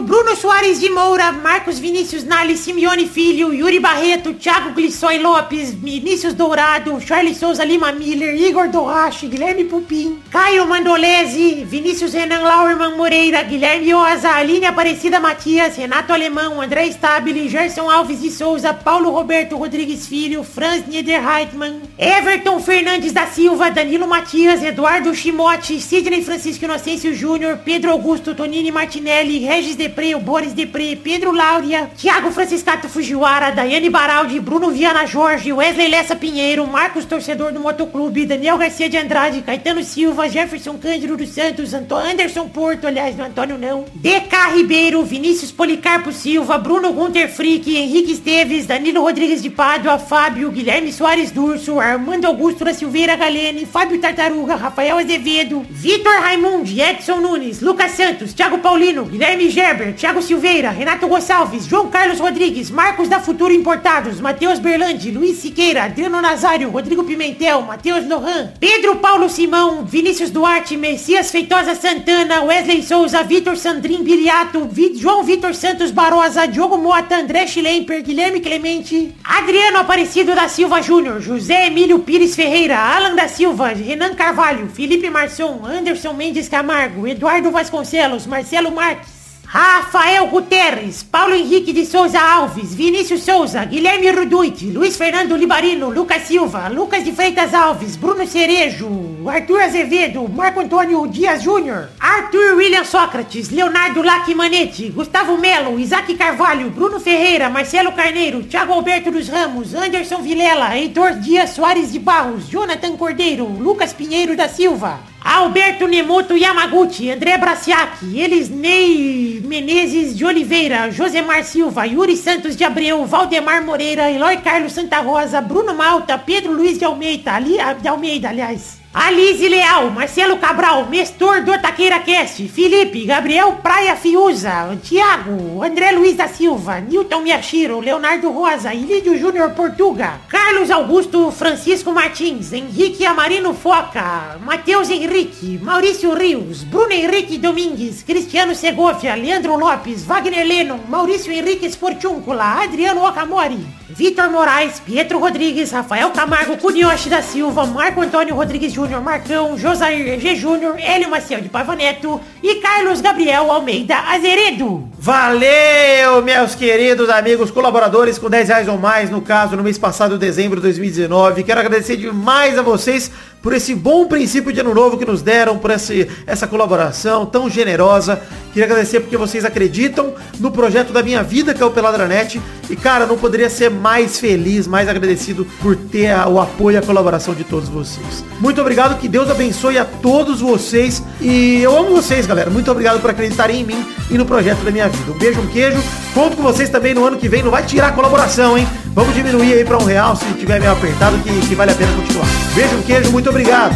[0.02, 6.34] Bruno Soares de Moura, Marcos Vinícius Nali, Simeone Filho, Yuri Barreto, Thiago Glissói Lopes, Vinícius
[6.34, 13.44] Dourado, Charles Souza Lima Miller, Igor Dorrache, Guilherme Pupim, Caio Mandolese, Vinícius Renan Lauerman Moreira,
[13.44, 19.58] Guilherme Oza, Aline Aparecida Matias, Renato Alemão, André Stabile, Gerson Alves de Souza, Paulo Roberto
[19.58, 27.14] Rodrigues Filho, Franz Niederreitmann, Everton Fernandes da Silva, Danilo Matias, Eduardo Chimote, Sidney Francisco Inocêncio
[27.14, 33.50] Júnior, Pedro Augusto Tonini Martinelli, Regis Depré, o Boris Depré, Pedro Láurea, Thiago Franciscato Fujiwara,
[33.50, 38.98] Daiane Baraldi, Bruno Viana Jorge, Wesley Lessa Pinheiro, Marcos Torcedor do Motoclube, Daniel Garcia de
[38.98, 44.56] Andrade, Caetano Silva, Jefferson Cândido dos Santos, Anto Anderson Porto, aliás, não Antônio não, DK
[44.56, 50.94] Ribeiro, Vinícius Policarpo Silva, Bruno Gunter Frick, Henrique Esteves, Danilo Rodrigues de Pádua, Fábio, Guilherme
[50.94, 57.62] Soares Durso, Armando Augusto da Silveira Galene, Fábio Tartaruga, Rafael Azevedo, Vitor Raimundi, Edson Nunes,
[57.62, 63.20] Lucas Santos, Thiago Paulino, Guilherme Gerber, Thiago Silveira, Renato Gonçalves, João Carlos Rodrigues, Marcos da
[63.20, 69.86] Futuro Importados, Matheus Berlandi, Luiz Siqueira, Adriano Nazário, Rodrigo Pimentel, Matheus Lohan, Pedro Paulo Simão,
[69.86, 76.48] Vinícius Duarte, Messias Feitosa Santana, Wesley Souza, Vitor Sandrin Biliato, Vi- João Vitor Santos Barosa,
[76.48, 82.78] Diogo Mota, André Schlemper, Guilherme Clemente, Adriano Aparecido da Silva Júnior, José Emílio Pires Ferreira,
[82.78, 89.19] Alan da Silva, Renan Carvalho, Felipe Marçom, Anderson Mendes Camargo, Eduardo Vasconcelos, Marcelo Marques,
[89.52, 96.28] Rafael Guterres, Paulo Henrique de Souza Alves, Vinícius Souza, Guilherme Ruduit, Luiz Fernando Libarino, Lucas
[96.28, 102.86] Silva, Lucas de Freitas Alves, Bruno Cerejo, Arthur Azevedo, Marco Antônio Dias Júnior, Arthur William
[102.86, 109.74] Sócrates, Leonardo Lacimanetti, Gustavo Melo, Isaac Carvalho, Bruno Ferreira, Marcelo Carneiro, Thiago Alberto dos Ramos,
[109.74, 115.00] Anderson Vilela, Heitor Dias Soares de Barros, Jonathan Cordeiro, Lucas Pinheiro da Silva,
[115.32, 123.06] Alberto Nemoto Yamaguchi, André Braciac, Elisnei Menezes de Oliveira, Josemar Silva, Yuri Santos de Abreu,
[123.06, 128.30] Valdemar Moreira, Eloy Carlos Santa Rosa, Bruno Malta, Pedro Luiz de Almeida, Ali, de Almeida,
[128.30, 128.79] aliás.
[128.92, 136.16] Alize Leal, Marcelo Cabral, Mestor do Taqueira Cast, Felipe, Gabriel Praia Fiuza, Tiago, André Luiz
[136.16, 143.54] da Silva, Newton Miyashiro, Leonardo Rosa, Ilídio Júnior Portuga, Carlos Augusto Francisco Martins, Henrique Amarino
[143.54, 151.32] Foca, Matheus Henrique, Maurício Rios, Bruno Henrique Domingues, Cristiano Segovia, Leandro Lopes, Wagner Lennon, Maurício
[151.32, 158.36] Henrique Sportúncula, Adriano Okamori, Vitor Moraes, Pietro Rodrigues, Rafael Camargo, Cunioche da Silva, Marco Antônio
[158.36, 160.36] Rodrigues Júnior, Marcão, Josair G.
[160.38, 164.88] Júnior, Hélio Maciel de Paiva Neto e Carlos Gabriel Almeida Azeredo.
[164.98, 170.18] Valeu, meus queridos amigos colaboradores com 10 reais ou mais, no caso, no mês passado,
[170.18, 171.44] dezembro de 2019.
[171.44, 175.58] Quero agradecer demais a vocês por esse bom princípio de ano novo que nos deram,
[175.58, 178.22] por esse, essa colaboração tão generosa.
[178.52, 182.42] Queria agradecer porque vocês acreditam no projeto da minha vida, que é o Peladranet.
[182.70, 186.78] E, cara, não poderia ser mais feliz, mais agradecido por ter a- o apoio e
[186.78, 188.24] a colaboração de todos vocês.
[188.40, 191.02] Muito obrigado, que Deus abençoe a todos vocês.
[191.22, 192.50] E eu amo vocês, galera.
[192.50, 195.12] Muito obrigado por acreditarem em mim e no projeto da minha vida.
[195.12, 195.78] Um beijo, um queijo.
[196.14, 197.42] Conto com vocês também no ano que vem.
[197.44, 198.68] Não vai tirar a colaboração, hein?
[198.94, 201.92] Vamos diminuir aí pra um real se tiver meio apertado, que, que vale a pena
[201.96, 202.26] continuar.
[202.56, 203.12] Beijo, um queijo.
[203.12, 203.76] Muito obrigado.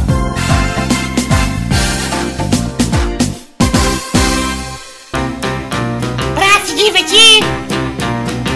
[6.35, 7.43] Pra se divertir,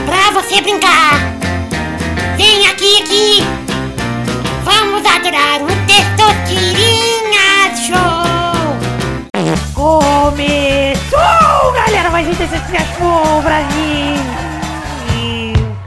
[0.06, 1.20] pra você brincar.
[2.36, 3.44] Vem aqui, aqui.
[4.64, 8.26] Vamos adorar o Testosterinha Show.
[9.74, 11.20] Começou,
[11.74, 12.10] galera.
[12.10, 14.18] Mais um Testosterinha Show, Brasil.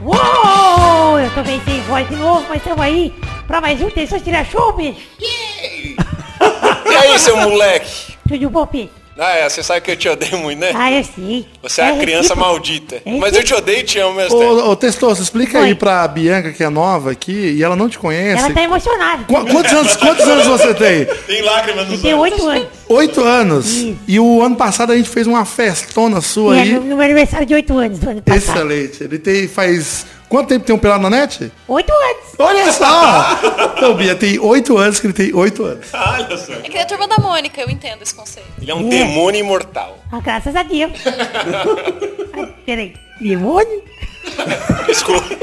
[0.03, 3.13] Uou, eu tô bem sem voz de novo, mas estamos aí
[3.51, 4.95] pra mais um Testosterinha Show, bicho.
[5.19, 5.97] E
[6.95, 8.13] aí, seu moleque?
[8.25, 8.89] Tudo bom, bicho?
[9.19, 10.71] Ah, é, você sabe que eu te odeio muito, né?
[10.73, 11.45] Ah, eu sei.
[11.61, 12.39] Você é uma criança recíproco.
[12.49, 13.01] maldita.
[13.05, 14.37] É Mas eu te odeio e te amo mesmo.
[14.37, 15.65] Ô, ô Testoso, explica Oi.
[15.67, 18.41] aí pra Bianca, que é nova aqui, e ela não te conhece.
[18.41, 19.25] Ela tá emocionada.
[19.25, 21.05] Qu- quantos, anos, quantos anos você tem?
[21.27, 22.39] Tem lágrimas Eu nos tenho olhos.
[22.39, 22.67] oito anos.
[22.87, 23.65] Oito anos.
[23.67, 23.97] Isso.
[24.07, 26.71] E o ano passado a gente fez uma festona sua É, aí.
[26.71, 28.43] no, no meu aniversário de oito anos do ano passado.
[28.57, 29.03] Excelente.
[29.03, 30.05] Ele tem, faz...
[30.31, 31.51] Quanto tempo tem um pelado na net?
[31.67, 32.23] Oito anos.
[32.39, 33.37] Olha só!
[33.75, 35.87] Então, Bia, tem oito anos que ele tem oito anos.
[35.93, 36.53] Olha só.
[36.53, 38.47] É que é a turma da Mônica, eu entendo esse conceito.
[38.61, 38.89] Ele é um É.
[38.89, 39.97] demônio imortal.
[40.09, 40.93] Ah, graças a Deus.
[42.33, 42.93] Ai, peraí.
[43.19, 43.83] Demônio?
[44.87, 45.35] Desculpa.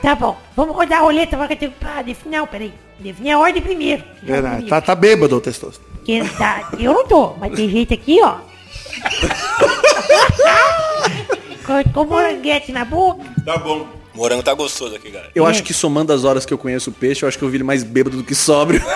[0.00, 0.36] Tá bom.
[0.54, 2.36] Vamos rodar a roleta para que eu tenho pra definir.
[2.38, 2.72] Não, peraí.
[3.00, 4.04] Definir a ordem primeiro.
[4.22, 4.68] Verdade.
[4.68, 5.80] Tá, tá bêbado, o Testoso.
[6.04, 8.36] Que tá- eu não tô, mas tem gente aqui, ó.
[11.66, 13.24] com, com moranguete na boca.
[13.44, 13.97] Tá bom.
[14.14, 15.30] O morango tá gostoso aqui, galera.
[15.34, 17.48] Eu acho que somando as horas que eu conheço o peixe, eu acho que eu
[17.48, 18.82] vi ele mais bêbado do que sóbrio.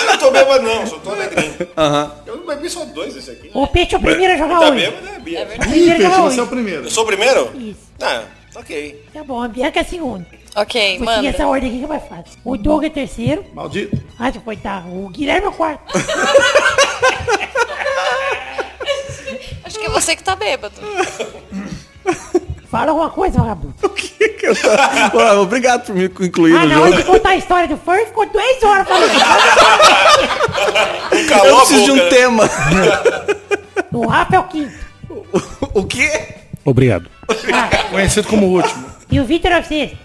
[0.00, 1.54] Eu não tô bêbado não, só tô alegrinho.
[1.76, 2.12] Aham.
[2.26, 3.50] Eu bebi só dois desse aqui.
[3.54, 4.80] O peixe é o primeiro a jogar Tá hoje.
[4.86, 5.42] bêbado, né, Bia?
[5.44, 6.82] O primeiro a Peixe, você é o primeiro.
[6.84, 7.50] Eu sou o primeiro?
[7.56, 7.80] Isso.
[8.00, 8.22] Ah,
[8.56, 9.04] ok.
[9.14, 10.26] Tá bom, a Bianca é a segunda.
[10.56, 11.28] Ok, Vou seguir manda.
[11.28, 12.32] essa ordem aqui que é mais fácil.
[12.44, 13.44] O Doug é terceiro.
[13.54, 13.96] Maldito.
[14.18, 14.82] Ah, já foi, tá.
[14.88, 15.82] O Guilherme é o quarto.
[19.64, 20.74] Acho que é você que tá bêbado.
[22.70, 23.74] Fala alguma coisa, vagabundo.
[23.80, 27.12] Pô, Obrigado por me incluir Ah, no na hora de jogo.
[27.12, 29.10] contar a história do Furry, ficou duas horas falando.
[31.12, 32.08] Um calou Eu a preciso de boca, um né?
[32.10, 32.50] tema.
[33.92, 34.72] O Rafa é o quinto.
[35.74, 36.10] O quê?
[36.64, 37.10] Obrigado.
[37.90, 38.86] Conhecido como o último.
[39.10, 39.96] E o Vitor é o sexto.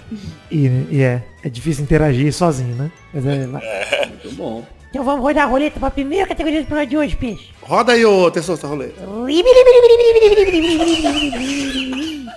[0.50, 2.90] E, e é, é difícil interagir sozinho, né?
[3.14, 3.46] Mas é.
[3.46, 4.66] Muito bom.
[4.90, 7.50] Então vamos rodar a roleta para a primeira categoria do programa de hoje, peixe.
[7.62, 8.90] Roda aí, ô Testoso, tá rolê.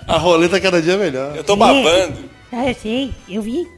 [0.07, 1.35] A roleta cada dia é melhor.
[1.35, 2.29] Eu tô babando.
[2.51, 3.67] Ah, eu sei, eu vi.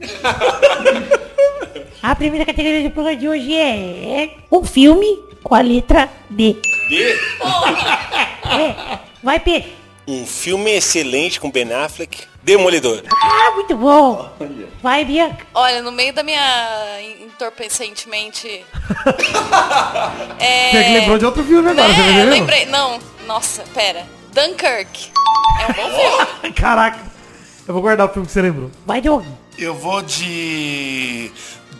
[2.02, 6.56] A primeira categoria do programa de hoje é um filme com a letra D.
[6.88, 7.18] D?
[8.52, 8.98] É.
[9.22, 9.72] Vai, peixe.
[10.06, 12.24] Um filme excelente com Ben Affleck.
[12.42, 13.02] Demolidor.
[13.10, 14.28] Ah, muito bom.
[14.82, 15.46] Vai, Bianca.
[15.54, 16.40] Olha, no meio da minha
[17.22, 18.46] entorpecentemente.
[20.38, 20.70] é...
[20.70, 22.08] Você que lembrou de outro filme agora, você Né?
[22.10, 22.30] entendeu?
[22.30, 22.66] Lembrei.
[22.66, 24.04] Não, nossa, pera.
[24.32, 25.10] Dunkirk.
[25.60, 26.52] É um bom filme.
[26.54, 26.98] Caraca.
[27.66, 28.70] Eu vou guardar o filme que você lembrou.
[28.86, 29.24] Vai, Doug.
[29.58, 31.30] Eu vou de...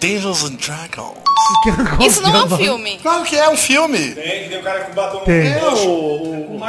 [0.00, 1.18] Dungeons and Dragons.
[2.04, 2.98] Isso não é um filme.
[3.02, 4.12] Claro que é um filme.
[4.14, 5.52] Tem, tem um cara com batom Tem.
[5.52, 6.60] É o...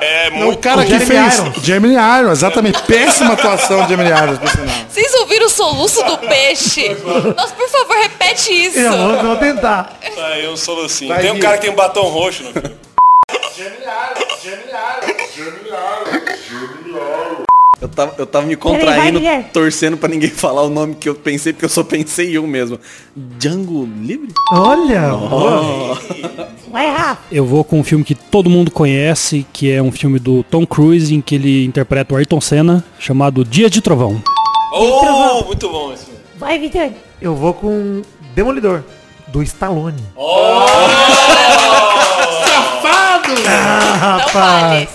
[0.00, 0.58] É É o muito...
[0.60, 1.38] cara que Jeremy fez...
[1.38, 1.56] Irons.
[1.64, 2.80] Gemini Irons, exatamente.
[2.86, 4.74] Péssima atuação de Gemini Irons, por sinal.
[4.88, 6.88] Vocês ouviram o soluço do peixe?
[7.36, 8.78] Nossa, por favor, repete isso.
[8.78, 9.96] Eu vou, vou tentar.
[10.16, 11.08] Aí um solucinho.
[11.12, 12.76] Vai, Tem um cara que tem um batom roxo no filme.
[17.80, 21.08] Eu tava, eu tava me Peraí, contraindo, vai, torcendo pra ninguém falar o nome que
[21.08, 22.78] eu pensei, porque eu só pensei em um mesmo.
[23.14, 24.32] Django Livre?
[24.50, 25.12] Olha.
[26.70, 27.22] Vai, Rafa.
[27.30, 30.66] Eu vou com um filme que todo mundo conhece, que é um filme do Tom
[30.66, 34.22] Cruise, em que ele interpreta o Ayrton Senna, chamado Dia de Trovão.
[34.72, 36.20] Oh, muito bom esse filme.
[36.38, 36.90] Vai, Vitor.
[37.20, 38.02] Eu vou com
[38.34, 38.82] Demolidor,
[39.28, 40.02] do Stallone.
[43.28, 44.88] Não vale.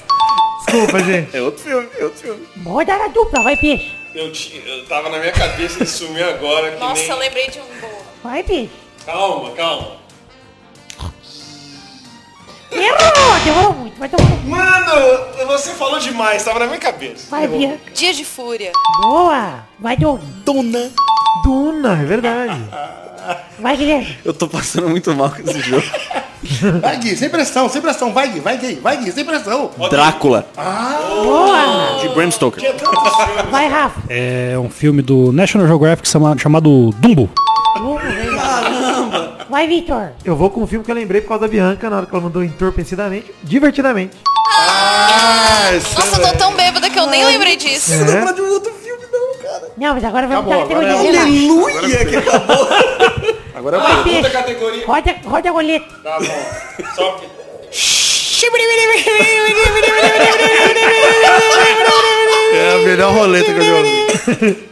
[0.66, 1.36] Desculpa, gente.
[1.36, 2.48] É outro filme, é outro filme.
[2.66, 3.44] Roda na dupla.
[3.44, 3.92] Vai, peixe.
[4.14, 6.72] Eu, ti- eu tava na minha cabeça e sumiu agora.
[6.72, 7.10] Que Nossa, nem...
[7.12, 8.02] eu lembrei de um boa.
[8.24, 8.70] Vai, peixe.
[9.06, 10.02] Calma, calma.
[12.72, 13.40] Errou.
[13.44, 14.00] Demorou muito.
[14.00, 14.30] Vai, tomar.
[14.46, 17.28] Mano, você falou demais, tava na minha cabeça.
[17.30, 17.92] Vai, Bianca.
[17.94, 18.72] Dia de Fúria.
[19.02, 19.66] Boa.
[19.80, 20.22] Vai, Doug.
[20.46, 20.92] Duna.
[21.44, 22.62] Duna, é verdade.
[23.60, 24.18] Vai, Guilherme.
[24.26, 25.84] Eu tô passando muito mal com esse jogo.
[26.82, 28.12] Vai, Gui, sem pressão, sem pressão.
[28.12, 29.70] Vai, Gui, vai, Gui, vai, Gui, sem pressão.
[29.92, 32.00] Drácula, Boa.
[32.02, 32.74] de Bram Stoker.
[33.52, 34.02] Vai, Rafa.
[34.10, 37.30] É um filme do National Geographic chama- chamado Dumbo.
[39.50, 40.10] Vai, Vitor.
[40.24, 42.14] Eu vou com um filme que eu lembrei por causa da Bianca, na hora que
[42.14, 43.32] ela mandou entorpecidamente.
[43.44, 44.18] Divertidamente.
[44.54, 47.94] Ah, Nossa, eu tô tão bêbada que eu nem lembrei disso.
[47.94, 48.34] É.
[48.34, 49.72] de um outro filme, não, cara.
[49.78, 51.20] Não, mas agora vamos Acabou, agora categoria.
[51.20, 51.28] é relaxa.
[51.28, 52.68] Aleluia, que acabou.
[53.54, 54.30] Agora é peixe.
[54.30, 54.86] categoria.
[54.86, 55.96] Roda, roda a roleta.
[56.04, 56.46] Tá bom.
[56.96, 57.42] Só que...
[62.54, 64.72] É a melhor roleta que eu já ouvi.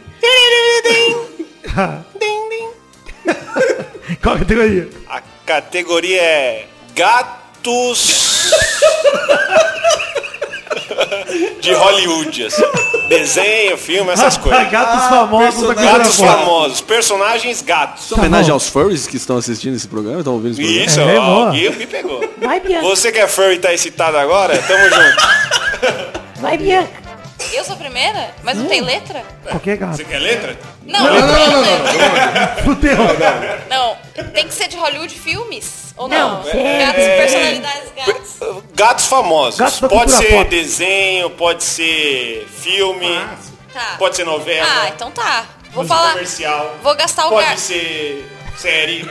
[4.22, 4.88] Qual a categoria?
[5.08, 8.50] A categoria é gatos
[11.60, 12.44] de Hollywood.
[12.46, 12.62] assim.
[13.08, 14.70] Desenho, filme, essas coisas.
[14.70, 18.10] Gatos famosos da Gatos famosos, personagens gatos.
[18.12, 18.54] Homenagem bom.
[18.54, 20.86] aos furries que estão assistindo esse programa, estão ouvindo esse programa.
[20.86, 21.46] Isso, É, ó, boa.
[21.46, 22.20] alguém me pegou.
[22.40, 22.86] Vai, Bianca.
[22.86, 26.10] Você que é furry e tá excitado agora, tamo junto.
[26.40, 27.09] Vai, Bianca.
[27.52, 28.34] Eu sou a primeira?
[28.42, 29.22] Mas não tem letra?
[29.48, 29.96] Qualquer gato.
[29.96, 30.58] Você quer letra?
[30.84, 32.96] Não, não, não, Fudeu.
[33.68, 33.96] não.
[34.32, 35.94] Tem que ser de Hollywood filmes?
[35.96, 36.36] Ou não?
[36.38, 36.86] Não, sério.
[36.86, 38.62] Gatos, personalidades, gatos.
[38.74, 39.58] Gatos famosos.
[39.60, 40.50] Gatos da pode cultura ser pop.
[40.50, 43.20] desenho, pode ser filme,
[43.72, 43.96] Tá.
[43.98, 45.44] pode ser novela, Ah, então tá.
[45.72, 46.12] Vou falar.
[46.12, 47.56] comercial, Vou gastar o pode gar...
[47.58, 49.04] ser série,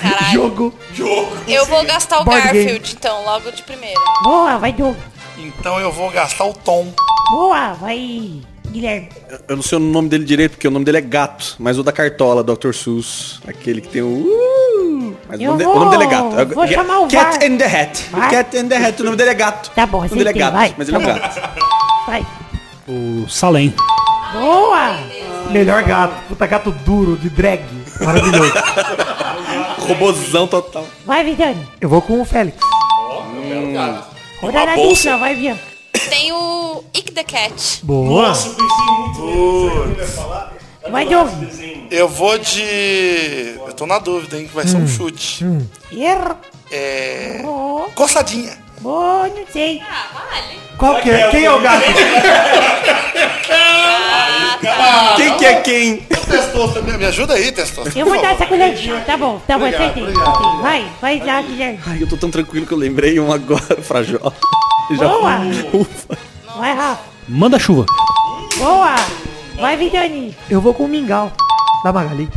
[0.00, 0.32] Caralho.
[0.32, 0.74] Jogo.
[0.94, 1.36] jogo.
[1.46, 2.58] Eu vou gastar o Board game.
[2.64, 3.98] Garfield, então, logo de primeira.
[4.22, 4.96] Boa, vai, Doug.
[5.38, 6.92] Então eu vou gastar o tom.
[7.30, 9.08] Boa, vai, Guilherme.
[9.48, 11.82] Eu não sei o nome dele direito, porque o nome dele é Gato, mas o
[11.82, 12.72] da Cartola, Dr.
[12.72, 13.40] Sus.
[13.46, 14.06] Aquele que tem o...
[14.08, 16.54] Uh, mas o Eu nome, de- o nome dele é vou- Gato.
[16.54, 17.44] Vou chamar o Cat VAR.
[17.44, 18.04] in the Hat.
[18.10, 18.30] Vai.
[18.30, 19.70] Cat in the Hat, o nome dele é Gato.
[19.74, 21.18] Tá bom, O nome dele é Gato, vai, mas ele é um tá bom.
[21.18, 21.50] gato.
[22.06, 22.26] Vai.
[22.88, 23.72] O Salem.
[24.32, 24.96] Boa.
[25.50, 26.14] Melhor gato.
[26.28, 27.62] Puta gato duro, de drag.
[28.00, 28.52] Maravilhoso.
[29.86, 30.86] Robozão total.
[31.04, 31.66] Vai, Vidani.
[31.80, 32.56] Eu vou com o Félix.
[34.42, 35.02] Rodada bolsa.
[35.10, 35.62] dupla, vai, Bianca.
[36.10, 37.80] Tem o Ick the Cat.
[37.84, 38.32] Boa.
[40.90, 41.28] Vai, Doug.
[41.90, 43.54] Eu vou de.
[43.66, 44.48] Eu tô na dúvida, hein?
[44.48, 45.44] Que vai ser um chute.
[45.92, 46.36] Erro.
[46.70, 47.42] É.
[47.94, 48.61] Coçadinha.
[48.84, 49.80] Oh, não sei.
[49.82, 50.58] Ah, vale.
[50.78, 51.28] Qual que é?
[51.30, 51.84] Quem é o gato?
[55.16, 55.96] Quem que é quem?
[55.98, 57.96] Testosta, me me ajuda aí, Testosta.
[57.98, 59.00] Eu vou dar essa colhadinha.
[59.02, 60.02] Tá bom, tá bom, acertei.
[60.04, 60.60] acertei.
[60.62, 61.78] Vai, vai lá, Guilherme.
[61.86, 64.32] Ai, eu tô tão tranquilo que eu lembrei um agora, Frajola.
[64.92, 65.38] Já- Boa.
[65.74, 66.18] Ufa.
[66.58, 67.02] Vai, Rafa.
[67.28, 67.84] Manda chuva.
[68.58, 68.94] Boa.
[69.60, 70.36] Vai, Vidani.
[70.50, 71.32] Eu vou com o Mingau.
[71.84, 72.28] Da Magali.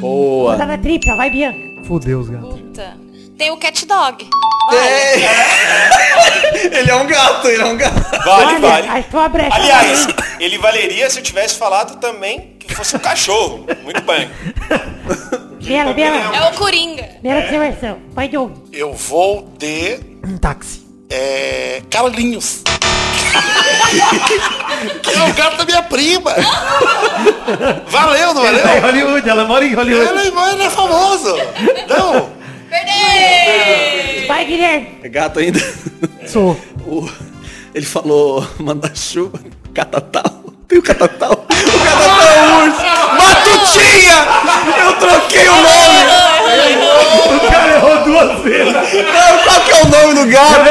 [0.00, 0.52] Boa.
[0.52, 1.58] Rodada tripla, vai, Bianca.
[1.84, 2.60] Fudeu os gatos.
[2.60, 2.96] Puta.
[3.42, 4.30] Tem o Cat Dog.
[6.54, 8.00] Ele é um gato, ele é um gato.
[8.24, 8.88] Vale, vale.
[9.50, 10.06] Aliás,
[10.38, 13.66] ele valeria se eu tivesse falado também que fosse um cachorro.
[13.82, 14.30] Muito bem.
[15.60, 16.36] Bela, Bela.
[16.36, 17.16] É o Coringa.
[17.20, 17.98] Bela observação.
[18.12, 18.52] Vai, Doug.
[18.72, 19.98] Eu vou de.
[20.24, 20.86] Um táxi.
[21.10, 21.82] É.
[21.90, 22.62] Carlinhos.
[25.02, 26.32] que é o gato da minha prima.
[27.88, 28.82] Valeu, não tá valeu?
[28.82, 30.10] Hollywood, ela mora em Hollywood.
[30.10, 31.34] Ele, ele é famoso.
[31.88, 32.41] Não.
[34.32, 34.88] Vai, Guilherme.
[35.02, 35.60] É gato ainda.
[36.26, 36.58] Sou.
[36.86, 37.06] O-
[37.74, 39.38] Ele falou manda chuva,
[39.74, 40.42] catatal.
[40.66, 41.32] Tem o catatal.
[41.32, 42.80] O catatal é o urso.
[43.18, 44.24] Matutinha!
[44.86, 47.36] Eu troquei o nome.
[47.36, 48.72] O cara errou duas vezes.
[48.72, 50.68] Não, qual que é o nome do gato?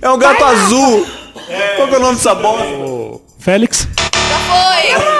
[0.00, 1.04] É um gato azul.
[1.76, 3.20] Qual que é o nome dessa bosta?
[3.40, 3.88] Félix.
[3.98, 5.17] Já foi!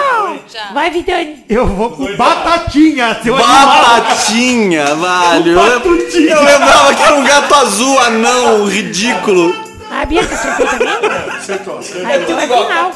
[0.58, 0.72] Já.
[0.72, 1.44] Vai, Vidani.
[1.48, 3.36] Eu vou com batatinha, seu.
[3.36, 5.50] Batatinha, vale.
[5.50, 6.34] Eu, lem- Batutinha.
[6.34, 9.54] eu lembrava que era um gato azul, anão, ridículo.
[9.88, 10.88] A Bianca acertou também?
[11.38, 12.06] Acertou, acertou.
[12.06, 12.92] Aí tu vai final.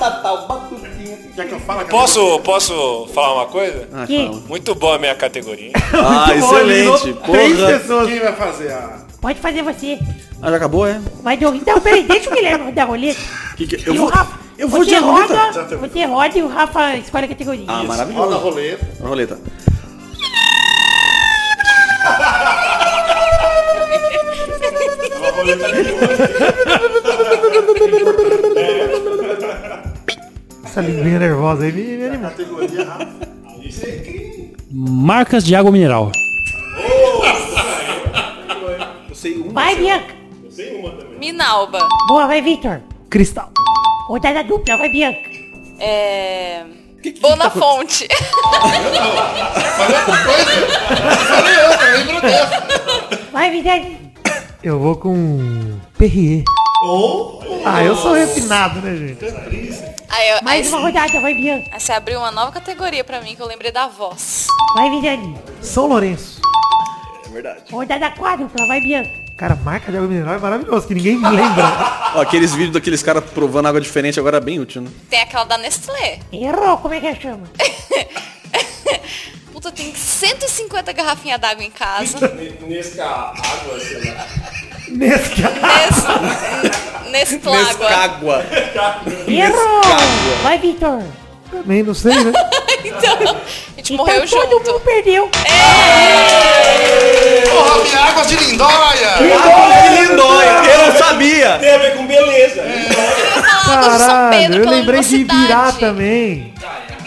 [1.37, 1.85] Quer que eu fale?
[1.85, 3.89] Posso, posso falar uma coisa?
[4.09, 4.29] Que?
[4.49, 5.71] Muito boa a minha categoria.
[5.95, 7.15] Ah, excelente.
[7.31, 7.79] Três Porra.
[7.79, 8.09] pessoas.
[8.09, 9.03] Quem vai fazer a.
[9.21, 9.99] Pode fazer você.
[10.43, 11.01] Ah, já acabou, é?
[11.23, 11.55] Vai, Doug.
[11.57, 13.21] Então, peraí, deixa o Guilherme dar roleta.
[13.57, 15.35] Que que- E eu o vou, Rafa, eu vou de roleta.
[15.35, 17.65] roda, você roda e o Rafa escolhe a categoria.
[17.69, 18.39] Ah, Roda a maravilhoso.
[18.39, 18.89] roleta.
[19.01, 19.39] Roleta.
[30.65, 32.31] Essa linguinha nervosa aí me, me animou.
[34.71, 36.11] Marcas de água mineral.
[39.53, 40.22] Vai, Bianca.
[41.23, 41.87] Minalba.
[42.09, 42.83] Boa, vai, Victor.
[43.09, 43.49] Cristal.
[44.09, 45.21] Rodada dupla, vai, Bianca.
[45.79, 46.65] É...
[47.21, 48.09] Bonafonte.
[53.33, 54.13] Vai, Vidani.
[54.63, 56.45] Eu vou com Perrier.
[57.65, 59.25] Ah, eu sou refinado, né, gente?
[60.09, 61.69] Aí, eu- aí, Mais uma rodada, vai, Bianca.
[61.73, 64.47] aí você abriu uma nova categoria pra mim que eu lembrei da voz.
[64.75, 65.37] Vai, Vidani.
[65.61, 66.41] São Lourenço.
[67.71, 69.22] Rodada quádrupla, vai, Bianca.
[69.37, 71.65] Cara, marca de água mineral é maravilhoso, que ninguém lembra.
[72.15, 74.91] Ó, aqueles vídeos daqueles caras provando água diferente agora é bem útil, né?
[75.09, 76.21] Tem aquela da Nestlé.
[76.33, 77.51] Errou, como é que chama?
[79.53, 82.19] puta tem 150 garrafinhas d'água em casa.
[82.67, 84.27] Nesse água, sei lá.
[84.89, 85.43] Nesse
[87.11, 87.91] Nesse, nesse plágua.
[87.91, 88.47] Água.
[89.27, 89.83] Errou!
[90.43, 91.03] Vai, Vitor.
[91.51, 92.33] Também não sei, né?
[92.85, 94.73] Então, a gente morreu Então todo junto.
[94.73, 95.31] mundo perdeu.
[97.51, 99.09] Porra, minha água de lindóia!
[99.19, 100.51] Que lindóia.
[100.65, 101.59] Eu não sabia.
[101.59, 102.63] Tem a ver com beleza.
[102.63, 105.17] Água de São Caralho, eu lembrei de.
[105.17, 106.53] Ibirá também.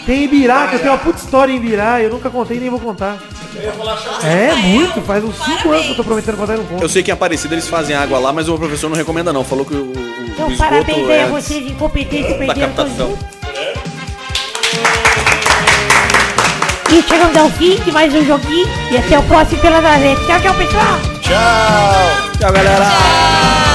[0.04, 2.78] Tem Ibirá, que eu tenho uma puta história em Ibirá, eu nunca contei nem vou
[2.78, 3.18] contar.
[4.22, 6.82] É, muito, faz uns 5 anos que eu tô prometendo contar e não conto.
[6.82, 9.42] Eu sei que em Aparecida eles fazem água lá, mas o professor não recomenda não.
[9.42, 13.16] Falou que o, o, o Então, esgoto parabéns é a vocês incompetentes da perderam todos.
[16.96, 18.66] E chegamos ao fim de mais um joguinho.
[18.90, 19.82] E até o próximo pela
[20.26, 20.98] Tchau, tchau, pessoal.
[21.20, 22.30] Tchau.
[22.38, 23.65] Tchau, galera.